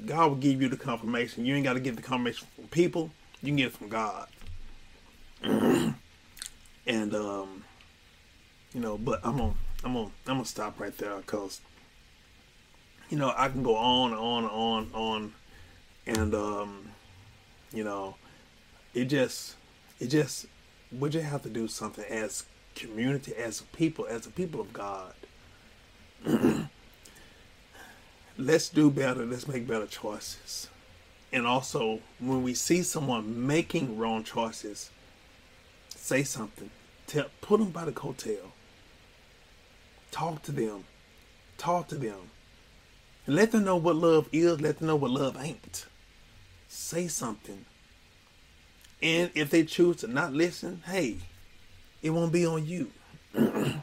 God 0.05 0.29
will 0.29 0.37
give 0.37 0.61
you 0.61 0.69
the 0.69 0.77
confirmation. 0.77 1.47
You 1.47 1.55
ain't 1.55 1.65
got 1.65 1.75
to 1.75 1.81
get 1.81 1.97
the 1.97 2.03
confirmation 2.03 2.49
from 2.55 2.67
people. 2.69 3.11
You 3.41 3.49
can 3.49 3.57
get 3.57 3.67
it 3.69 3.73
from 3.73 3.89
God. 3.89 4.29
and 6.87 7.15
um, 7.15 7.65
you 8.73 8.81
know, 8.81 8.97
but 8.99 9.21
I'm 9.25 9.37
gonna 9.37 9.55
I'm 9.85 9.95
gonna 9.95 10.11
I'm 10.27 10.35
gonna 10.35 10.45
stop 10.45 10.81
right 10.81 10.97
there 10.99 11.17
because 11.17 11.61
you 13.09 13.19
know 13.19 13.33
I 13.37 13.49
can 13.49 13.63
go 13.63 13.77
on 13.77 14.13
and 14.13 14.21
on 14.21 14.45
and 14.45 14.53
on 14.53 14.83
and 14.83 14.95
on, 14.95 15.33
and 16.07 16.35
um, 16.35 16.89
you 17.73 17.85
know, 17.85 18.17
it 18.95 19.07
just 19.07 19.57
it 20.01 20.09
just 20.09 20.47
we 20.93 21.09
just 21.11 21.27
have 21.27 21.43
to 21.43 21.49
do 21.49 21.69
something 21.69 22.05
as 22.05 22.45
community, 22.75 23.35
as 23.35 23.63
people, 23.73 24.07
as 24.07 24.27
a 24.27 24.31
people 24.31 24.61
of 24.61 24.73
God. 24.73 25.15
let's 28.39 28.69
do 28.69 28.91
better. 28.91 29.25
Let's 29.25 29.49
make 29.49 29.67
better 29.67 29.87
choices. 29.87 30.69
And 31.33 31.47
also, 31.47 32.01
when 32.21 32.43
we 32.43 32.55
see 32.55 32.83
someone 32.83 33.47
making 33.47 33.99
wrong 33.99 34.23
choices, 34.23 34.91
say 35.89 36.23
something. 36.23 36.71
Tell, 37.07 37.27
put 37.41 37.61
them 37.61 37.71
by 37.71 37.85
the 37.85 37.93
coattail. 37.93 38.51
Talk 40.11 40.43
to 40.43 40.53
them. 40.53 40.85
Talk 41.59 41.89
to 41.89 41.95
them. 41.95 42.31
And 43.27 43.35
let 43.35 43.53
them 43.53 43.65
know 43.65 43.77
what 43.77 43.97
love 43.97 44.29
is. 44.33 44.61
Let 44.61 44.79
them 44.79 44.89
know 44.89 44.97
what 44.97 45.11
love 45.11 45.37
ain't. 45.41 45.87
Say 46.69 47.09
something. 47.09 47.65
And 49.03 49.31
if 49.35 49.51
they 49.51 49.65
choose 49.65 49.97
to 49.99 50.09
not 50.09 50.33
listen, 50.33 50.83
hey, 50.87 51.19
it 52.03 52.11
won't 52.11 52.33
be 52.33 52.47
on 52.47 52.67
you. 52.67 52.91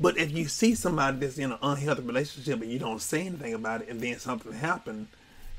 but 0.00 0.16
if 0.16 0.32
you 0.32 0.46
see 0.46 0.74
somebody 0.74 1.18
that's 1.18 1.38
in 1.38 1.52
an 1.52 1.58
unhealthy 1.62 2.02
relationship 2.02 2.62
and 2.62 2.70
you 2.70 2.78
don't 2.78 3.02
say 3.02 3.26
anything 3.26 3.54
about 3.54 3.82
it 3.82 3.88
and 3.88 4.00
then 4.00 4.18
something 4.18 4.52
happened, 4.52 5.08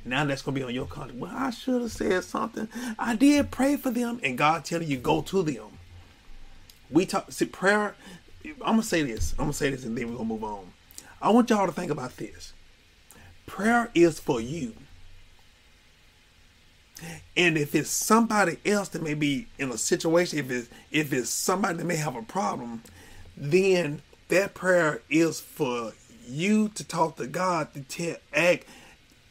now 0.03 0.25
that's 0.25 0.41
gonna 0.41 0.55
be 0.55 0.63
on 0.63 0.73
your 0.73 0.87
conscience. 0.87 1.19
Well, 1.19 1.33
I 1.33 1.49
should 1.51 1.81
have 1.81 1.91
said 1.91 2.23
something. 2.23 2.69
I 2.97 3.15
did 3.15 3.51
pray 3.51 3.75
for 3.75 3.91
them, 3.91 4.19
and 4.23 4.37
God 4.37 4.63
telling 4.65 4.87
you 4.87 4.97
go 4.97 5.21
to 5.23 5.43
them. 5.43 5.76
We 6.89 7.05
talk 7.05 7.31
see 7.31 7.45
prayer 7.45 7.95
I'm 8.61 8.73
gonna 8.73 8.83
say 8.83 9.03
this. 9.03 9.33
I'm 9.33 9.45
gonna 9.45 9.53
say 9.53 9.69
this, 9.69 9.85
and 9.85 9.97
then 9.97 10.09
we're 10.09 10.17
gonna 10.17 10.29
move 10.29 10.43
on. 10.43 10.71
I 11.21 11.29
want 11.29 11.49
y'all 11.49 11.65
to 11.65 11.71
think 11.71 11.91
about 11.91 12.17
this. 12.17 12.53
Prayer 13.45 13.89
is 13.93 14.19
for 14.19 14.39
you. 14.39 14.73
And 17.35 17.57
if 17.57 17.75
it's 17.75 17.89
somebody 17.89 18.57
else 18.65 18.89
that 18.89 19.03
may 19.03 19.13
be 19.13 19.47
in 19.59 19.71
a 19.71 19.77
situation, 19.77 20.39
if 20.39 20.51
it's 20.51 20.69
if 20.91 21.13
it's 21.13 21.29
somebody 21.29 21.77
that 21.77 21.85
may 21.85 21.95
have 21.95 22.15
a 22.15 22.21
problem, 22.21 22.83
then 23.35 24.01
that 24.29 24.53
prayer 24.53 25.01
is 25.09 25.39
for 25.39 25.93
you 26.27 26.69
to 26.69 26.83
talk 26.83 27.17
to 27.17 27.27
God 27.27 27.73
to 27.73 27.81
tell 27.81 28.17
act 28.33 28.65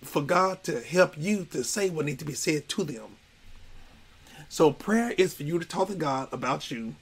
for 0.03 0.23
God 0.23 0.63
to 0.65 0.81
help 0.81 1.19
you 1.19 1.45
to 1.47 1.65
say 1.65 1.91
what 1.91 2.07
needs 2.07 2.21
to 2.21 2.25
be 2.25 2.35
said 2.35 2.69
to 2.71 2.85
them. 2.85 3.17
So 4.49 4.71
prayer 4.71 5.13
is 5.19 5.35
for 5.35 5.43
you 5.43 5.59
to 5.59 5.67
talk 5.67 5.89
to 5.89 5.95
God 5.95 6.29
about 6.33 6.71
you 6.71 6.95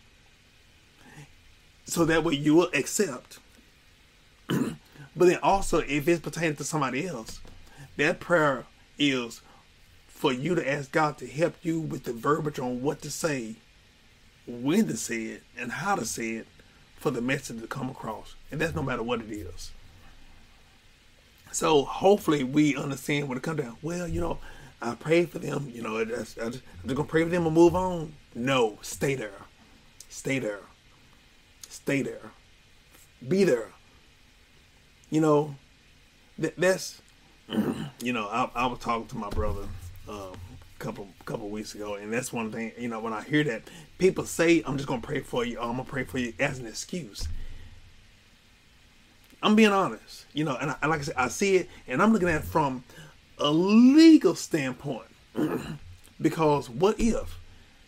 so 1.84 2.04
that 2.04 2.24
way 2.24 2.34
you 2.34 2.54
will 2.54 2.70
accept. 2.74 3.38
but 4.48 4.76
then 5.16 5.38
also, 5.42 5.80
if 5.80 6.08
it's 6.08 6.20
pertaining 6.20 6.56
to 6.56 6.64
somebody 6.64 7.06
else, 7.06 7.40
that 7.96 8.20
prayer 8.20 8.64
is 8.98 9.42
for 10.06 10.32
you 10.32 10.54
to 10.54 10.70
ask 10.70 10.90
God 10.92 11.18
to 11.18 11.26
help 11.26 11.54
you 11.62 11.80
with 11.80 12.04
the 12.04 12.12
verbiage 12.12 12.58
on 12.58 12.82
what 12.82 13.02
to 13.02 13.10
say, 13.10 13.56
when 14.46 14.86
to 14.86 14.96
say 14.96 15.24
it, 15.24 15.42
and 15.56 15.72
how 15.72 15.94
to 15.94 16.04
say 16.04 16.30
it 16.32 16.46
for 16.96 17.10
the 17.10 17.20
message 17.20 17.60
to 17.60 17.66
come 17.66 17.90
across. 17.90 18.34
And 18.50 18.60
that's 18.60 18.74
no 18.74 18.82
matter 18.82 19.02
what 19.02 19.20
it 19.20 19.30
is. 19.30 19.72
So 21.52 21.84
hopefully 21.84 22.42
we 22.42 22.74
understand 22.74 23.28
when 23.28 23.38
it 23.38 23.44
comes 23.44 23.60
down. 23.60 23.76
Well, 23.82 24.08
you 24.08 24.20
know, 24.20 24.38
I 24.82 24.94
pray 24.94 25.26
for 25.26 25.38
them. 25.38 25.70
You 25.72 25.82
know, 25.82 25.98
I 25.98 26.04
just, 26.04 26.38
I 26.38 26.48
just, 26.48 26.64
I'm 26.82 26.88
just 26.88 26.96
gonna 26.96 27.08
pray 27.08 27.22
for 27.22 27.30
them 27.30 27.46
and 27.46 27.54
move 27.54 27.76
on. 27.76 28.14
No, 28.34 28.78
stay 28.82 29.14
there 29.14 29.44
stay 30.14 30.38
there. 30.38 30.60
Stay 31.74 32.02
there. 32.02 32.30
Be 33.26 33.42
there. 33.42 33.72
You 35.10 35.20
know, 35.20 35.56
that, 36.38 36.56
that's 36.56 37.02
you 38.00 38.12
know, 38.12 38.28
I, 38.28 38.48
I 38.54 38.66
was 38.66 38.78
talking 38.78 39.08
to 39.08 39.16
my 39.16 39.28
brother 39.28 39.64
um, 40.08 40.34
a 40.34 40.78
couple 40.78 41.08
couple 41.24 41.48
weeks 41.48 41.74
ago, 41.74 41.96
and 41.96 42.12
that's 42.12 42.32
one 42.32 42.52
thing. 42.52 42.70
You 42.78 42.86
know, 42.88 43.00
when 43.00 43.12
I 43.12 43.22
hear 43.22 43.42
that 43.44 43.62
people 43.98 44.24
say, 44.24 44.62
"I'm 44.64 44.76
just 44.76 44.88
gonna 44.88 45.02
pray 45.02 45.18
for 45.18 45.44
you," 45.44 45.58
"I'm 45.58 45.72
gonna 45.72 45.84
pray 45.84 46.04
for 46.04 46.18
you" 46.18 46.32
as 46.38 46.60
an 46.60 46.66
excuse. 46.66 47.26
I'm 49.42 49.56
being 49.56 49.72
honest, 49.72 50.26
you 50.32 50.44
know, 50.44 50.56
and, 50.56 50.76
I, 50.80 50.86
like 50.86 51.00
I 51.00 51.02
said, 51.02 51.14
I 51.18 51.28
see 51.28 51.56
it, 51.56 51.68
and 51.88 52.00
I'm 52.00 52.12
looking 52.12 52.28
at 52.28 52.42
it 52.42 52.44
from 52.44 52.84
a 53.38 53.50
legal 53.50 54.36
standpoint. 54.36 55.08
because 56.20 56.70
what 56.70 57.00
if 57.00 57.36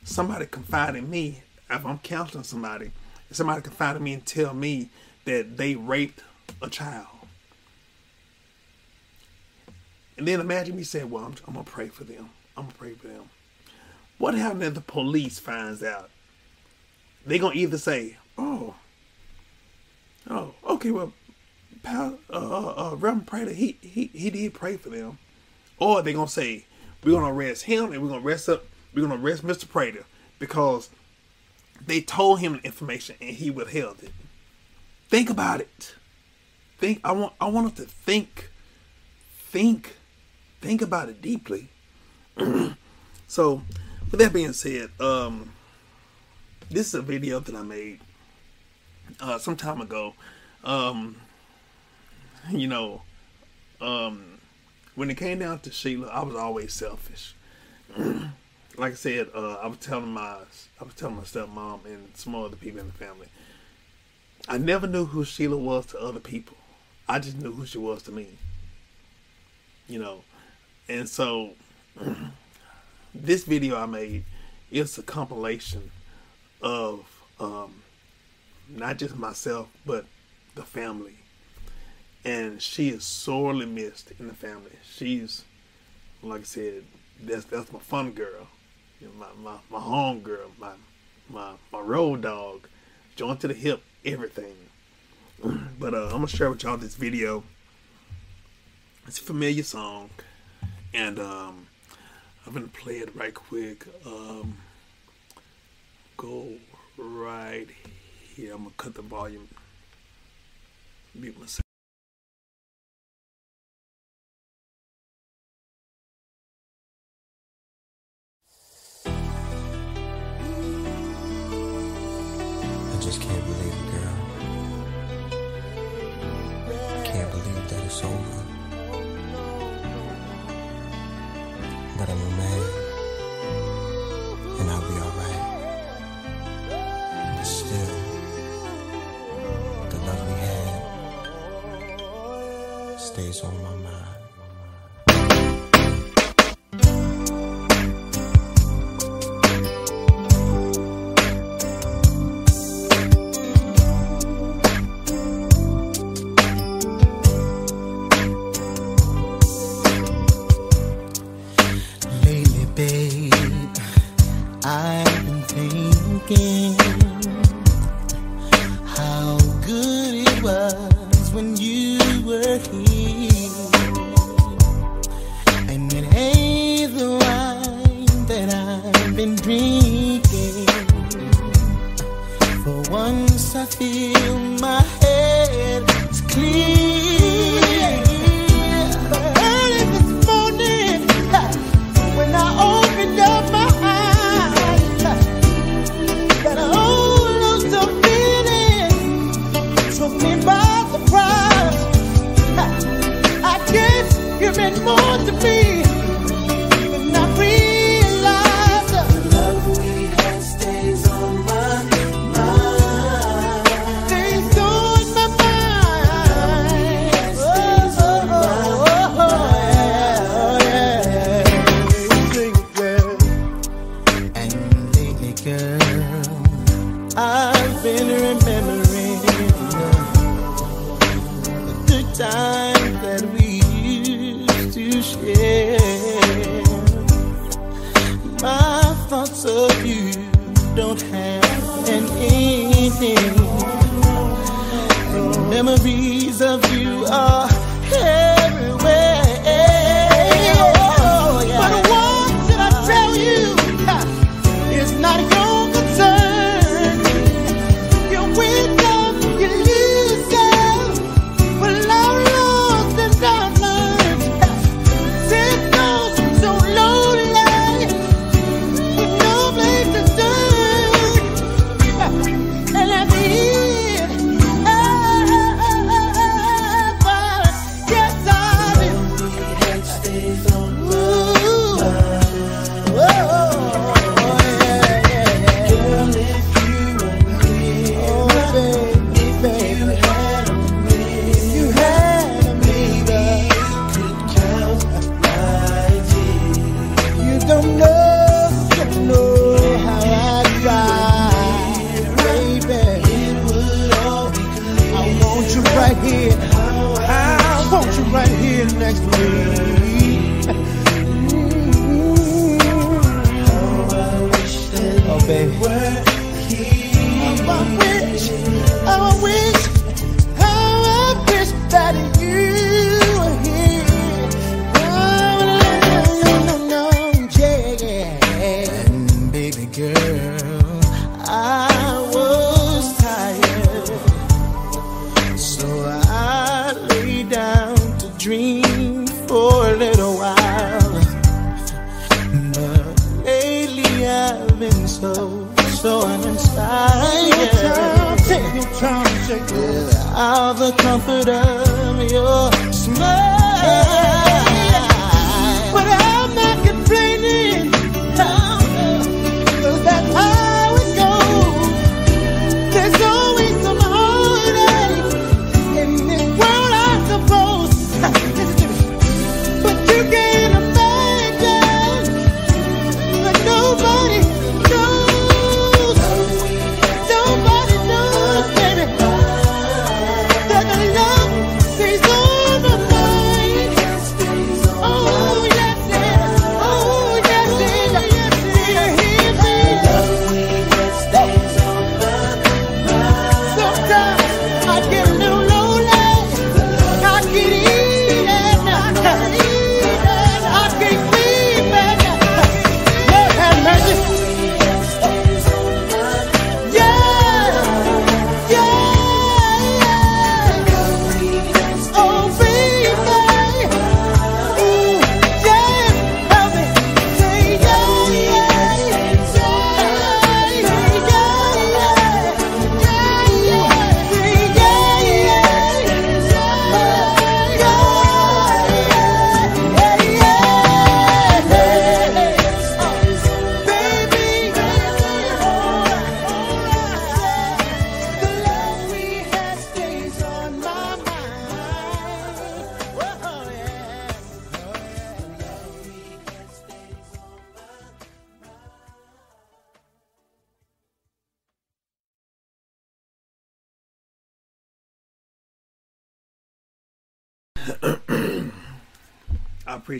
somebody 0.03 0.45
confide 0.47 0.97
in 0.97 1.09
me 1.09 1.43
if 1.71 1.87
I'm 1.87 1.99
counseling 1.99 2.45
somebody, 2.45 2.91
somebody 3.35 3.63
confide 3.63 3.97
in 3.97 4.03
me 4.03 4.13
and 4.15 4.25
tell 4.25 4.55
me 4.55 4.91
that 5.25 5.57
they 5.57 5.75
raped 5.75 6.23
a 6.63 6.69
child? 6.69 7.07
And 10.17 10.27
then 10.27 10.41
imagine 10.41 10.77
me 10.77 10.83
saying, 10.83 11.11
"Well, 11.11 11.25
I'm, 11.25 11.35
I'm 11.47 11.55
gonna 11.55 11.65
pray 11.65 11.89
for 11.89 12.05
them. 12.05 12.31
I'm 12.57 12.65
gonna 12.65 12.77
pray 12.79 12.95
for 12.95 13.09
them." 13.09 13.29
What 14.19 14.35
happens 14.35 14.63
if 14.63 14.75
the 14.75 14.81
police 14.81 15.39
finds 15.39 15.83
out? 15.83 16.11
They 17.27 17.39
gonna 17.39 17.55
either 17.55 17.77
say, 17.77 18.17
"Oh, 18.39 18.75
oh, 20.29 20.55
okay, 20.65 20.91
well, 20.91 21.13
pal, 21.83 22.19
uh, 22.31 22.37
uh, 22.37 22.75
uh, 22.93 22.97
Reverend 22.97 23.27
Prater, 23.27 23.53
he 23.53 23.77
he 23.83 24.07
he 24.15 24.31
did 24.31 24.55
pray 24.55 24.77
for 24.77 24.89
them," 24.89 25.19
or 25.79 26.01
they 26.01 26.15
gonna 26.15 26.29
say, 26.29 26.65
"We're 27.05 27.13
gonna 27.13 27.33
arrest 27.35 27.65
him 27.65 27.93
and 27.93 28.03
we're 28.03 28.09
gonna 28.09 28.25
arrest 28.25 28.49
up, 28.49 28.65
we're 28.95 29.07
gonna 29.07 29.21
arrest 29.21 29.45
Mr. 29.45 29.69
Prater 29.69 30.07
because 30.39 30.89
they 31.85 32.01
told 32.01 32.41
him 32.41 32.55
the 32.55 32.63
information 32.65 33.17
and 33.21 33.37
he 33.37 33.51
withheld 33.51 34.03
it." 34.03 34.13
Think 35.09 35.31
about 35.31 35.61
it. 35.61 35.95
Think. 36.79 37.01
I 37.05 37.13
want. 37.13 37.33
I 37.41 37.49
want 37.49 37.67
us 37.67 37.73
to 37.75 37.85
think. 37.85 38.51
Think 39.51 39.97
think 40.67 40.83
about 40.83 41.09
it 41.09 41.23
deeply. 41.23 41.69
so, 43.29 43.63
with 44.11 44.21
that 44.21 44.33
being 44.33 44.53
said, 44.53 44.91
um, 45.01 45.53
this 46.71 46.89
is 46.89 46.95
a 46.95 47.03
video 47.03 47.41
that 47.41 47.55
I 47.55 47.63
made 47.63 48.01
uh, 49.21 49.39
some 49.39 49.57
time 49.57 49.81
ago. 49.81 50.15
Um, 50.65 51.17
you 52.51 52.67
know, 52.67 53.03
um, 53.81 54.41
when 54.95 55.11
it 55.11 55.17
came 55.17 55.39
down 55.39 55.61
to 55.61 55.71
Sheila, 55.71 56.09
I 56.09 56.25
was 56.25 56.35
always 56.35 56.73
selfish. 56.73 57.35
like 58.79 58.93
I 58.93 58.97
said, 58.97 59.29
uh, 59.35 59.55
I 59.63 59.67
was 59.67 59.79
telling 59.79 60.13
my 60.13 60.39
I 60.81 60.85
was 60.85 60.95
telling 60.95 61.17
my 61.17 61.23
stepmom 61.23 61.85
and 61.87 62.17
some 62.17 62.35
other 62.35 62.57
people 62.57 62.81
in 62.81 62.87
the 62.87 62.93
family. 62.93 63.29
I 64.49 64.59
never 64.59 64.87
knew 64.87 65.07
who 65.07 65.25
Sheila 65.25 65.57
was 65.57 65.87
to 65.87 65.99
other 65.99 66.21
people. 66.21 66.57
I 67.09 67.19
just 67.19 67.39
knew 67.39 67.53
who 67.53 67.67
she 67.67 67.79
was 67.79 68.03
to 68.05 68.13
me. 68.13 68.39
You 69.89 69.99
know, 70.01 70.25
and 70.89 71.09
so 71.09 71.51
this 73.15 73.45
video 73.45 73.77
I 73.77 73.87
made 73.87 74.25
is 74.71 74.99
a 74.99 75.03
compilation 75.03 75.91
of 76.61 77.07
um, 77.39 77.83
not 78.69 78.99
just 78.99 79.17
myself 79.17 79.69
but 79.85 80.07
the 80.55 80.63
family. 80.63 81.17
And 82.25 82.61
she 82.61 82.89
is 82.89 83.05
sorely 83.05 83.67
missed 83.67 84.13
in 84.19 84.27
the 84.27 84.35
family. 84.35 84.73
She's 84.85 85.45
like 86.23 86.41
I 86.41 86.45
said, 86.45 86.85
that's 87.23 87.45
that's 87.45 87.73
my 87.73 87.79
fun 87.79 88.13
girl, 88.13 88.49
you 89.01 89.09
know, 89.09 89.13
my, 89.19 89.27
my 89.43 89.59
my 89.71 89.81
home 89.81 90.21
girl, 90.21 90.51
my 90.59 90.73
my 91.29 91.53
my 91.73 91.81
road 91.81 92.23
dog, 92.23 92.69
joint 93.15 93.41
to 93.41 93.49
the 93.49 93.55
hip, 93.55 93.83
everything. 94.05 94.57
but 95.79 95.95
uh, 95.95 96.07
I'm 96.07 96.13
gonna 96.13 96.29
share 96.29 96.51
with 96.51 96.63
y'all 96.63 96.77
this 96.77 96.95
video. 96.95 97.45
It's 99.07 99.19
a 99.19 99.23
familiar 99.23 99.63
song 99.63 100.11
and 100.97 101.19
um, 101.19 101.67
I'm 102.47 102.53
gonna 102.53 102.69
play 102.69 102.95
it 102.95 103.15
right 103.15 103.35
quick. 103.35 103.87
Um, 104.05 104.57
go 106.17 106.49
right 106.97 107.67
here. 108.35 108.55
I'm 108.55 108.65
gonna 108.65 108.75
cut 108.77 108.95
the 108.95 109.03
volume. 109.03 109.49
Mute 111.15 111.39
myself. 111.39 111.66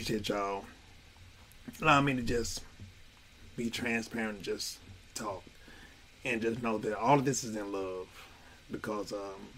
Appreciate 0.07 0.29
y'all 0.29 0.63
allowing 1.81 2.05
me 2.05 2.15
to 2.15 2.21
just 2.21 2.61
be 3.57 3.69
transparent 3.69 4.35
and 4.35 4.43
just 4.45 4.77
talk 5.15 5.43
and 6.23 6.41
just 6.41 6.63
know 6.63 6.77
that 6.77 6.97
all 6.97 7.19
of 7.19 7.25
this 7.25 7.43
is 7.43 7.57
in 7.57 7.73
love 7.73 8.07
because 8.71 9.11
um, 9.11 9.49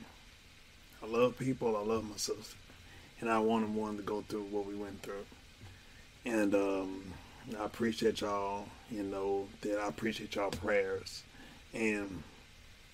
I 1.03 1.05
love 1.05 1.37
people, 1.37 1.77
I 1.77 1.81
love 1.81 2.03
myself, 2.03 2.57
and 3.21 3.29
I 3.29 3.37
wanted 3.37 3.75
one 3.75 3.97
to 3.97 4.01
go 4.01 4.23
through 4.27 4.45
what 4.45 4.65
we 4.65 4.73
went 4.73 5.03
through. 5.03 5.23
And 6.25 6.55
um, 6.55 7.03
I 7.59 7.65
appreciate 7.65 8.21
y'all, 8.21 8.65
you 8.89 9.03
know, 9.03 9.47
that 9.61 9.79
I 9.79 9.87
appreciate 9.87 10.33
y'all 10.33 10.49
prayers. 10.49 11.21
And, 11.75 12.23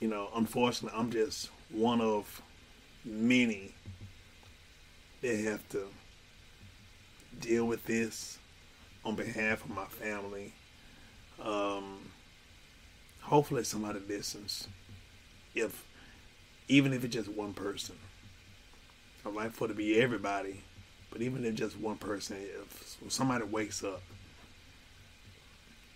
you 0.02 0.10
know, 0.10 0.27
unfortunately, 0.36 0.99
I'm 0.99 1.10
just 1.10 1.52
one 1.72 2.02
of 2.02 2.41
many 3.06 3.72
that 5.22 5.40
have 5.40 5.69
to 5.69 5.88
deal 7.39 7.65
with 7.65 7.85
this 7.85 8.37
on 9.03 9.15
behalf 9.15 9.63
of 9.63 9.69
my 9.69 9.85
family. 9.85 10.53
Um, 11.41 12.11
hopefully, 13.21 13.63
somebody 13.63 13.99
listens. 14.07 14.67
If 15.53 15.85
even 16.67 16.93
if 16.93 17.03
it's 17.03 17.13
just 17.13 17.29
one 17.29 17.53
person, 17.53 17.95
I'd 19.25 19.33
like 19.33 19.51
for 19.51 19.65
it 19.65 19.69
to 19.69 19.73
be 19.73 19.99
everybody, 20.01 20.61
but 21.11 21.21
even 21.21 21.45
if 21.45 21.55
just 21.55 21.79
one 21.79 21.97
person, 21.97 22.37
if 22.39 22.95
somebody 23.09 23.45
wakes 23.45 23.83
up 23.83 24.01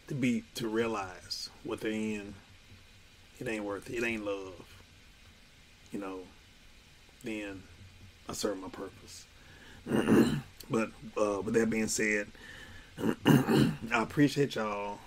to 0.08 0.16
be 0.16 0.44
to 0.56 0.68
realize 0.68 1.50
what 1.64 1.82
they're 1.82 1.92
in, 1.92 2.34
it 3.40 3.48
ain't 3.48 3.64
worth 3.64 3.90
it. 3.90 3.98
It 3.98 4.04
ain't 4.04 4.26
love. 4.26 4.54
You 5.92 6.00
know, 6.00 6.20
then 7.24 7.64
I 8.28 8.34
serve 8.34 8.58
my 8.58 8.70
purpose. 8.70 9.26
But 10.70 10.92
uh, 11.18 11.42
with 11.42 11.54
that 11.56 11.70
being 11.70 11.88
said, 11.88 12.28
I 13.26 13.72
appreciate 13.92 14.56
y'all 14.56 15.00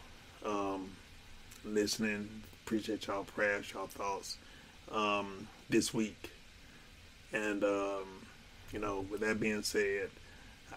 um, 0.45 0.91
listening. 1.65 2.29
Appreciate 2.65 3.07
y'all 3.07 3.25
prayers, 3.25 3.73
y'all 3.73 3.87
thoughts 3.87 4.39
um, 4.91 5.49
this 5.69 5.93
week. 5.93 6.31
And 7.33 7.63
um, 7.65 8.05
you 8.73 8.79
know, 8.79 9.07
with 9.11 9.21
that 9.21 9.41
being 9.41 9.63
said, 9.63 10.11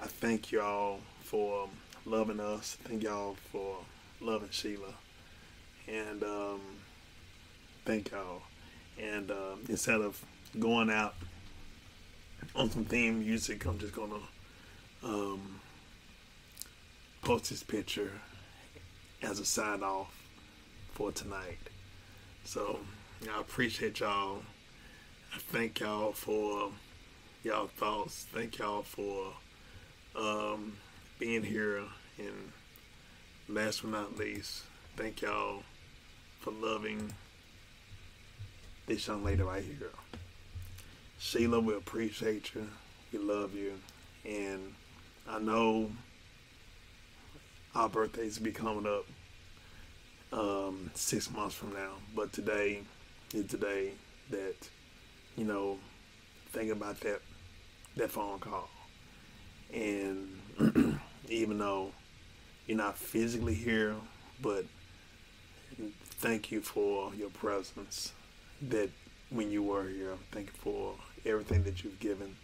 I 0.02 0.07
thank 0.07 0.52
y'all 0.52 0.99
for 1.24 1.70
loving 2.06 2.40
us. 2.40 2.78
Thank 2.84 3.03
y'all 3.03 3.36
for 3.52 3.78
loving 4.22 4.49
Sheila, 4.52 4.94
and 5.88 6.24
um, 6.24 6.62
thank 7.86 8.12
y'all. 8.12 8.41
And 9.02 9.32
um, 9.32 9.62
instead 9.68 10.02
of 10.02 10.24
going 10.60 10.90
out 10.90 11.16
on 12.56 12.70
some 12.70 12.86
theme 12.86 13.20
music, 13.20 13.66
I'm 13.66 13.80
just 13.80 13.94
gonna 13.94 14.20
um, 15.06 15.60
post 17.22 17.49
this 17.52 17.64
picture 17.64 18.11
as 19.22 19.40
a 19.40 19.45
sign 19.45 19.84
off 19.84 20.14
for 20.94 21.11
tonight. 21.11 21.60
So 22.44 22.80
I 23.34 23.40
appreciate 23.40 23.99
y'all. 23.99 24.40
I 25.34 25.38
thank 25.38 25.80
y'all 25.80 26.11
for 26.11 26.72
y'all 27.44 27.68
thoughts. 27.68 28.26
Thank 28.34 28.57
y'all 28.57 28.82
for 28.82 29.34
um, 30.15 30.77
being 31.19 31.44
here. 31.44 31.84
And 32.18 32.52
last 33.48 33.84
but 33.84 33.91
not 33.91 34.18
least, 34.18 34.64
thank 34.98 35.22
y'all 35.22 35.64
for 36.40 36.52
loving 36.52 37.14
this 38.88 39.07
young 39.07 39.23
lady 39.23 39.44
right 39.44 39.64
here. 39.64 39.91
Sheila, 41.19 41.60
we 41.60 41.76
appreciate 41.76 42.53
you. 42.56 42.68
We 43.11 43.19
love 43.19 43.56
you. 43.56 43.73
And 44.26 44.73
I 45.28 45.40
know 45.40 45.92
our 47.74 47.90
birthdays 47.90 48.38
be 48.38 48.52
coming 48.52 48.86
up 48.86 49.06
um, 50.38 50.92
six 50.94 51.32
months 51.32 51.56
from 51.56 51.74
now, 51.74 51.94
but 52.16 52.32
today 52.32 52.82
is 53.34 53.48
the 53.48 53.58
day 53.58 53.92
that 54.30 54.56
you 55.36 55.46
know 55.46 55.78
think 56.52 56.72
about 56.72 57.00
that 57.02 57.22
that 57.96 58.12
phone 58.12 58.40
call, 58.40 58.70
and 59.74 60.40
even 61.30 61.58
though 61.58 61.92
you're 62.68 62.78
not 62.78 62.98
physically 62.98 63.54
here, 63.54 63.96
but 64.42 64.66
thank 66.06 66.52
you 66.52 66.62
for 66.62 67.14
your 67.16 67.30
presence. 67.30 68.14
That 68.62 68.90
when 69.30 69.50
you 69.52 69.64
were 69.64 69.88
here, 69.88 70.14
thank 70.32 70.48
you 70.48 70.54
for 70.60 70.96
everything 71.26 71.64
that 71.64 71.84
you've 71.84 72.00
given 72.00 72.36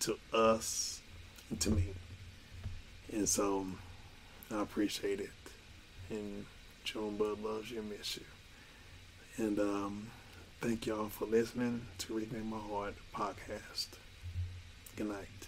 to 0.00 0.16
us 0.32 1.00
to 1.60 1.70
me. 1.70 1.84
And 3.12 3.28
so 3.28 3.66
I 4.50 4.62
appreciate 4.62 5.20
it. 5.20 5.30
And 6.10 6.46
Junebug 6.84 7.42
loves 7.44 7.70
you, 7.70 7.80
and 7.80 7.90
miss 7.90 8.16
you. 8.16 8.24
And 9.44 9.58
um, 9.58 10.10
thank 10.60 10.86
y'all 10.86 11.08
for 11.08 11.26
listening 11.26 11.82
to 11.98 12.14
Reconnect 12.14 12.44
My 12.44 12.58
Heart 12.58 12.94
podcast. 13.14 13.88
Good 14.96 15.08
night. 15.08 15.47